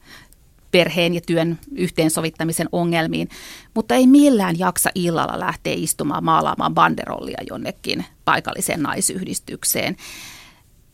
perheen 0.70 1.14
ja 1.14 1.20
työn 1.20 1.58
yhteensovittamisen 1.74 2.68
ongelmiin, 2.72 3.28
mutta 3.74 3.94
ei 3.94 4.06
millään 4.06 4.58
jaksa 4.58 4.90
illalla 4.94 5.40
lähteä 5.40 5.72
istumaan 5.76 6.24
maalaamaan 6.24 6.74
banderollia 6.74 7.38
jonnekin 7.50 8.04
paikalliseen 8.24 8.82
naisyhdistykseen. 8.82 9.96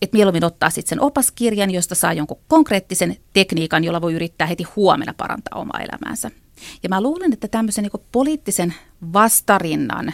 Et 0.02 0.12
mieluummin 0.12 0.44
ottaa 0.44 0.70
sitten 0.70 0.88
sen 0.88 1.00
opaskirjan, 1.00 1.70
josta 1.70 1.94
saa 1.94 2.12
jonkun 2.12 2.40
konkreettisen 2.48 3.16
tekniikan, 3.32 3.84
jolla 3.84 4.00
voi 4.00 4.14
yrittää 4.14 4.46
heti 4.46 4.62
huomenna 4.76 5.14
parantaa 5.16 5.60
omaa 5.60 5.80
elämäänsä. 5.80 6.30
Ja 6.82 6.88
mä 6.88 7.00
luulen, 7.00 7.32
että 7.32 7.48
tämmöisen 7.48 7.82
niin 7.84 8.04
poliittisen 8.12 8.74
vastarinnan 9.12 10.12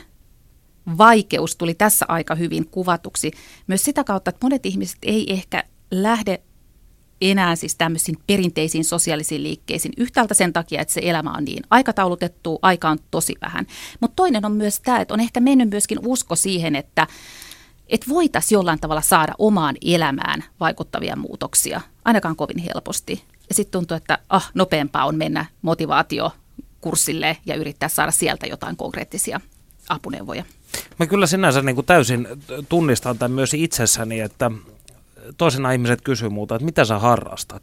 vaikeus 0.98 1.56
tuli 1.56 1.74
tässä 1.74 2.06
aika 2.08 2.34
hyvin 2.34 2.66
kuvatuksi 2.66 3.30
myös 3.66 3.82
sitä 3.82 4.04
kautta, 4.04 4.28
että 4.28 4.46
monet 4.46 4.66
ihmiset 4.66 4.98
ei 5.02 5.32
ehkä 5.32 5.64
lähde 5.90 6.42
enää 7.20 7.56
siis 7.56 7.74
tämmöisiin 7.74 8.18
perinteisiin 8.26 8.84
sosiaalisiin 8.84 9.42
liikkeisiin 9.42 9.94
yhtäältä 9.96 10.34
sen 10.34 10.52
takia, 10.52 10.80
että 10.80 10.94
se 10.94 11.00
elämä 11.04 11.32
on 11.32 11.44
niin 11.44 11.62
aikataulutettu, 11.70 12.58
aika 12.62 12.90
on 12.90 12.98
tosi 13.10 13.34
vähän. 13.42 13.66
Mutta 14.00 14.16
toinen 14.16 14.44
on 14.44 14.52
myös 14.52 14.80
tämä, 14.80 15.00
että 15.00 15.14
on 15.14 15.20
ehkä 15.20 15.40
mennyt 15.40 15.70
myöskin 15.70 15.98
usko 16.06 16.36
siihen, 16.36 16.76
että 16.76 17.06
että 17.88 18.06
voitaisiin 18.08 18.56
jollain 18.56 18.80
tavalla 18.80 19.00
saada 19.00 19.32
omaan 19.38 19.76
elämään 19.84 20.44
vaikuttavia 20.60 21.16
muutoksia, 21.16 21.80
ainakaan 22.04 22.36
kovin 22.36 22.58
helposti. 22.58 23.24
Ja 23.48 23.54
sitten 23.54 23.72
tuntuu, 23.72 23.96
että 23.96 24.18
ah, 24.28 24.50
nopeampaa 24.54 25.04
on 25.04 25.16
mennä 25.16 25.46
motivaatiokurssille 26.80 27.36
ja 27.46 27.54
yrittää 27.54 27.88
saada 27.88 28.10
sieltä 28.10 28.46
jotain 28.46 28.76
konkreettisia 28.76 29.40
apuneuvoja. 29.88 30.44
Mä 30.98 31.06
kyllä 31.06 31.26
sinänsä 31.26 31.62
niin 31.62 31.74
kuin 31.74 31.86
täysin 31.86 32.28
tunnistan 32.68 33.18
tämän 33.18 33.32
myös 33.32 33.54
itsessäni, 33.54 34.20
että 34.20 34.50
toisena 35.36 35.72
ihmiset 35.72 36.00
kysyy 36.00 36.28
muuta, 36.28 36.54
että 36.54 36.64
mitä 36.64 36.84
sä 36.84 36.98
harrastat. 36.98 37.62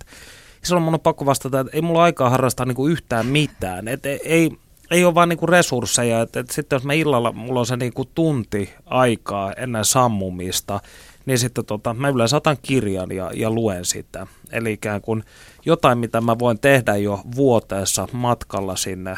Ja 0.62 0.68
silloin 0.68 0.84
mun 0.84 0.94
on 0.94 1.00
pakko 1.00 1.26
vastata, 1.26 1.60
että 1.60 1.72
ei 1.74 1.82
mulla 1.82 2.04
aikaa 2.04 2.30
harrastaa 2.30 2.66
niin 2.66 2.76
kuin 2.76 2.92
yhtään 2.92 3.26
mitään. 3.26 3.88
Et 3.88 4.06
ei, 4.06 4.52
ei 4.92 5.06
ole 5.06 5.16
vaan 5.16 5.30
niin 5.30 5.40
kuin 5.40 5.50
resursseja. 5.50 6.22
Et, 6.22 6.36
et 6.36 6.50
sitten 6.52 6.76
jos 6.76 6.84
mä 6.84 6.94
illalla, 6.94 7.32
mulla 7.32 7.60
on 7.60 7.66
se 7.66 7.78
niin 7.78 7.94
kuin 7.94 8.10
tunti 8.16 8.70
aikaa 8.86 9.54
ennen 9.54 9.86
sammumista, 9.86 10.80
niin 11.26 11.40
sitten 11.40 11.66
tota, 11.66 11.94
mä 11.94 12.10
yleensä 12.10 12.38
otan 12.38 12.58
kirjan 12.62 13.12
ja, 13.12 13.32
ja 13.34 13.50
luen 13.50 13.86
sitä. 13.86 14.28
Eli 14.52 14.74
ikään 14.74 15.02
kuin 15.02 15.24
jotain, 15.68 15.98
mitä 15.98 16.22
mä 16.22 16.40
voin 16.40 16.60
tehdä 16.60 16.96
jo 16.96 17.22
vuoteessa 17.36 18.08
matkalla 18.12 18.76
sinne 18.76 19.18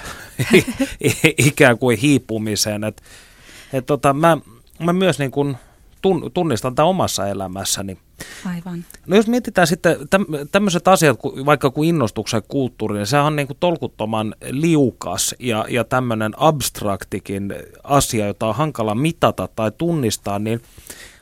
ikään 1.47 1.77
kuin 1.77 1.97
hiipumiseen. 1.97 2.83
Et, 2.83 3.01
et 3.73 3.85
tota, 3.85 4.13
mä, 4.13 4.37
mä 4.79 4.93
myös 4.93 5.19
niin 5.19 5.31
kuin 5.31 5.57
tunnistan 6.33 6.75
tämän 6.75 6.89
omassa 6.89 7.27
elämässäni. 7.27 7.97
Aivan. 8.45 8.85
No 9.07 9.15
jos 9.15 9.27
mietitään 9.27 9.67
sitten 9.67 9.97
tämmöiset 10.51 10.87
asiat, 10.87 11.19
vaikka 11.45 11.71
kuin 11.71 11.89
innostuksen 11.89 12.41
kulttuuri, 12.47 12.95
niin 12.95 13.07
sehän 13.07 13.25
on 13.25 13.35
niin 13.35 13.47
kuin 13.47 13.57
tolkuttoman 13.59 14.35
liukas 14.49 15.35
ja, 15.39 15.65
ja 15.69 15.83
tämmöinen 15.83 16.33
abstraktikin 16.37 17.53
asia, 17.83 18.27
jota 18.27 18.47
on 18.47 18.55
hankala 18.55 18.95
mitata 18.95 19.49
tai 19.55 19.71
tunnistaa, 19.77 20.39
niin 20.39 20.61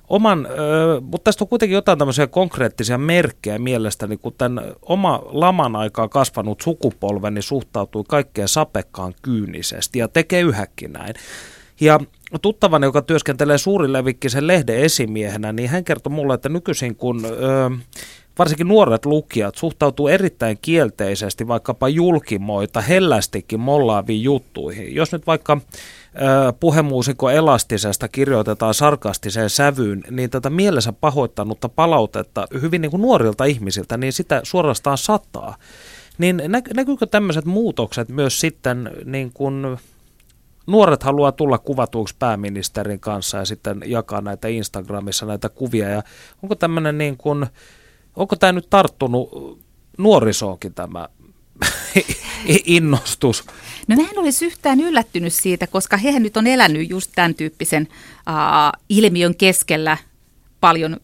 oman, 0.07 0.47
mutta 1.01 1.23
tästä 1.23 1.43
on 1.43 1.47
kuitenkin 1.47 1.75
jotain 1.75 1.97
tämmöisiä 1.97 2.27
konkreettisia 2.27 2.97
merkkejä 2.97 3.59
mielestäni, 3.59 4.17
kun 4.17 4.33
tämän 4.37 4.61
oma 4.81 5.21
laman 5.25 5.75
aikaa 5.75 6.07
kasvanut 6.07 6.61
sukupolveni 6.61 7.41
suhtautui 7.41 8.03
kaikkeen 8.07 8.47
sapekkaan 8.47 9.13
kyynisesti 9.21 9.99
ja 9.99 10.07
tekee 10.07 10.41
yhäkin 10.41 10.93
näin. 10.93 11.13
Ja 11.81 11.99
tuttavani, 12.41 12.85
joka 12.85 13.01
työskentelee 13.01 13.57
suurilevikkisen 13.57 14.47
lehden 14.47 14.77
esimiehenä, 14.77 15.53
niin 15.53 15.69
hän 15.69 15.83
kertoi 15.83 16.11
mulle, 16.11 16.33
että 16.33 16.49
nykyisin 16.49 16.95
kun 16.95 17.25
ö, 17.25 17.29
varsinkin 18.39 18.67
nuoret 18.67 19.05
lukijat 19.05 19.55
suhtautuu 19.55 20.07
erittäin 20.07 20.57
kielteisesti 20.61 21.47
vaikkapa 21.47 21.89
julkimoita 21.89 22.81
hellästikin 22.81 23.59
mollaaviin 23.59 24.23
juttuihin. 24.23 24.95
Jos 24.95 25.11
nyt 25.11 25.27
vaikka 25.27 25.57
puhemuusikko 26.59 27.29
Elastisesta 27.29 28.07
kirjoitetaan 28.07 28.73
sarkastiseen 28.73 29.49
sävyyn, 29.49 30.03
niin 30.11 30.29
tätä 30.29 30.49
mielensä 30.49 30.93
pahoittanutta 30.93 31.69
palautetta 31.69 32.47
hyvin 32.61 32.81
niin 32.81 32.91
kuin 32.91 33.01
nuorilta 33.01 33.45
ihmisiltä, 33.45 33.97
niin 33.97 34.13
sitä 34.13 34.41
suorastaan 34.43 34.97
sataa. 34.97 35.55
Niin 36.17 36.41
näkyykö 36.73 37.05
tämmöiset 37.05 37.45
muutokset 37.45 38.09
myös 38.09 38.39
sitten 38.39 38.91
niin 39.05 39.31
kuin 39.33 39.77
nuoret 40.67 41.03
haluaa 41.03 41.31
tulla 41.31 41.57
kuvatuksi 41.57 42.15
pääministerin 42.19 42.99
kanssa 42.99 43.37
ja 43.37 43.45
sitten 43.45 43.81
jakaa 43.85 44.21
näitä 44.21 44.47
Instagramissa 44.47 45.25
näitä 45.25 45.49
kuvia. 45.49 45.89
Ja 45.89 46.03
onko 46.43 46.55
tämmöinen 46.55 46.97
niin 46.97 47.17
kuin, 47.17 47.45
onko 48.15 48.35
tämä 48.35 48.51
nyt 48.51 48.69
tarttunut 48.69 49.29
nuorisoonkin 49.97 50.73
tämä 50.73 51.07
innostus? 52.65 53.43
No 53.87 53.95
mä 53.95 54.01
en 54.01 54.19
olisi 54.19 54.45
yhtään 54.45 54.79
yllättynyt 54.79 55.33
siitä, 55.33 55.67
koska 55.67 55.97
he 55.97 56.19
nyt 56.19 56.37
on 56.37 56.47
elänyt 56.47 56.89
just 56.89 57.11
tämän 57.15 57.35
tyyppisen 57.35 57.87
uh, 57.91 58.81
ilmiön 58.89 59.35
keskellä 59.35 59.97
paljon 60.59 60.97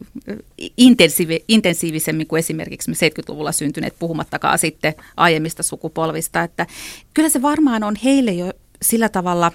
intensiivi, 0.77 1.45
intensiivisemmin 1.47 2.27
kuin 2.27 2.39
esimerkiksi 2.39 2.89
me 2.89 2.95
70-luvulla 2.95 3.51
syntyneet, 3.51 3.99
puhumattakaan 3.99 4.59
sitten 4.59 4.93
aiemmista 5.17 5.63
sukupolvista. 5.63 6.43
Että 6.43 6.67
kyllä 7.13 7.29
se 7.29 7.41
varmaan 7.41 7.83
on 7.83 7.95
heille 8.03 8.31
jo 8.31 8.53
sillä 8.81 9.09
tavalla 9.09 9.51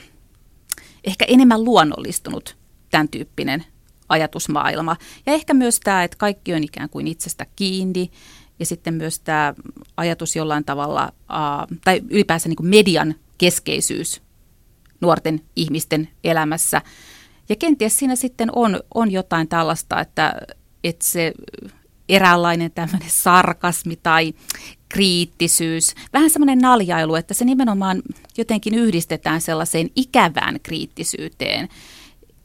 ehkä 1.04 1.24
enemmän 1.28 1.64
luonnollistunut 1.64 2.56
tämän 2.90 3.08
tyyppinen 3.08 3.64
ajatusmaailma. 4.08 4.96
Ja 5.26 5.32
ehkä 5.32 5.54
myös 5.54 5.80
tämä, 5.80 6.04
että 6.04 6.16
kaikki 6.16 6.54
on 6.54 6.64
ikään 6.64 6.90
kuin 6.90 7.06
itsestä 7.06 7.46
kiinni 7.56 8.10
ja 8.60 8.66
sitten 8.66 8.94
myös 8.94 9.20
tämä 9.20 9.54
ajatus 9.96 10.36
jollain 10.36 10.64
tavalla, 10.64 11.12
tai 11.84 12.02
ylipäänsä 12.10 12.48
niin 12.48 12.56
kuin 12.56 12.68
median 12.68 13.14
keskeisyys 13.38 14.22
nuorten 15.00 15.40
ihmisten 15.56 16.08
elämässä. 16.24 16.82
Ja 17.48 17.56
kenties 17.56 17.98
siinä 17.98 18.16
sitten 18.16 18.48
on, 18.56 18.80
on 18.94 19.10
jotain 19.10 19.48
tällaista, 19.48 20.00
että, 20.00 20.34
että 20.84 21.04
se 21.04 21.32
eräänlainen 22.08 22.70
tämmöinen 22.70 23.10
sarkasmi 23.10 23.96
tai 24.02 24.34
kriittisyys, 24.88 25.94
vähän 26.12 26.30
semmoinen 26.30 26.58
naljailu, 26.58 27.14
että 27.14 27.34
se 27.34 27.44
nimenomaan 27.44 28.02
jotenkin 28.38 28.74
yhdistetään 28.74 29.40
sellaiseen 29.40 29.90
ikävään 29.96 30.60
kriittisyyteen. 30.62 31.68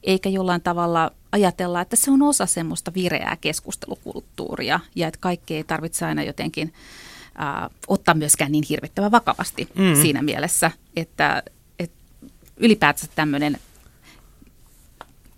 Eikä 0.04 0.30
jollain 0.30 0.62
tavalla 0.62 1.12
ajatella, 1.32 1.82
että 1.82 1.96
se 1.96 2.12
on 2.12 2.22
osa 2.22 2.46
semmoista 2.46 2.94
vireää 2.94 3.38
keskustelukulttuuria 3.42 4.80
ja 4.96 5.08
että 5.08 5.20
kaikki 5.22 5.56
ei 5.56 5.64
tarvitse 5.64 6.06
aina 6.06 6.24
jotenkin 6.24 6.74
äh, 7.42 7.70
ottaa 7.88 8.16
myöskään 8.16 8.52
niin 8.52 8.64
hirvittävän 8.70 9.12
vakavasti 9.12 9.70
mm. 9.76 10.02
siinä 10.02 10.22
mielessä, 10.22 10.72
että, 10.96 11.44
että 11.80 11.98
ylipäätänsä 12.58 13.08
tämmöinen 13.16 13.58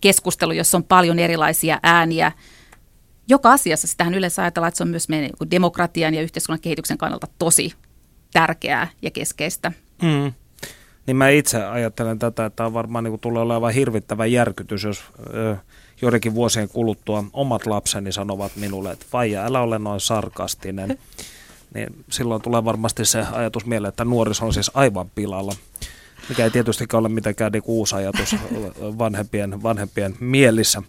keskustelu, 0.01 0.51
jossa 0.51 0.77
on 0.77 0.83
paljon 0.83 1.19
erilaisia 1.19 1.79
ääniä, 1.83 2.31
joka 3.27 3.51
asiassa 3.51 3.87
sitähän 3.87 4.13
yleensä 4.13 4.41
ajatellaan, 4.41 4.67
että 4.67 4.77
se 4.77 4.83
on 4.83 4.89
myös 4.89 5.09
meidän 5.09 5.29
demokratian 5.51 6.13
ja 6.13 6.21
yhteiskunnan 6.21 6.61
kehityksen 6.61 6.97
kannalta 6.97 7.27
tosi 7.39 7.73
tärkeää 8.33 8.87
ja 9.01 9.11
keskeistä. 9.11 9.71
Mm. 10.01 10.33
Niin 11.07 11.17
mä 11.17 11.29
itse 11.29 11.63
ajattelen 11.63 12.19
tätä, 12.19 12.45
että 12.45 12.65
on 12.65 12.73
varmaan 12.73 13.03
niin 13.03 13.19
tulee 13.19 13.41
olemaan 13.41 13.73
hirvittävä 13.73 14.25
järkytys, 14.25 14.83
jos 14.83 15.03
ö, 15.33 15.55
joidenkin 16.01 16.35
vuosien 16.35 16.69
kuluttua 16.69 17.23
omat 17.33 17.65
lapseni 17.65 18.11
sanovat 18.11 18.51
minulle, 18.55 18.91
että 18.91 19.05
vaija, 19.13 19.45
älä 19.45 19.61
ole 19.61 19.79
noin 19.79 19.99
sarkastinen. 19.99 20.97
Niin 21.73 22.05
silloin 22.09 22.41
tulee 22.41 22.65
varmasti 22.65 23.05
se 23.05 23.25
ajatus 23.31 23.65
mieleen, 23.65 23.89
että 23.89 24.05
nuoriso 24.05 24.45
on 24.45 24.53
siis 24.53 24.71
aivan 24.73 25.09
pilalla. 25.15 25.55
Mikä 26.29 26.43
ei 26.43 26.51
tietystikään 26.51 26.99
ole 26.99 27.09
mitenkään 27.09 27.51
niin 27.51 27.63
uusi 27.65 27.95
ajatus 27.95 28.35
vanhempien, 28.99 29.63
vanhempien 29.63 30.15
mielissä. 30.19 30.81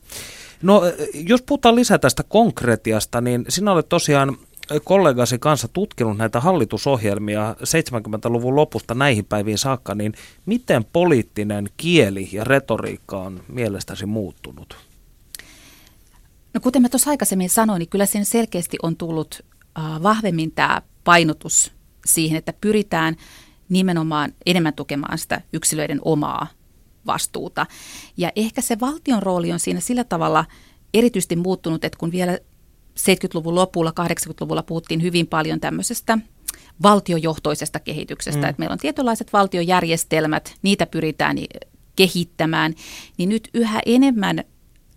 No, 0.62 0.82
jos 1.12 1.42
puhutaan 1.42 1.74
lisää 1.74 1.98
tästä 1.98 2.22
konkretiasta, 2.22 3.20
niin 3.20 3.44
sinä 3.48 3.72
olet 3.72 3.88
tosiaan 3.88 4.36
kollegasi 4.84 5.38
kanssa 5.38 5.68
tutkinut 5.68 6.16
näitä 6.16 6.40
hallitusohjelmia 6.40 7.56
70-luvun 7.60 8.56
lopusta 8.56 8.94
näihin 8.94 9.24
päiviin 9.24 9.58
saakka, 9.58 9.94
niin 9.94 10.14
miten 10.46 10.84
poliittinen 10.84 11.68
kieli 11.76 12.28
ja 12.32 12.44
retoriikka 12.44 13.18
on 13.18 13.40
mielestäsi 13.48 14.06
muuttunut? 14.06 14.76
No 16.54 16.60
kuten 16.60 16.82
mä 16.82 16.88
tuossa 16.88 17.10
aikaisemmin 17.10 17.50
sanoin, 17.50 17.78
niin 17.78 17.88
kyllä 17.88 18.06
siinä 18.06 18.24
selkeästi 18.24 18.76
on 18.82 18.96
tullut 18.96 19.44
vahvemmin 20.02 20.52
tämä 20.52 20.82
painotus 21.04 21.72
siihen, 22.06 22.38
että 22.38 22.52
pyritään 22.60 23.16
nimenomaan 23.68 24.32
enemmän 24.46 24.74
tukemaan 24.74 25.18
sitä 25.18 25.40
yksilöiden 25.52 25.98
omaa 26.04 26.46
vastuuta. 27.06 27.66
Ja 28.16 28.32
ehkä 28.36 28.60
se 28.60 28.80
valtion 28.80 29.22
rooli 29.22 29.52
on 29.52 29.60
siinä 29.60 29.80
sillä 29.80 30.04
tavalla 30.04 30.44
erityisesti 30.94 31.36
muuttunut, 31.36 31.84
että 31.84 31.98
kun 31.98 32.12
vielä 32.12 32.38
70-luvun 33.00 33.54
lopulla, 33.54 33.92
80-luvulla 34.00 34.62
puhuttiin 34.62 35.02
hyvin 35.02 35.26
paljon 35.26 35.60
tämmöisestä 35.60 36.18
valtiojohtoisesta 36.82 37.80
kehityksestä, 37.80 38.42
mm. 38.42 38.48
että 38.48 38.60
meillä 38.60 38.72
on 38.72 38.78
tietynlaiset 38.78 39.32
valtiojärjestelmät, 39.32 40.54
niitä 40.62 40.86
pyritään 40.86 41.36
kehittämään, 41.96 42.74
niin 43.18 43.28
nyt 43.28 43.48
yhä 43.54 43.80
enemmän 43.86 44.44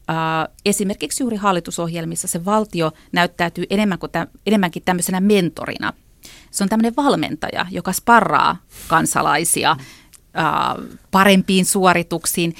Uh, 0.09 0.55
esimerkiksi 0.65 1.23
juuri 1.23 1.37
hallitusohjelmissa 1.37 2.27
se 2.27 2.45
valtio 2.45 2.91
näyttäytyy 3.11 3.63
enemmän 3.69 3.99
kuin 3.99 4.11
tä, 4.11 4.27
enemmänkin 4.45 4.83
tämmöisenä 4.83 5.19
mentorina. 5.19 5.93
Se 6.51 6.63
on 6.63 6.69
tämmöinen 6.69 6.95
valmentaja, 6.95 7.65
joka 7.71 7.93
sparraa 7.93 8.57
kansalaisia 8.87 9.77
uh, 9.79 10.83
parempiin 11.11 11.65
suorituksiin. 11.65 12.55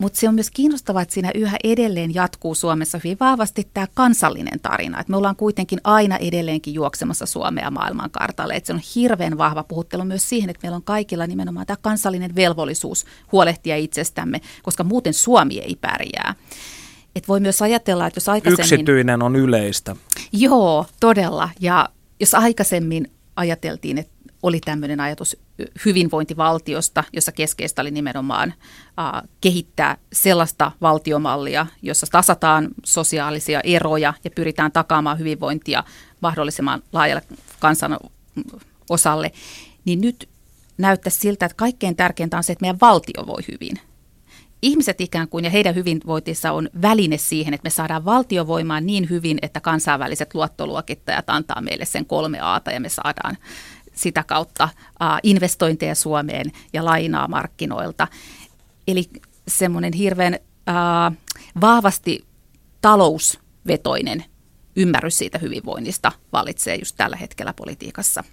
Mutta 0.00 0.20
se 0.20 0.28
on 0.28 0.34
myös 0.34 0.50
kiinnostavaa, 0.50 1.02
että 1.02 1.14
siinä 1.14 1.30
yhä 1.34 1.56
edelleen 1.64 2.14
jatkuu 2.14 2.54
Suomessa 2.54 3.00
hyvin 3.04 3.16
vahvasti 3.20 3.68
tämä 3.74 3.86
kansallinen 3.94 4.60
tarina. 4.60 5.00
Että 5.00 5.10
me 5.10 5.16
ollaan 5.16 5.36
kuitenkin 5.36 5.80
aina 5.84 6.16
edelleenkin 6.16 6.74
juoksemassa 6.74 7.26
Suomea 7.26 7.70
maailmankartalle. 7.70 8.54
Että 8.54 8.66
se 8.66 8.72
on 8.72 8.80
hirveän 8.94 9.38
vahva 9.38 9.62
puhuttelu 9.62 10.04
myös 10.04 10.28
siihen, 10.28 10.50
että 10.50 10.60
meillä 10.62 10.76
on 10.76 10.82
kaikilla 10.82 11.26
nimenomaan 11.26 11.66
tämä 11.66 11.76
kansallinen 11.80 12.34
velvollisuus 12.34 13.04
huolehtia 13.32 13.76
itsestämme, 13.76 14.40
koska 14.62 14.84
muuten 14.84 15.14
Suomi 15.14 15.58
ei 15.58 15.76
pärjää. 15.80 16.34
Et 17.16 17.28
voi 17.28 17.40
myös 17.40 17.62
ajatella, 17.62 18.06
että 18.06 18.18
jos 18.18 18.28
aikaisemmin... 18.28 18.72
Yksityinen 18.72 19.22
on 19.22 19.36
yleistä. 19.36 19.96
Joo, 20.32 20.86
todella. 21.00 21.48
Ja 21.60 21.88
jos 22.20 22.34
aikaisemmin 22.34 23.10
ajateltiin, 23.36 23.98
että 23.98 24.12
oli 24.42 24.60
tämmöinen 24.60 25.00
ajatus 25.00 25.36
hyvinvointivaltiosta, 25.84 27.04
jossa 27.12 27.32
keskeistä 27.32 27.82
oli 27.82 27.90
nimenomaan 27.90 28.54
äh, 28.98 29.22
kehittää 29.40 29.96
sellaista 30.12 30.72
valtiomallia, 30.80 31.66
jossa 31.82 32.06
tasataan 32.10 32.68
sosiaalisia 32.84 33.60
eroja 33.64 34.14
ja 34.24 34.30
pyritään 34.30 34.72
takaamaan 34.72 35.18
hyvinvointia 35.18 35.84
mahdollisimman 36.20 36.82
laajalle 36.92 37.22
kansan 37.60 37.98
osalle, 38.90 39.32
niin 39.84 40.00
nyt 40.00 40.28
näyttää 40.78 41.10
siltä, 41.10 41.46
että 41.46 41.56
kaikkein 41.56 41.96
tärkeintä 41.96 42.36
on 42.36 42.44
se, 42.44 42.52
että 42.52 42.62
meidän 42.62 42.80
valtio 42.80 43.26
voi 43.26 43.42
hyvin– 43.48 43.80
ihmiset 44.62 45.00
ikään 45.00 45.28
kuin 45.28 45.44
ja 45.44 45.50
heidän 45.50 45.74
hyvinvointinsa 45.74 46.52
on 46.52 46.68
väline 46.82 47.18
siihen, 47.18 47.54
että 47.54 47.66
me 47.66 47.70
saadaan 47.70 48.04
valtiovoimaa 48.04 48.80
niin 48.80 49.10
hyvin, 49.10 49.38
että 49.42 49.60
kansainväliset 49.60 50.34
luottoluokittajat 50.34 51.30
antaa 51.30 51.60
meille 51.60 51.84
sen 51.84 52.06
kolme 52.06 52.40
aata 52.40 52.70
ja 52.70 52.80
me 52.80 52.88
saadaan 52.88 53.36
sitä 54.00 54.24
kautta 54.24 54.68
investointeja 55.22 55.94
Suomeen 55.94 56.52
ja 56.72 56.84
lainaa 56.84 57.28
markkinoilta. 57.28 58.08
Eli 58.88 59.04
semmoinen 59.48 59.92
hirveän 59.92 60.38
vahvasti 61.60 62.24
talousvetoinen 62.80 64.24
ymmärrys 64.76 65.18
siitä 65.18 65.38
hyvinvoinnista 65.38 66.12
valitsee 66.32 66.76
just 66.76 66.96
tällä 66.96 67.16
hetkellä 67.16 67.52
politiikassa. 67.52 68.24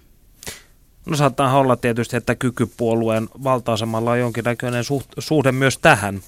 No 1.06 1.16
saattaa 1.16 1.58
olla 1.58 1.76
tietysti, 1.76 2.16
että 2.16 2.34
kykypuolueen 2.34 3.28
valta-asemalla 3.44 4.10
on 4.10 4.18
jonkinnäköinen 4.18 4.84
suht, 4.84 5.08
suhde 5.18 5.52
myös 5.52 5.78
tähän. 5.78 6.20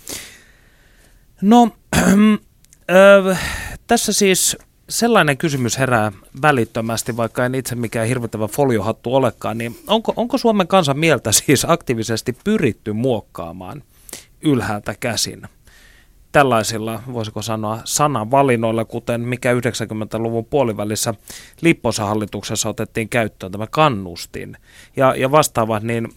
No, 1.42 1.70
äh, 1.96 3.40
tässä 3.86 4.12
siis 4.12 4.56
sellainen 4.90 5.38
kysymys 5.38 5.78
herää 5.78 6.12
välittömästi, 6.42 7.16
vaikka 7.16 7.46
en 7.46 7.54
itse 7.54 7.74
mikään 7.74 8.08
hirvittävä 8.08 8.48
foliohattu 8.48 9.14
olekaan, 9.14 9.58
niin 9.58 9.78
onko, 9.86 10.12
onko 10.16 10.38
Suomen 10.38 10.68
kansan 10.68 10.98
mieltä 10.98 11.32
siis 11.32 11.66
aktiivisesti 11.68 12.36
pyritty 12.44 12.92
muokkaamaan 12.92 13.82
ylhäältä 14.42 14.94
käsin? 15.00 15.42
tällaisilla, 16.32 17.02
voisiko 17.12 17.42
sanoa, 17.42 17.78
sanavalinnoilla, 17.84 18.84
kuten 18.84 19.20
mikä 19.20 19.52
90-luvun 19.52 20.44
puolivälissä 20.44 21.14
Lipposen 21.60 22.06
hallituksessa 22.06 22.68
otettiin 22.68 23.08
käyttöön 23.08 23.52
tämä 23.52 23.66
kannustin 23.66 24.56
ja, 24.96 25.14
ja 25.14 25.30
vastaavat, 25.30 25.82
niin 25.82 26.08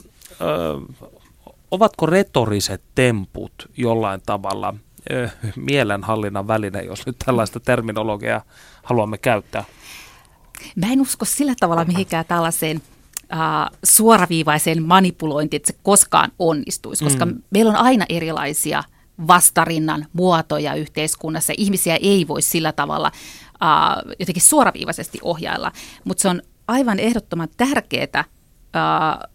ö, 0.42 1.54
ovatko 1.72 2.06
retoriset 2.06 2.82
temput 2.96 3.54
jollain 3.78 4.22
tavalla 4.26 4.74
ö, 5.12 5.30
mielenhallinnan 5.56 6.48
väline, 6.48 6.82
jos 6.82 7.06
nyt 7.06 7.16
tällaista 7.26 7.60
terminologiaa 7.60 8.42
haluamme 8.84 9.18
käyttää? 9.18 9.64
Mä 10.76 10.92
en 10.92 11.02
usko 11.02 11.26
sillä 11.26 11.54
tavalla 11.60 11.86
mihinkään 11.86 12.26
tällaiseen 12.26 12.82
uh, 13.34 13.78
suoraviivaiseen 13.84 14.84
manipulointiin, 14.84 15.58
että 15.58 15.72
se 15.74 15.80
koskaan 15.84 16.32
onnistuisi, 16.40 17.04
koska 17.04 17.26
mm. 17.26 17.42
meillä 17.50 17.70
on 17.70 17.78
aina 17.78 18.06
erilaisia 18.10 18.84
vastarinnan 19.28 20.06
muotoja 20.14 20.74
yhteiskunnassa. 20.76 21.54
Ihmisiä 21.58 21.96
ei 22.02 22.28
voi 22.28 22.42
sillä 22.42 22.72
tavalla 22.72 23.12
uh, 23.54 24.12
jotenkin 24.20 24.44
suoraviivaisesti 24.44 25.20
ohjailla, 25.22 25.72
mutta 26.04 26.22
se 26.22 26.30
on 26.30 26.42
aivan 26.68 27.00
ehdottoman 27.00 27.48
tärkeää 27.58 28.24
uh, 28.24 29.33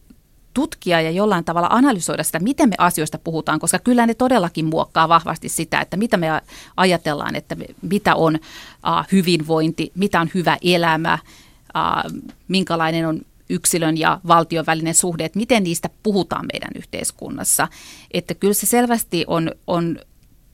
tutkia 0.54 1.00
ja 1.00 1.10
jollain 1.10 1.44
tavalla 1.44 1.68
analysoida 1.70 2.22
sitä, 2.22 2.38
miten 2.38 2.68
me 2.68 2.74
asioista 2.78 3.18
puhutaan, 3.18 3.58
koska 3.58 3.78
kyllä 3.78 4.06
ne 4.06 4.14
todellakin 4.14 4.64
muokkaa 4.64 5.08
vahvasti 5.08 5.48
sitä, 5.48 5.80
että 5.80 5.96
mitä 5.96 6.16
me 6.16 6.26
ajatellaan, 6.76 7.36
että 7.36 7.56
mitä 7.82 8.14
on 8.14 8.38
hyvinvointi, 9.12 9.92
mitä 9.94 10.20
on 10.20 10.30
hyvä 10.34 10.58
elämä, 10.62 11.18
minkälainen 12.48 13.06
on 13.06 13.20
yksilön 13.50 13.98
ja 13.98 14.20
valtion 14.26 14.66
välinen 14.66 14.94
suhde, 14.94 15.24
että 15.24 15.38
miten 15.38 15.62
niistä 15.62 15.90
puhutaan 16.02 16.46
meidän 16.52 16.70
yhteiskunnassa. 16.76 17.68
Että 18.10 18.34
kyllä 18.34 18.54
se 18.54 18.66
selvästi 18.66 19.24
on, 19.26 19.52
on 19.66 19.98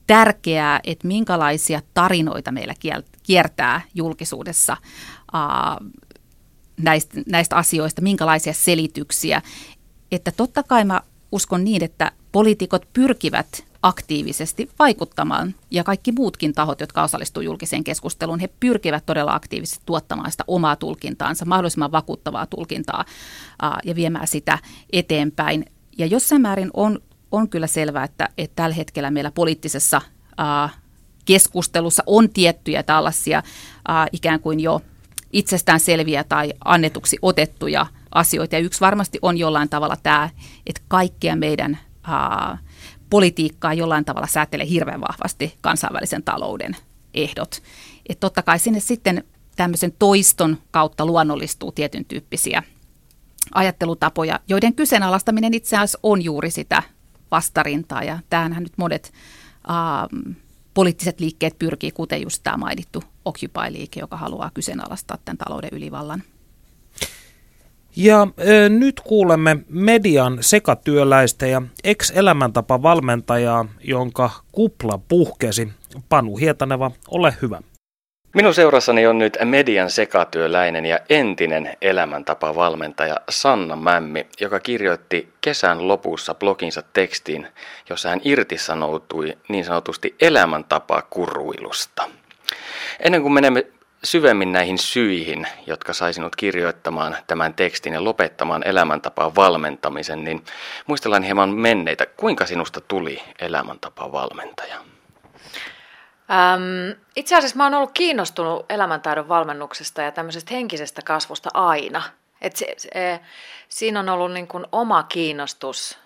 tärkeää, 0.07 0.79
että 0.83 1.07
minkälaisia 1.07 1.81
tarinoita 1.93 2.51
meillä 2.51 2.73
kiertää 3.23 3.81
julkisuudessa 3.95 4.77
näistä, 6.77 7.21
näistä 7.27 7.55
asioista, 7.55 8.01
minkälaisia 8.01 8.53
selityksiä. 8.53 9.41
Että 10.15 10.31
totta 10.31 10.63
kai 10.63 10.85
mä 10.85 11.01
uskon 11.31 11.63
niin, 11.63 11.83
että 11.83 12.11
poliitikot 12.31 12.87
pyrkivät 12.93 13.65
aktiivisesti 13.81 14.69
vaikuttamaan 14.79 15.55
ja 15.71 15.83
kaikki 15.83 16.11
muutkin 16.11 16.53
tahot, 16.53 16.79
jotka 16.79 17.03
osallistuvat 17.03 17.45
julkiseen 17.45 17.83
keskusteluun, 17.83 18.39
he 18.39 18.49
pyrkivät 18.59 19.05
todella 19.05 19.33
aktiivisesti 19.33 19.83
tuottamaan 19.85 20.31
sitä 20.31 20.43
omaa 20.47 20.75
tulkintaansa, 20.75 21.45
mahdollisimman 21.45 21.91
vakuuttavaa 21.91 22.45
tulkintaa 22.45 23.05
ja 23.85 23.95
viemään 23.95 24.27
sitä 24.27 24.59
eteenpäin. 24.93 25.65
Ja 25.97 26.05
jossain 26.05 26.41
määrin 26.41 26.69
on, 26.73 26.99
on 27.31 27.49
kyllä 27.49 27.67
selvää, 27.67 28.03
että, 28.03 28.29
että 28.37 28.55
tällä 28.55 28.75
hetkellä 28.75 29.11
meillä 29.11 29.31
poliittisessa 29.31 30.01
keskustelussa 31.25 32.03
on 32.05 32.29
tiettyjä 32.29 32.83
tällaisia 32.83 33.43
ää, 33.87 34.07
ikään 34.11 34.39
kuin 34.39 34.59
jo 34.59 34.81
itsestään 35.33 35.79
selviä 35.79 36.23
tai 36.23 36.53
annetuksi 36.65 37.17
otettuja 37.21 37.85
asioita. 38.15 38.55
Ja 38.55 38.59
yksi 38.59 38.81
varmasti 38.81 39.19
on 39.21 39.37
jollain 39.37 39.69
tavalla 39.69 39.97
tämä, 40.03 40.29
että 40.67 40.81
kaikkea 40.87 41.35
meidän 41.35 41.77
ää, 42.03 42.57
politiikkaa 43.09 43.73
jollain 43.73 44.05
tavalla 44.05 44.27
säätelee 44.27 44.69
hirveän 44.69 45.01
vahvasti 45.01 45.57
kansainvälisen 45.61 46.23
talouden 46.23 46.77
ehdot. 47.13 47.61
Että 48.09 48.19
totta 48.19 48.41
kai 48.41 48.59
sinne 48.59 48.79
sitten 48.79 49.23
tämmöisen 49.55 49.93
toiston 49.99 50.57
kautta 50.71 51.05
luonnollistuu 51.05 51.71
tietyn 51.71 52.05
tyyppisiä 52.05 52.63
ajattelutapoja, 53.53 54.39
joiden 54.47 54.75
kyseenalaistaminen 54.75 55.53
itse 55.53 55.75
asiassa 55.75 55.99
on 56.03 56.21
juuri 56.21 56.51
sitä 56.51 56.83
vastarintaa. 57.31 58.03
Ja 58.03 58.19
tämähän 58.29 58.63
nyt 58.63 58.77
monet 58.77 59.13
ähm, 59.69 60.31
poliittiset 60.73 61.19
liikkeet 61.19 61.59
pyrkii, 61.59 61.91
kuten 61.91 62.21
just 62.21 62.43
tämä 62.43 62.57
mainittu 62.57 63.03
Occupy-liike, 63.25 63.99
joka 63.99 64.17
haluaa 64.17 64.51
kyseenalaistaa 64.53 65.17
tämän 65.25 65.37
talouden 65.37 65.69
ylivallan. 65.73 66.23
Ja 67.95 68.27
ö, 68.47 68.69
nyt 68.69 68.99
kuulemme 68.99 69.57
median 69.69 70.37
sekatyöläistä 70.41 71.47
ja 71.47 71.61
ex-elämäntapa 71.83 72.81
valmentajaa, 72.81 73.65
jonka 73.83 74.29
kupla 74.51 74.99
puhkesi. 75.07 75.69
Panu 76.09 76.37
Hietaneva, 76.37 76.91
ole 77.11 77.33
hyvä. 77.41 77.61
Minun 78.35 78.53
seurassani 78.53 79.07
on 79.07 79.17
nyt 79.17 79.37
median 79.45 79.89
sekatyöläinen 79.89 80.85
ja 80.85 80.99
entinen 81.09 81.77
elämäntapa-valmentaja 81.81 83.15
Sanna 83.29 83.75
Mämmi, 83.75 84.27
joka 84.41 84.59
kirjoitti 84.59 85.29
kesän 85.41 85.87
lopussa 85.87 86.35
bloginsa 86.35 86.83
tekstiin, 86.93 87.47
jossa 87.89 88.09
hän 88.09 88.21
irtisanoutui 88.23 89.37
niin 89.49 89.65
sanotusti 89.65 90.15
elämäntapa 90.21 91.01
kuruilusta. 91.01 92.09
Ennen 92.99 93.21
kuin 93.21 93.33
menemme 93.33 93.65
syvemmin 94.05 94.51
näihin 94.51 94.77
syihin, 94.77 95.47
jotka 95.67 95.93
sai 95.93 96.13
sinut 96.13 96.35
kirjoittamaan 96.35 97.17
tämän 97.27 97.53
tekstin 97.53 97.93
ja 97.93 98.03
lopettamaan 98.03 98.67
elämäntapaa 98.67 99.35
valmentamisen, 99.35 100.23
niin 100.23 100.43
muistellaan 100.87 101.23
hieman 101.23 101.49
menneitä. 101.49 102.05
Kuinka 102.05 102.45
sinusta 102.45 102.81
tuli 102.81 103.23
elämäntapaa 103.39 104.11
valmentaja? 104.11 104.75
Ähm, 106.31 106.99
itse 107.15 107.35
asiassa 107.35 107.57
mä 107.57 107.63
oon 107.63 107.73
ollut 107.73 107.91
kiinnostunut 107.91 108.65
elämäntaidon 108.69 109.27
valmennuksesta 109.27 110.01
ja 110.01 110.11
tämmöisestä 110.11 110.53
henkisestä 110.53 111.01
kasvusta 111.01 111.49
aina. 111.53 112.03
Et 112.41 112.55
se, 112.55 112.73
se, 112.77 113.19
siinä 113.69 113.99
on 113.99 114.09
ollut 114.09 114.31
niin 114.31 114.47
kuin 114.47 114.65
oma 114.71 115.03
kiinnostus 115.03 115.99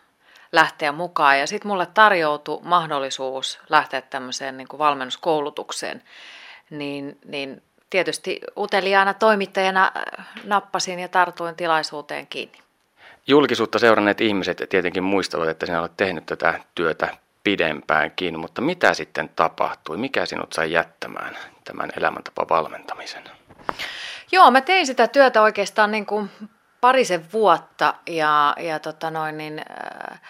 lähteä 0.52 0.92
mukaan 0.92 1.40
ja 1.40 1.48
sitten 1.48 1.68
mulle 1.68 1.86
tarjoutui 1.86 2.60
mahdollisuus 2.64 3.60
lähteä 3.70 4.02
tämmöiseen 4.02 4.58
niin 4.58 4.68
kuin 4.68 4.78
valmennuskoulutukseen. 4.78 6.04
Niin, 6.70 7.18
niin 7.26 7.62
tietysti 7.90 8.42
uteliaana 8.58 9.14
toimittajana 9.14 9.92
äh, 9.98 10.28
nappasin 10.44 11.00
ja 11.00 11.08
tartuin 11.08 11.56
tilaisuuteen 11.56 12.28
kiinni. 12.28 12.58
Julkisuutta 13.28 13.80
seuranneet 13.80 14.22
ihmiset 14.22 14.62
tietenkin 14.70 15.04
muistavat, 15.04 15.50
että 15.50 15.66
sinä 15.66 15.82
olet 15.82 15.98
tehnyt 15.98 16.26
tätä 16.26 16.60
työtä 16.76 17.18
pidempäänkin, 17.44 18.40
mutta 18.40 18.62
mitä 18.62 18.94
sitten 18.94 19.30
tapahtui? 19.36 19.98
Mikä 19.98 20.26
sinut 20.26 20.54
sai 20.54 20.72
jättämään 20.72 21.38
tämän 21.64 21.90
elämäntapa 21.98 22.46
valmentamisen? 22.50 23.24
Joo, 24.32 24.52
mä 24.52 24.62
tein 24.62 24.88
sitä 24.88 25.08
työtä 25.08 25.42
oikeastaan 25.42 25.92
niin 25.92 26.06
kuin 26.06 26.30
parisen 26.82 27.26
vuotta 27.34 27.94
ja, 28.08 28.56
ja 28.60 28.80
tota 28.80 29.12
noin 29.12 29.38
niin, 29.38 29.60
äh, 29.60 30.22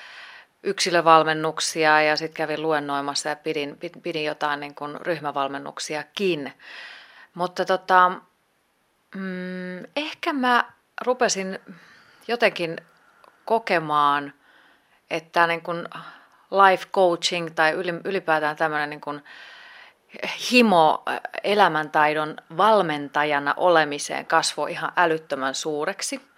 yksilövalmennuksia 0.64 2.02
ja 2.02 2.18
sitten 2.18 2.38
kävin 2.38 2.62
luennoimassa 2.62 3.30
ja 3.30 3.36
pidin, 3.36 3.78
pidin 4.04 4.26
jotain 4.26 4.60
niin 4.60 4.76
kuin 4.76 5.02
ryhmävalmennuksiakin. 5.02 6.54
Mutta 7.34 7.66
tota, 7.66 8.12
mm, 9.16 9.84
ehkä 9.96 10.34
mä 10.34 10.72
rupesin 11.02 11.60
jotenkin 12.28 12.78
kokemaan, 13.46 14.34
että 15.10 15.48
niin 15.48 15.62
kuin 15.62 15.88
life 16.52 16.86
coaching 16.94 17.50
tai 17.56 17.72
ylipäätään 18.04 18.56
tämmöinen 18.56 18.90
niin 18.90 19.24
himo 20.52 21.04
elämäntaidon 21.44 22.38
valmentajana 22.58 23.54
olemiseen 23.58 24.26
kasvoi 24.26 24.72
ihan 24.72 24.92
älyttömän 24.96 25.56
suureksi. 25.56 26.30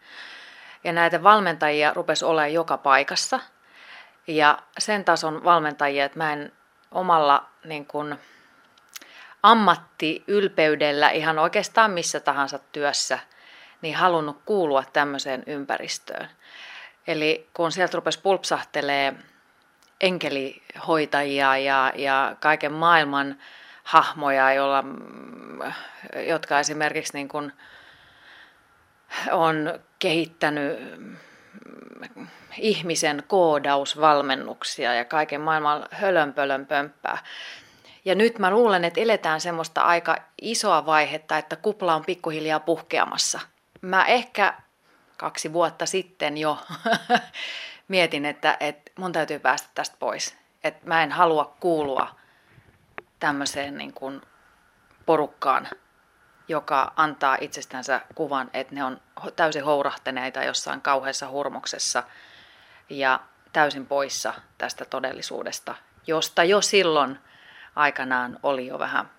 Ja 0.84 0.94
näitä 0.94 1.24
valmentajia 1.24 1.94
rupesi 1.94 2.26
olemaan 2.26 2.54
joka 2.54 2.78
paikassa. 2.78 3.40
Ja 4.28 4.60
sen 4.78 5.06
tason 5.06 5.44
valmentajia, 5.44 6.06
että 6.06 6.18
mä 6.18 6.34
en 6.34 6.52
omalla 6.92 7.46
niin 7.64 7.86
kuin, 7.86 8.20
ammattiylpeydellä 9.44 11.10
ihan 11.10 11.40
oikeastaan 11.40 11.92
missä 11.92 12.20
tahansa 12.20 12.60
työssä 12.72 13.20
niin 13.82 13.96
halunnut 13.96 14.42
kuulua 14.46 14.84
tämmöiseen 14.94 15.44
ympäristöön. 15.48 16.30
Eli 17.08 17.50
kun 17.54 17.72
sieltä 17.72 17.96
rupesi 17.96 18.20
pulpsahtelee 18.22 19.14
enkelihoitajia 20.02 21.58
ja, 21.58 21.94
ja 21.96 22.36
kaiken 22.40 22.74
maailman 22.74 23.38
hahmoja, 23.84 24.54
joilla, 24.54 24.84
jotka 26.28 26.60
esimerkiksi 26.60 27.14
niin 27.14 27.28
kuin 27.28 27.54
on 29.32 29.80
kehittänyt 30.00 30.80
ihmisen 32.58 33.24
koodausvalmennuksia 33.28 34.94
ja 34.94 35.06
kaiken 35.06 35.42
maailman 35.42 35.86
hölönpölön 35.92 36.66
pömppää. 36.66 37.18
Ja 38.06 38.16
nyt 38.16 38.40
mä 38.40 38.52
luulen, 38.52 38.86
että 38.86 39.02
eletään 39.02 39.42
semmoista 39.42 39.82
aika 39.82 40.18
isoa 40.42 40.86
vaihetta, 40.86 41.38
että 41.38 41.56
kupla 41.56 41.96
on 41.96 42.06
pikkuhiljaa 42.06 42.60
puhkeamassa. 42.60 43.40
Mä 43.82 44.06
ehkä 44.06 44.54
kaksi 45.18 45.54
vuotta 45.54 45.86
sitten 45.86 46.38
jo 46.38 46.58
mietin, 47.88 48.26
että, 48.26 48.58
että 48.60 48.92
mun 49.00 49.12
täytyy 49.12 49.40
päästä 49.40 49.70
tästä 49.76 49.96
pois. 50.00 50.38
Että 50.64 50.88
mä 50.88 51.04
en 51.04 51.12
halua 51.12 51.56
kuulua 51.60 52.16
tämmöiseen 53.20 53.78
niin 53.78 53.94
kuin 53.94 54.22
porukkaan, 55.06 55.68
joka 56.48 56.94
antaa 56.96 57.38
itsestänsä 57.42 58.02
kuvan, 58.16 58.50
että 58.54 58.76
ne 58.76 58.84
on 58.84 59.02
täysin 59.36 59.64
hourahtaneita 59.64 60.44
jossain 60.44 60.82
kauheassa 60.82 61.30
hurmoksessa 61.30 62.04
ja 62.90 63.20
täysin 63.54 63.86
poissa 63.86 64.34
tästä 64.58 64.86
todellisuudesta, 64.86 65.76
josta 66.08 66.44
jo 66.44 66.62
silloin 66.62 67.20
aikanaan 67.76 68.40
oli 68.44 68.68
jo 68.68 68.80
vähän, 68.80 69.10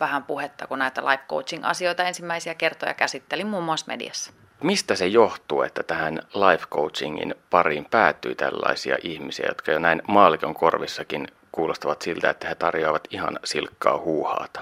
vähän 0.00 0.24
puhetta, 0.24 0.66
kun 0.66 0.78
näitä 0.78 1.04
life 1.04 1.24
coaching 1.28 1.64
asioita 1.66 2.04
ensimmäisiä 2.04 2.54
kertoja 2.54 2.94
käsittelin 2.94 3.46
muun 3.46 3.64
muassa 3.64 3.86
mediassa. 3.88 4.32
Mistä 4.62 4.94
se 4.94 5.06
johtuu, 5.06 5.62
että 5.62 5.82
tähän 5.82 6.22
life 6.34 6.66
coachingin 6.66 7.34
pariin 7.50 7.84
päätyy 7.84 8.34
tällaisia 8.34 8.96
ihmisiä, 9.02 9.46
jotka 9.48 9.72
jo 9.72 9.78
näin 9.78 10.02
maalikon 10.08 10.54
korvissakin 10.54 11.28
kuulostavat 11.52 12.02
siltä, 12.02 12.30
että 12.30 12.48
he 12.48 12.54
tarjoavat 12.54 13.08
ihan 13.10 13.38
silkkaa 13.44 13.98
huuhaata? 13.98 14.60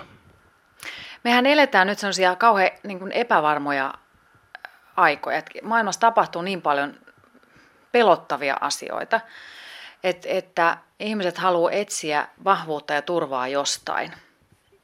Mehän 1.24 1.46
eletään 1.46 1.86
nyt 1.86 1.98
sellaisia 1.98 2.36
kauhean 2.36 2.70
niin 2.82 2.98
kuin 2.98 3.12
epävarmoja 3.12 3.94
aikoja. 4.96 5.38
Että 5.38 5.50
maailmassa 5.62 6.00
tapahtuu 6.00 6.42
niin 6.42 6.62
paljon 6.62 6.94
pelottavia 7.92 8.56
asioita, 8.60 9.20
että, 10.04 10.28
että 10.28 10.76
ihmiset 11.00 11.38
haluaa 11.38 11.72
etsiä 11.72 12.28
vahvuutta 12.44 12.94
ja 12.94 13.02
turvaa 13.02 13.48
jostain. 13.48 14.12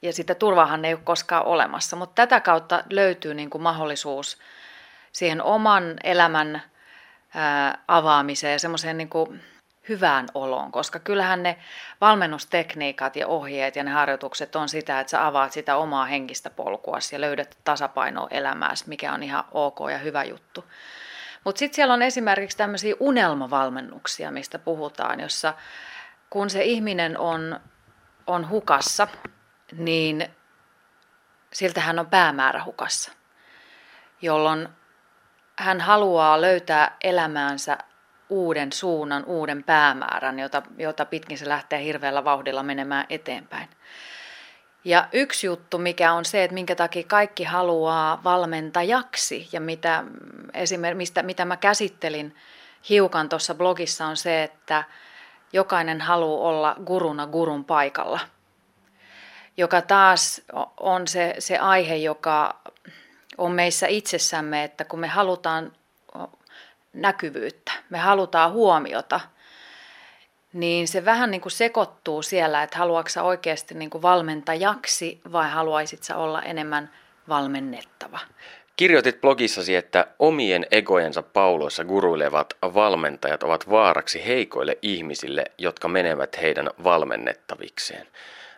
Ja 0.03 0.13
sitä 0.13 0.35
turvaahan 0.35 0.85
ei 0.85 0.95
ole 0.95 1.01
koskaan 1.05 1.45
olemassa, 1.45 1.97
mutta 1.97 2.15
tätä 2.15 2.41
kautta 2.41 2.85
löytyy 2.91 3.35
niin 3.35 3.51
kuin 3.51 3.63
mahdollisuus– 3.63 4.39
siihen 5.17 5.43
oman 5.43 5.95
elämän 6.05 6.63
avaamiseen 7.89 8.53
ja 8.53 8.59
semmoiseen 8.59 8.99
niin 8.99 9.11
hyvään 9.89 10.27
oloon, 10.35 10.73
koska 10.73 10.99
kyllähän 10.99 11.43
ne 11.43 11.57
valmennustekniikat 12.01 13.17
ja 13.17 13.27
ohjeet 13.27 13.77
ja 13.77 13.85
ne 13.85 13.91
harjoitukset 13.91 14.57
on 14.57 14.69
sitä, 14.69 15.01
että 15.01 15.11
sä 15.11 15.27
avaat 15.27 15.53
sitä 15.53 15.77
omaa 15.77 16.05
henkistä 16.05 16.51
polkua 16.51 16.99
ja 17.13 17.21
löydät 17.21 17.57
tasapainoa 17.65 18.29
elämääsi, 18.31 18.89
mikä 18.89 19.13
on 19.13 19.23
ihan 19.23 19.45
ok 19.53 19.79
ja 19.91 19.99
hyvä 19.99 20.25
juttu. 20.25 20.65
Mutta 21.47 21.59
sitten 21.59 21.77
siellä 21.77 21.95
on 21.95 22.03
esimerkiksi 22.03 22.57
tämmöisiä 22.57 22.95
unelmavalmennuksia, 23.01 24.31
mistä 24.31 24.59
puhutaan, 24.59 25.21
jossa 25.21 25.55
kun 26.31 26.51
se 26.51 26.65
ihminen 26.65 27.19
on, 27.19 27.61
on 28.27 28.49
hukassa, 28.49 29.09
niin 29.73 30.29
siltähän 31.53 31.99
on 31.99 32.07
päämäärä 32.07 32.65
hukassa, 32.65 33.13
jolloin 34.23 34.69
hän 35.59 35.81
haluaa 35.81 36.41
löytää 36.41 36.97
elämäänsä 37.01 37.79
uuden 38.29 38.73
suunnan, 38.73 39.25
uuden 39.25 39.65
päämäärän, 39.65 40.39
jota, 40.39 40.63
jota 40.79 41.05
pitkin 41.05 41.39
se 41.39 41.49
lähtee 41.49 41.85
hirveällä 41.85 42.25
vauhdilla 42.25 42.63
menemään 42.63 43.07
eteenpäin. 43.11 43.69
Ja 44.87 45.09
yksi 45.13 45.47
juttu, 45.47 45.79
mikä 45.79 46.13
on 46.13 46.25
se, 46.25 46.45
että 46.45 46.55
minkä 46.55 46.75
takia 46.75 47.03
kaikki 47.07 47.45
haluaa 47.45 48.21
valmentajaksi 48.25 49.49
ja 49.53 49.61
mitä, 49.61 50.05
esimerkiksi, 50.55 50.97
mistä, 50.97 51.23
mitä 51.23 51.45
mä 51.45 51.57
käsittelin 51.57 52.37
hiukan 52.89 53.29
tuossa 53.29 53.55
blogissa 53.55 54.07
on 54.07 54.17
se, 54.17 54.43
että 54.43 54.85
jokainen 55.53 56.01
haluaa 56.01 56.49
olla 56.49 56.77
guruna 56.87 57.27
gurun 57.27 57.65
paikalla, 57.65 58.21
joka 59.57 59.83
taas 59.83 60.43
on 60.81 61.09
se, 61.09 61.35
se 61.39 61.59
aihe, 61.59 61.97
joka 61.97 62.61
on 63.39 63.53
meissä 63.53 63.87
itsessämme, 63.87 64.65
että 64.65 64.85
kun 64.85 65.01
me 65.01 65.09
halutaan 65.09 65.73
näkyvyyttä, 66.93 67.73
me 67.91 67.99
halutaan 67.99 68.53
huomiota, 68.53 69.21
niin 70.53 70.89
se 70.89 71.05
vähän 71.05 71.31
niin 71.31 71.41
kuin 71.41 71.53
sekoittuu 71.53 72.23
siellä, 72.23 72.63
että 72.63 72.79
haluatko 72.79 73.09
sä 73.09 73.23
oikeasti 73.23 73.75
niin 73.75 73.91
kuin 73.91 74.03
valmentajaksi 74.03 75.21
vai 75.33 75.51
haluaisit 75.51 76.03
sä 76.03 76.17
olla 76.17 76.43
enemmän 76.43 76.91
valmennettava. 77.29 78.19
Kirjoitit 78.77 79.21
blogissasi, 79.21 79.77
että 79.77 80.07
omien 80.19 80.67
egojensa 80.71 81.23
pauloissa 81.23 81.85
guruilevat 81.85 82.55
valmentajat 82.63 83.43
ovat 83.43 83.71
vaaraksi 83.71 84.27
heikoille 84.27 84.79
ihmisille, 84.83 85.45
jotka 85.59 85.89
menevät 85.89 86.41
heidän 86.41 86.71
valmennettavikseen. 86.85 88.07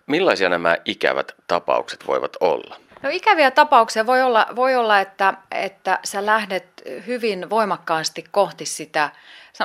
Millaisia 0.07 0.49
nämä 0.49 0.77
ikävät 0.85 1.33
tapaukset 1.47 2.07
voivat 2.07 2.37
olla? 2.41 2.77
No 3.03 3.11
ikäviä 3.13 3.51
tapauksia 3.51 4.07
voi 4.07 4.23
olla, 4.23 4.47
voi 4.57 4.77
olla 4.77 5.01
että, 5.01 5.35
että 5.51 5.99
sä 6.05 6.27
lähdet 6.27 6.83
hyvin 7.07 7.51
voimakkaasti 7.51 8.25
kohti 8.31 8.67
sitä, 8.67 9.11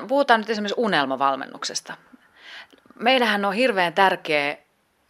puhutaan 0.07 0.39
nyt 0.39 0.49
esimerkiksi 0.49 0.81
unelmavalmennuksesta. 0.81 1.93
Meillähän 2.99 3.45
on 3.45 3.53
hirveän 3.53 3.93
tärkeää 3.93 4.55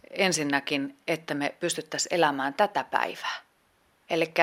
ensinnäkin, 0.10 0.98
että 1.08 1.34
me 1.34 1.56
pystyttäisiin 1.60 2.16
elämään 2.16 2.54
tätä 2.54 2.84
päivää. 2.84 3.36
Eli 4.10 4.34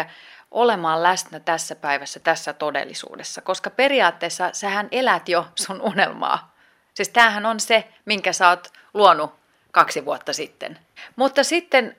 olemaan 0.50 1.02
läsnä 1.02 1.40
tässä 1.40 1.74
päivässä, 1.74 2.20
tässä 2.20 2.52
todellisuudessa, 2.52 3.42
koska 3.42 3.70
periaatteessa 3.70 4.50
sähän 4.52 4.88
elät 4.92 5.28
jo 5.28 5.46
sun 5.54 5.80
unelmaa. 5.80 6.54
Siis 6.94 7.08
tämähän 7.08 7.46
on 7.46 7.60
se, 7.60 7.88
minkä 8.04 8.32
sä 8.32 8.48
oot 8.48 8.72
luonut 8.94 9.34
kaksi 9.72 10.04
vuotta 10.04 10.32
sitten. 10.32 10.78
Mutta 11.16 11.44
sitten, 11.44 11.96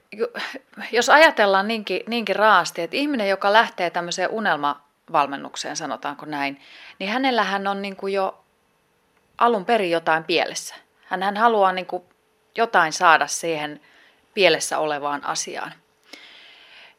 jos 0.91 1.09
ajatellaan 1.09 1.67
niinkin, 1.67 2.01
niinkin 2.07 2.35
raasti, 2.35 2.81
että 2.81 2.97
ihminen, 2.97 3.29
joka 3.29 3.53
lähtee 3.53 3.89
tämmöiseen 3.89 4.29
unelmavalmennukseen, 4.29 5.75
sanotaanko 5.75 6.25
näin, 6.25 6.61
niin 6.99 7.09
hänellähän 7.09 7.67
on 7.67 7.81
niin 7.81 7.95
kuin 7.95 8.13
jo 8.13 8.43
alun 9.37 9.65
perin 9.65 9.91
jotain 9.91 10.23
pielessä. 10.23 10.75
Hän, 11.11 11.23
hän 11.23 11.37
haluaa 11.37 11.71
niin 11.71 11.85
kuin 11.85 12.03
jotain 12.57 12.93
saada 12.93 13.27
siihen 13.27 13.81
pielessä 14.33 14.79
olevaan 14.79 15.25
asiaan. 15.25 15.73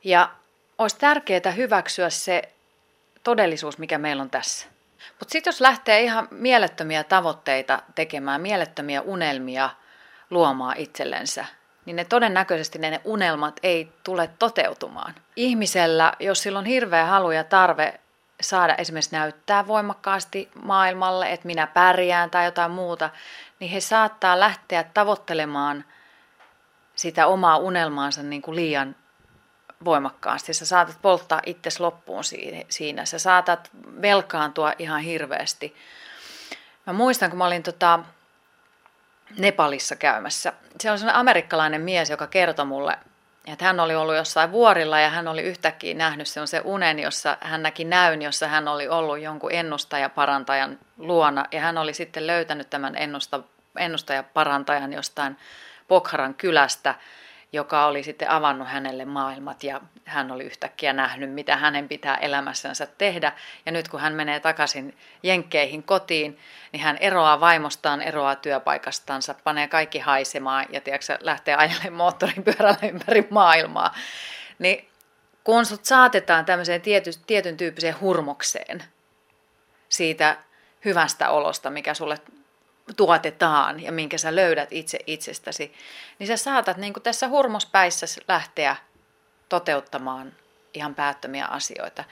Ja 0.05 0.31
olisi 0.79 0.97
tärkeää 0.99 1.51
hyväksyä 1.57 2.11
se 2.11 2.43
todellisuus, 3.23 3.79
mikä 3.79 3.99
meillä 3.99 4.23
on 4.23 4.31
tässä. 4.31 4.67
Mutta 5.19 5.33
sitten 5.33 5.51
jos 5.51 5.61
lähtee 5.61 6.01
ihan 6.01 6.29
mielettömiä 6.31 7.05
tavoitteita 7.05 7.83
tekemään, 7.95 8.41
mielettömiä 8.41 9.01
unelmia 9.01 9.71
luomaan 10.31 10.77
itsellensä, 10.77 11.45
niin 11.85 11.97
ne 11.97 12.05
todennäköisesti 12.05 12.79
ne 12.79 13.01
unelmat 13.05 13.61
ei 13.63 13.93
tule 14.05 14.31
toteutumaan. 14.39 15.15
Ihmisellä, 15.37 16.13
jos 16.21 16.43
sillä 16.43 16.59
on 16.59 16.65
hirveä 16.65 17.07
halu 17.07 17.31
ja 17.31 17.45
tarve 17.45 18.01
saada 18.41 18.75
esimerkiksi 18.79 19.17
näyttää 19.17 19.67
voimakkaasti 19.67 20.51
maailmalle, 20.63 21.33
että 21.33 21.47
minä 21.47 21.67
pärjään 21.67 22.31
tai 22.31 22.45
jotain 22.45 22.71
muuta, 22.71 23.11
niin 23.63 23.73
he 23.73 23.81
saattaa 23.81 24.41
lähteä 24.41 24.85
tavoittelemaan 24.85 25.85
sitä 26.95 27.27
omaa 27.27 27.57
unelmaansa 27.57 28.23
niin 28.23 28.43
kuin 28.43 28.57
liian 28.57 28.97
voimakkaasti. 29.85 30.55
Sä 30.55 30.67
saatat 30.67 30.99
polttaa 31.03 31.41
itsesi 31.47 31.81
loppuun 31.81 32.25
siinä. 32.69 33.05
Sä 33.05 33.19
saatat 33.19 33.71
velkaantua 34.03 34.73
ihan 34.79 35.01
hirveästi. 35.01 35.77
Mä 36.87 36.93
muistan, 36.93 37.31
kun 37.31 37.39
mä 37.39 37.47
olin 37.47 37.63
tota 37.63 37.99
Nepalissa 39.39 39.97
käymässä. 39.97 40.53
Se 40.81 40.91
on 40.91 40.99
sellainen 40.99 41.21
amerikkalainen 41.21 41.81
mies, 41.81 42.11
joka 42.11 42.27
kertoi 42.27 42.67
mulle, 42.67 42.99
että 43.47 43.65
hän 43.65 43.81
oli 43.81 43.95
ollut 43.95 44.17
jossain 44.17 44.53
vuorilla 44.53 45.01
ja 45.01 45.11
hän 45.11 45.29
oli 45.29 45.43
yhtäkkiä 45.43 45.95
nähnyt 45.95 46.29
se 46.29 46.41
on 46.41 46.49
se 46.49 46.61
unen, 46.65 46.99
jossa 46.99 47.37
hän 47.41 47.63
näki 47.63 47.85
näyn, 47.85 48.23
jossa 48.23 48.49
hän 48.49 48.69
oli 48.69 48.89
ollut 48.89 49.21
jonkun 49.21 49.53
ennustajaparantajan 49.53 50.79
luona. 50.99 51.45
Ja 51.53 51.61
hän 51.61 51.79
oli 51.79 51.95
sitten 51.95 52.27
löytänyt 52.27 52.71
tämän 52.71 52.97
ennusta, 52.97 53.41
ennustajaparantajan 53.79 54.93
jostain 54.93 55.37
Pokharan 55.89 56.35
kylästä 56.35 56.95
joka 57.53 57.87
oli 57.87 58.03
sitten 58.03 58.31
avannut 58.31 58.69
hänelle 58.69 59.05
maailmat 59.05 59.63
ja 59.65 59.81
hän 60.05 60.31
oli 60.31 60.45
yhtäkkiä 60.45 60.93
nähnyt, 60.93 61.33
mitä 61.33 61.57
hänen 61.57 61.89
pitää 61.89 62.17
elämässänsä 62.17 62.87
tehdä. 62.87 63.33
Ja 63.67 63.73
nyt 63.73 63.89
kun 63.89 64.01
hän 64.01 64.15
menee 64.15 64.41
takaisin 64.41 64.99
Jenkkeihin 65.23 65.83
kotiin, 65.83 66.39
niin 66.73 66.83
hän 66.83 66.97
eroaa 67.01 67.41
vaimostaan, 67.41 68.03
eroaa 68.03 68.37
työpaikastansa, 68.37 69.35
panee 69.45 69.69
kaikki 69.69 69.99
haisemaan 69.99 70.67
ja 70.71 70.81
tiedätkö, 70.81 71.19
lähtee 71.21 71.55
ajelemaan 71.55 71.93
moottoripyörällä 72.03 72.89
ympäri 72.89 73.27
maailmaa. 73.31 73.95
Niin 74.59 74.89
kun 75.45 75.67
sut 75.67 75.85
saatetaan 75.85 76.45
tämmöiseen 76.45 76.81
tiety, 76.81 77.11
tietyn 77.27 77.57
tyyppiseen 77.57 78.01
hurmokseen 78.01 78.85
siitä 79.89 80.37
hyvästä 80.85 81.31
olosta, 81.31 81.71
mikä 81.71 81.95
sulle 81.95 82.19
tuotetaan 82.97 83.83
ja 83.83 83.93
minkä 83.93 84.19
sä 84.19 84.37
löydät 84.37 84.69
itse 84.73 84.99
itsestäsi, 85.07 85.73
niin 86.19 86.27
sä 86.27 86.37
saatat 86.37 86.77
niin 86.77 86.93
kuin 86.93 87.03
tässä 87.03 87.29
hurmospäissä 87.29 88.07
lähteä 88.29 88.77
toteuttamaan 89.49 90.33
ihan 90.75 90.95
päättömiä 90.95 91.47
asioita. 91.47 92.05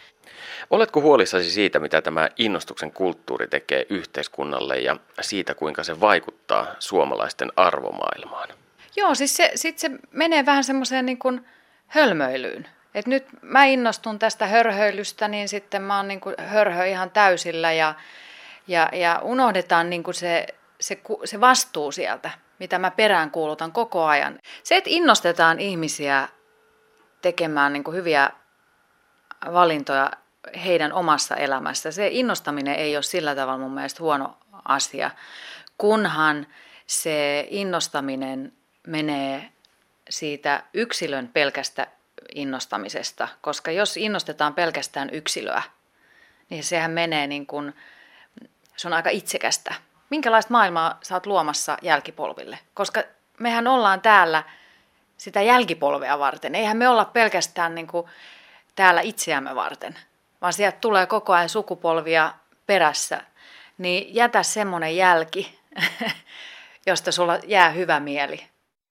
Oletko 0.70 1.00
huolissasi 1.00 1.50
siitä, 1.50 1.78
mitä 1.78 2.02
tämä 2.02 2.28
innostuksen 2.36 2.92
kulttuuri 2.92 3.46
tekee 3.46 3.86
yhteiskunnalle 3.90 4.78
ja 4.78 4.96
siitä, 5.20 5.54
kuinka 5.54 5.84
se 5.84 6.00
vaikuttaa 6.00 6.66
suomalaisten 6.78 7.52
arvomaailmaan? 7.56 8.48
Joo, 8.96 9.14
siis 9.14 9.36
se, 9.36 9.50
sit 9.54 9.78
se 9.78 9.90
menee 10.10 10.46
vähän 10.46 10.64
semmoiseen 10.64 11.06
niin 11.06 11.18
kuin 11.18 11.46
hölmöilyyn. 11.86 12.68
Et 12.94 13.06
nyt 13.06 13.26
mä 13.42 13.64
innostun 13.64 14.18
tästä 14.18 14.46
hörhöilystä, 14.46 15.28
niin 15.28 15.48
sitten 15.48 15.82
mä 15.82 15.96
oon 15.96 16.08
niin 16.08 16.20
kuin 16.20 16.34
hörhö 16.38 16.86
ihan 16.86 17.10
täysillä 17.10 17.72
ja, 17.72 17.94
ja, 18.66 18.88
ja 18.92 19.20
unohdetaan 19.22 19.90
niin 19.90 20.02
kuin 20.02 20.14
se 20.14 20.46
se, 20.80 21.00
se 21.24 21.40
vastuu 21.40 21.92
sieltä, 21.92 22.30
mitä 22.58 22.78
mä 22.78 22.90
perään 22.90 23.30
kuulutan 23.30 23.72
koko 23.72 24.04
ajan. 24.04 24.38
Se, 24.62 24.76
että 24.76 24.90
innostetaan 24.90 25.60
ihmisiä 25.60 26.28
tekemään 27.22 27.72
niin 27.72 27.84
hyviä 27.92 28.30
valintoja 29.52 30.10
heidän 30.64 30.92
omassa 30.92 31.36
elämässä, 31.36 31.90
se 31.90 32.08
innostaminen 32.08 32.74
ei 32.74 32.96
ole 32.96 33.02
sillä 33.02 33.34
tavalla 33.34 33.58
mun 33.58 33.74
mielestä 33.74 34.02
huono 34.02 34.38
asia, 34.64 35.10
kunhan 35.78 36.46
se 36.86 37.46
innostaminen 37.50 38.52
menee 38.86 39.52
siitä 40.10 40.62
yksilön 40.74 41.28
pelkästä 41.28 41.86
innostamisesta, 42.34 43.28
koska 43.40 43.70
jos 43.70 43.96
innostetaan 43.96 44.54
pelkästään 44.54 45.10
yksilöä, 45.12 45.62
niin 46.50 46.64
sehän 46.64 46.90
menee 46.90 47.26
niin 47.26 47.46
kuin, 47.46 47.74
se 48.76 48.88
on 48.88 48.94
aika 48.94 49.10
itsekästä 49.10 49.74
minkälaista 50.10 50.52
maailmaa 50.52 50.98
sä 51.02 51.14
oot 51.14 51.26
luomassa 51.26 51.78
jälkipolville? 51.82 52.58
Koska 52.74 53.02
mehän 53.38 53.66
ollaan 53.66 54.00
täällä 54.00 54.42
sitä 55.16 55.42
jälkipolvea 55.42 56.18
varten. 56.18 56.54
Eihän 56.54 56.76
me 56.76 56.88
olla 56.88 57.04
pelkästään 57.04 57.74
niin 57.74 57.86
kuin 57.86 58.06
täällä 58.74 59.00
itseämme 59.00 59.54
varten, 59.54 59.98
vaan 60.40 60.52
sieltä 60.52 60.78
tulee 60.80 61.06
koko 61.06 61.32
ajan 61.32 61.48
sukupolvia 61.48 62.34
perässä. 62.66 63.22
Niin 63.78 64.14
jätä 64.14 64.42
semmoinen 64.42 64.96
jälki, 64.96 65.58
josta 66.86 67.12
sulla 67.12 67.38
jää 67.46 67.70
hyvä 67.70 68.00
mieli. 68.00 68.46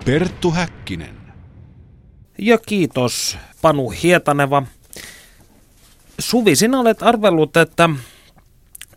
Perttu 0.05 0.51
Häkkinen. 0.51 1.17
Ja 2.37 2.57
kiitos 2.57 3.37
Panu 3.61 3.89
Hietaneva. 3.89 4.63
Suvi, 6.19 6.55
sinä 6.55 6.79
olet 6.79 7.03
arvellut, 7.03 7.57
että 7.57 7.89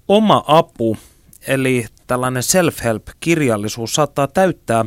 oma 0.09 0.45
apu, 0.47 0.97
eli 1.47 1.87
tällainen 2.13 2.43
self-help-kirjallisuus 2.43 3.95
saattaa 3.95 4.27
täyttää 4.27 4.85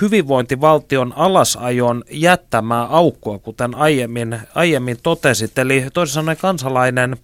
hyvinvointivaltion 0.00 1.12
alasajon 1.16 2.04
jättämää 2.10 2.84
aukkoa, 2.84 3.38
kuten 3.38 3.74
aiemmin, 3.74 4.40
aiemmin 4.54 4.96
totesit. 5.02 5.58
Eli 5.58 5.86
toisin 5.92 6.14
sanoen 6.14 6.36
kansalainen 6.36 7.16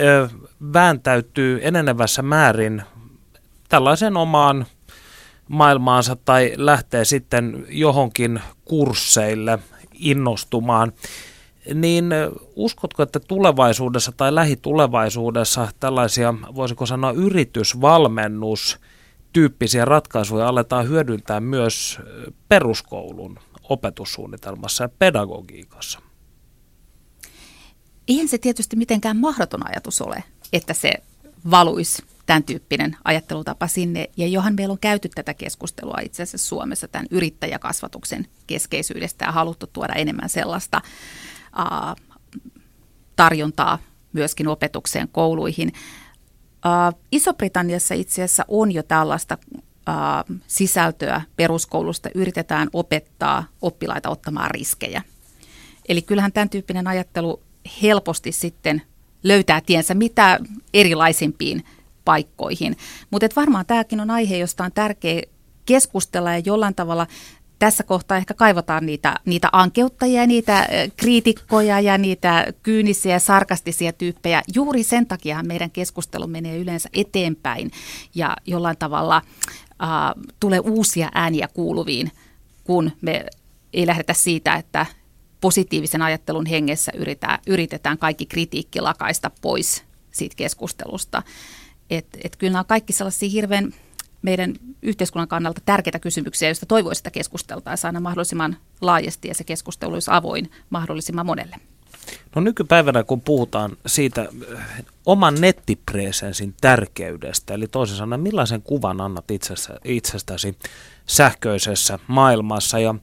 ö, 0.00 0.28
vääntäytyy 0.72 1.60
enenevässä 1.62 2.22
määrin 2.22 2.82
tällaisen 3.68 4.16
omaan 4.16 4.66
maailmaansa 5.48 6.16
tai 6.24 6.52
lähtee 6.56 7.04
sitten 7.04 7.66
johonkin 7.68 8.40
kursseille 8.64 9.58
innostumaan 9.94 10.92
niin 11.74 12.10
uskotko, 12.56 13.02
että 13.02 13.20
tulevaisuudessa 13.20 14.12
tai 14.12 14.34
lähitulevaisuudessa 14.34 15.68
tällaisia, 15.80 16.34
voisiko 16.54 16.86
sanoa, 16.86 17.12
yritysvalmennus 17.12 18.78
tyyppisiä 19.32 19.84
ratkaisuja 19.84 20.48
aletaan 20.48 20.88
hyödyntää 20.88 21.40
myös 21.40 21.98
peruskoulun 22.48 23.38
opetussuunnitelmassa 23.62 24.84
ja 24.84 24.88
pedagogiikassa? 24.98 25.98
Eihän 28.08 28.28
se 28.28 28.38
tietysti 28.38 28.76
mitenkään 28.76 29.16
mahdoton 29.16 29.68
ajatus 29.68 30.00
ole, 30.00 30.24
että 30.52 30.74
se 30.74 30.92
valuisi 31.50 32.02
tämän 32.26 32.42
tyyppinen 32.42 32.96
ajattelutapa 33.04 33.66
sinne. 33.66 34.10
Ja 34.16 34.26
johan 34.26 34.54
meillä 34.54 34.72
on 34.72 34.78
käyty 34.78 35.08
tätä 35.14 35.34
keskustelua 35.34 35.98
itse 36.02 36.22
asiassa 36.22 36.48
Suomessa 36.48 36.88
tämän 36.88 37.06
yrittäjäkasvatuksen 37.10 38.26
keskeisyydestä 38.46 39.24
ja 39.24 39.32
haluttu 39.32 39.66
tuoda 39.66 39.94
enemmän 39.94 40.28
sellaista 40.28 40.80
tarjontaa 43.16 43.78
myöskin 44.12 44.48
opetukseen 44.48 45.08
kouluihin. 45.08 45.72
Iso-Britanniassa 47.12 47.94
itse 47.94 48.22
asiassa 48.22 48.44
on 48.48 48.72
jo 48.72 48.82
tällaista 48.82 49.38
sisältöä 50.46 51.22
peruskoulusta 51.36 52.08
yritetään 52.14 52.68
opettaa 52.72 53.44
oppilaita 53.62 54.10
ottamaan 54.10 54.50
riskejä. 54.50 55.02
Eli 55.88 56.02
kyllähän 56.02 56.32
tämän 56.32 56.50
tyyppinen 56.50 56.86
ajattelu 56.86 57.42
helposti 57.82 58.32
sitten 58.32 58.82
löytää 59.22 59.60
tiensä 59.60 59.94
mitä 59.94 60.38
erilaisimpiin 60.74 61.64
paikkoihin. 62.04 62.76
Mutta 63.10 63.26
varmaan 63.36 63.66
tämäkin 63.66 64.00
on 64.00 64.10
aihe, 64.10 64.36
josta 64.36 64.64
on 64.64 64.72
tärkeä 64.72 65.22
keskustella 65.66 66.32
ja 66.32 66.38
jollain 66.38 66.74
tavalla 66.74 67.06
tässä 67.58 67.84
kohtaa 67.84 68.16
ehkä 68.16 68.34
kaivataan 68.34 68.86
niitä, 68.86 69.14
niitä 69.24 69.48
ankeuttajia, 69.52 70.26
niitä 70.26 70.68
kriitikkoja 70.96 71.80
ja 71.80 71.98
niitä 71.98 72.46
kyynisiä 72.62 73.12
ja 73.12 73.20
sarkastisia 73.20 73.92
tyyppejä. 73.92 74.42
Juuri 74.54 74.82
sen 74.82 75.06
takia 75.06 75.42
meidän 75.42 75.70
keskustelu 75.70 76.26
menee 76.26 76.58
yleensä 76.58 76.88
eteenpäin 76.92 77.70
ja 78.14 78.36
jollain 78.46 78.76
tavalla 78.76 79.16
äh, 79.16 79.88
tulee 80.40 80.60
uusia 80.60 81.08
ääniä 81.14 81.48
kuuluviin, 81.48 82.12
kun 82.64 82.92
me 83.00 83.26
ei 83.72 83.86
lähdetä 83.86 84.12
siitä, 84.12 84.54
että 84.54 84.86
positiivisen 85.40 86.02
ajattelun 86.02 86.46
hengessä 86.46 86.92
yritetään, 86.94 87.38
yritetään 87.46 87.98
kaikki 87.98 88.26
kritiikki 88.26 88.80
lakaista 88.80 89.30
pois 89.40 89.84
siitä 90.10 90.36
keskustelusta. 90.36 91.22
Et, 91.90 92.06
et 92.24 92.36
kyllä 92.36 92.52
nämä 92.52 92.60
on 92.60 92.66
kaikki 92.66 92.92
sellaisia 92.92 93.28
hirveän 93.28 93.72
meidän 94.22 94.54
yhteiskunnan 94.82 95.28
kannalta 95.28 95.60
tärkeitä 95.64 95.98
kysymyksiä, 95.98 96.48
joista 96.48 96.66
toivoisi, 96.66 97.00
että 97.00 97.10
keskusteltaisiin 97.10 97.88
aina 97.88 98.00
mahdollisimman 98.00 98.56
laajasti 98.80 99.28
ja 99.28 99.34
se 99.34 99.44
keskustelu 99.44 99.94
olisi 99.94 100.10
avoin 100.10 100.50
mahdollisimman 100.70 101.26
monelle. 101.26 101.56
No 102.34 102.42
nykypäivänä, 102.42 103.04
kun 103.04 103.20
puhutaan 103.20 103.76
siitä 103.86 104.22
eh, 104.22 104.58
oman 105.06 105.34
nettipresensin 105.40 106.54
tärkeydestä, 106.60 107.54
eli 107.54 107.66
toisin 107.68 107.96
sanoen, 107.96 108.20
millaisen 108.20 108.62
kuvan 108.62 109.00
annat 109.00 109.24
itsestäsi 109.84 110.58
sähköisessä 111.06 111.98
maailmassa 112.06 112.78
ja 112.78 112.94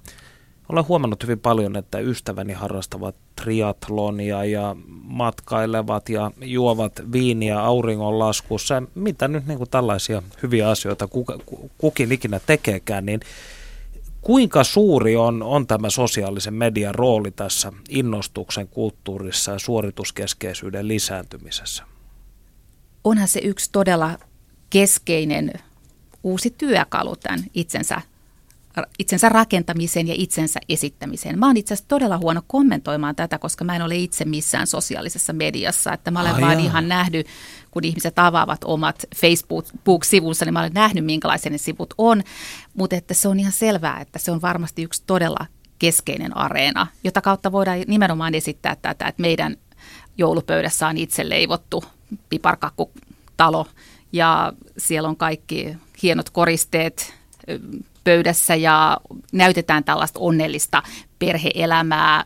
olen 0.70 0.88
huomannut 0.88 1.24
hyvin 1.24 1.39
paljon, 1.39 1.76
että 1.76 1.99
ystäväni 1.99 2.53
harrastavat 2.53 3.16
triatlonia 3.43 4.45
ja 4.45 4.75
matkailevat 5.03 6.09
ja 6.09 6.31
juovat 6.41 6.93
viiniä 7.11 7.63
auringonlaskussa. 7.63 8.83
Mitä 8.95 9.27
nyt 9.27 9.47
niin 9.47 9.57
kuin 9.57 9.69
tällaisia 9.69 10.23
hyviä 10.43 10.69
asioita 10.69 11.07
kuka, 11.07 11.39
kukin 11.77 12.11
ikinä 12.11 12.39
tekeekään, 12.45 13.05
niin 13.05 13.19
kuinka 14.21 14.63
suuri 14.63 15.15
on, 15.15 15.43
on 15.43 15.67
tämä 15.67 15.89
sosiaalisen 15.89 16.53
median 16.53 16.95
rooli 16.95 17.31
tässä 17.31 17.71
innostuksen 17.89 18.67
kulttuurissa 18.67 19.51
ja 19.51 19.59
suorituskeskeisyyden 19.59 20.87
lisääntymisessä? 20.87 21.83
Onhan 23.03 23.27
se 23.27 23.39
yksi 23.39 23.69
todella 23.71 24.17
keskeinen 24.69 25.53
uusi 26.23 26.49
työkalu 26.57 27.15
tämän 27.15 27.43
itsensä 27.53 28.01
itsensä 28.99 29.30
rakentamiseen 29.30 30.07
ja 30.07 30.13
itsensä 30.17 30.59
esittämiseen. 30.69 31.39
Mä 31.39 31.47
oon 31.47 31.57
itse 31.57 31.74
asiassa 31.74 31.88
todella 31.88 32.17
huono 32.17 32.41
kommentoimaan 32.47 33.15
tätä, 33.15 33.39
koska 33.39 33.63
mä 33.63 33.76
en 33.76 33.82
ole 33.82 33.95
itse 33.95 34.26
missään 34.26 34.67
sosiaalisessa 34.67 35.34
mediassa. 35.34 35.93
Että 35.93 36.11
mä 36.11 36.21
olen 36.21 36.34
ah, 36.34 36.41
vaan 36.41 36.59
jaa. 36.59 36.65
ihan 36.65 36.88
nähnyt, 36.88 37.28
kun 37.71 37.84
ihmiset 37.84 38.19
avaavat 38.19 38.63
omat 38.63 39.05
Facebook-sivunsa, 39.15 40.45
niin 40.45 40.53
mä 40.53 40.59
olen 40.59 40.74
nähnyt, 40.74 41.05
minkälaisia 41.05 41.51
ne 41.51 41.57
sivut 41.57 41.93
on. 41.97 42.24
Mutta 42.74 42.95
että 42.95 43.13
se 43.13 43.28
on 43.28 43.39
ihan 43.39 43.51
selvää, 43.51 43.99
että 43.99 44.19
se 44.19 44.32
on 44.32 44.41
varmasti 44.41 44.84
yksi 44.84 45.03
todella 45.07 45.45
keskeinen 45.80 46.38
areena, 46.38 46.88
jota 47.03 47.21
kautta 47.21 47.51
voidaan 47.51 47.80
nimenomaan 47.88 48.36
esittää 48.36 48.76
tätä, 48.76 49.07
että 49.07 49.21
meidän 49.21 49.57
joulupöydässä 50.17 50.88
on 50.88 50.97
itse 50.97 51.30
leivottu 51.30 51.84
piparkakkutalo 52.30 53.67
ja 54.13 54.53
siellä 54.78 55.09
on 55.09 55.17
kaikki 55.17 55.76
hienot 56.03 56.30
koristeet, 56.30 57.13
pöydässä 58.04 58.56
ja 58.56 58.97
näytetään 59.32 59.84
tällaista 59.84 60.20
onnellista 60.20 60.84
perheelämää. 61.20 62.26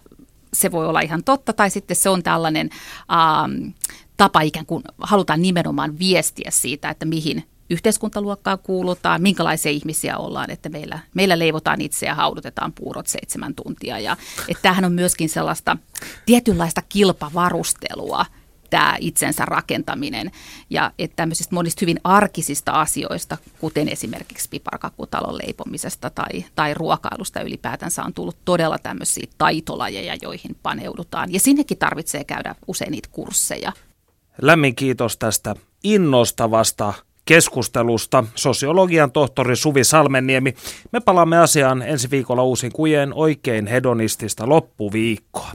Se 0.54 0.72
voi 0.72 0.88
olla 0.88 1.00
ihan 1.00 1.24
totta 1.24 1.54
tai 1.54 1.70
sitten 1.70 1.98
se 1.98 2.10
on 2.10 2.24
tällainen 2.24 2.70
ähm, 3.12 3.70
tapa 4.18 4.42
ikään 4.42 4.66
kuin 4.66 4.84
halutaan 4.98 5.42
nimenomaan 5.42 6.00
viestiä 6.00 6.52
siitä, 6.52 6.90
että 6.90 7.06
mihin 7.06 7.44
yhteiskuntaluokkaan 7.70 8.60
kuulutaan, 8.60 9.22
minkälaisia 9.22 9.72
ihmisiä 9.72 10.18
ollaan, 10.18 10.52
että 10.52 10.70
meillä, 10.70 11.00
meillä 11.14 11.40
leivotaan 11.40 11.82
itse 11.82 12.06
ja 12.06 12.16
haudutetaan 12.16 12.74
puurot 12.74 13.08
seitsemän 13.08 13.56
tuntia. 13.56 14.00
Ja, 14.00 14.18
että 14.48 14.62
tämähän 14.62 14.86
on 14.86 14.92
myöskin 14.92 15.30
sellaista 15.30 15.78
tietynlaista 16.26 16.82
kilpavarustelua, 16.90 18.26
tämä 18.70 18.97
itsensä 18.99 19.45
rakentaminen. 19.45 20.32
Ja 20.70 20.91
että 20.99 21.15
tämmöisistä 21.15 21.55
monista 21.55 21.80
hyvin 21.82 21.99
arkisista 22.03 22.72
asioista, 22.72 23.38
kuten 23.59 23.89
esimerkiksi 23.89 24.49
piparkakkutalon 24.49 25.38
leipomisesta 25.38 26.09
tai, 26.09 26.45
tai 26.55 26.74
ruokailusta 26.74 27.41
ylipäätänsä 27.41 28.03
on 28.03 28.13
tullut 28.13 28.38
todella 28.45 28.78
tämmöisiä 28.78 29.28
taitolajeja, 29.38 30.15
joihin 30.22 30.55
paneudutaan. 30.63 31.34
Ja 31.34 31.39
sinnekin 31.39 31.78
tarvitsee 31.78 32.24
käydä 32.24 32.55
usein 32.68 32.91
niitä 32.91 33.09
kursseja. 33.11 33.72
Lämmin 34.41 34.76
kiitos 34.76 35.18
tästä 35.18 35.55
innostavasta 35.84 36.93
keskustelusta. 37.26 38.24
Sosiologian 38.36 39.11
tohtori 39.11 39.55
Suvi 39.55 39.84
Salmenniemi. 39.84 40.53
Me 40.91 40.99
palaamme 40.99 41.38
asiaan 41.38 41.82
ensi 41.82 42.11
viikolla 42.11 42.43
uusin 42.43 42.72
kujen 42.72 43.13
oikein 43.13 43.68
hedonistista 43.68 44.49
loppuviikkoa. 44.49 45.51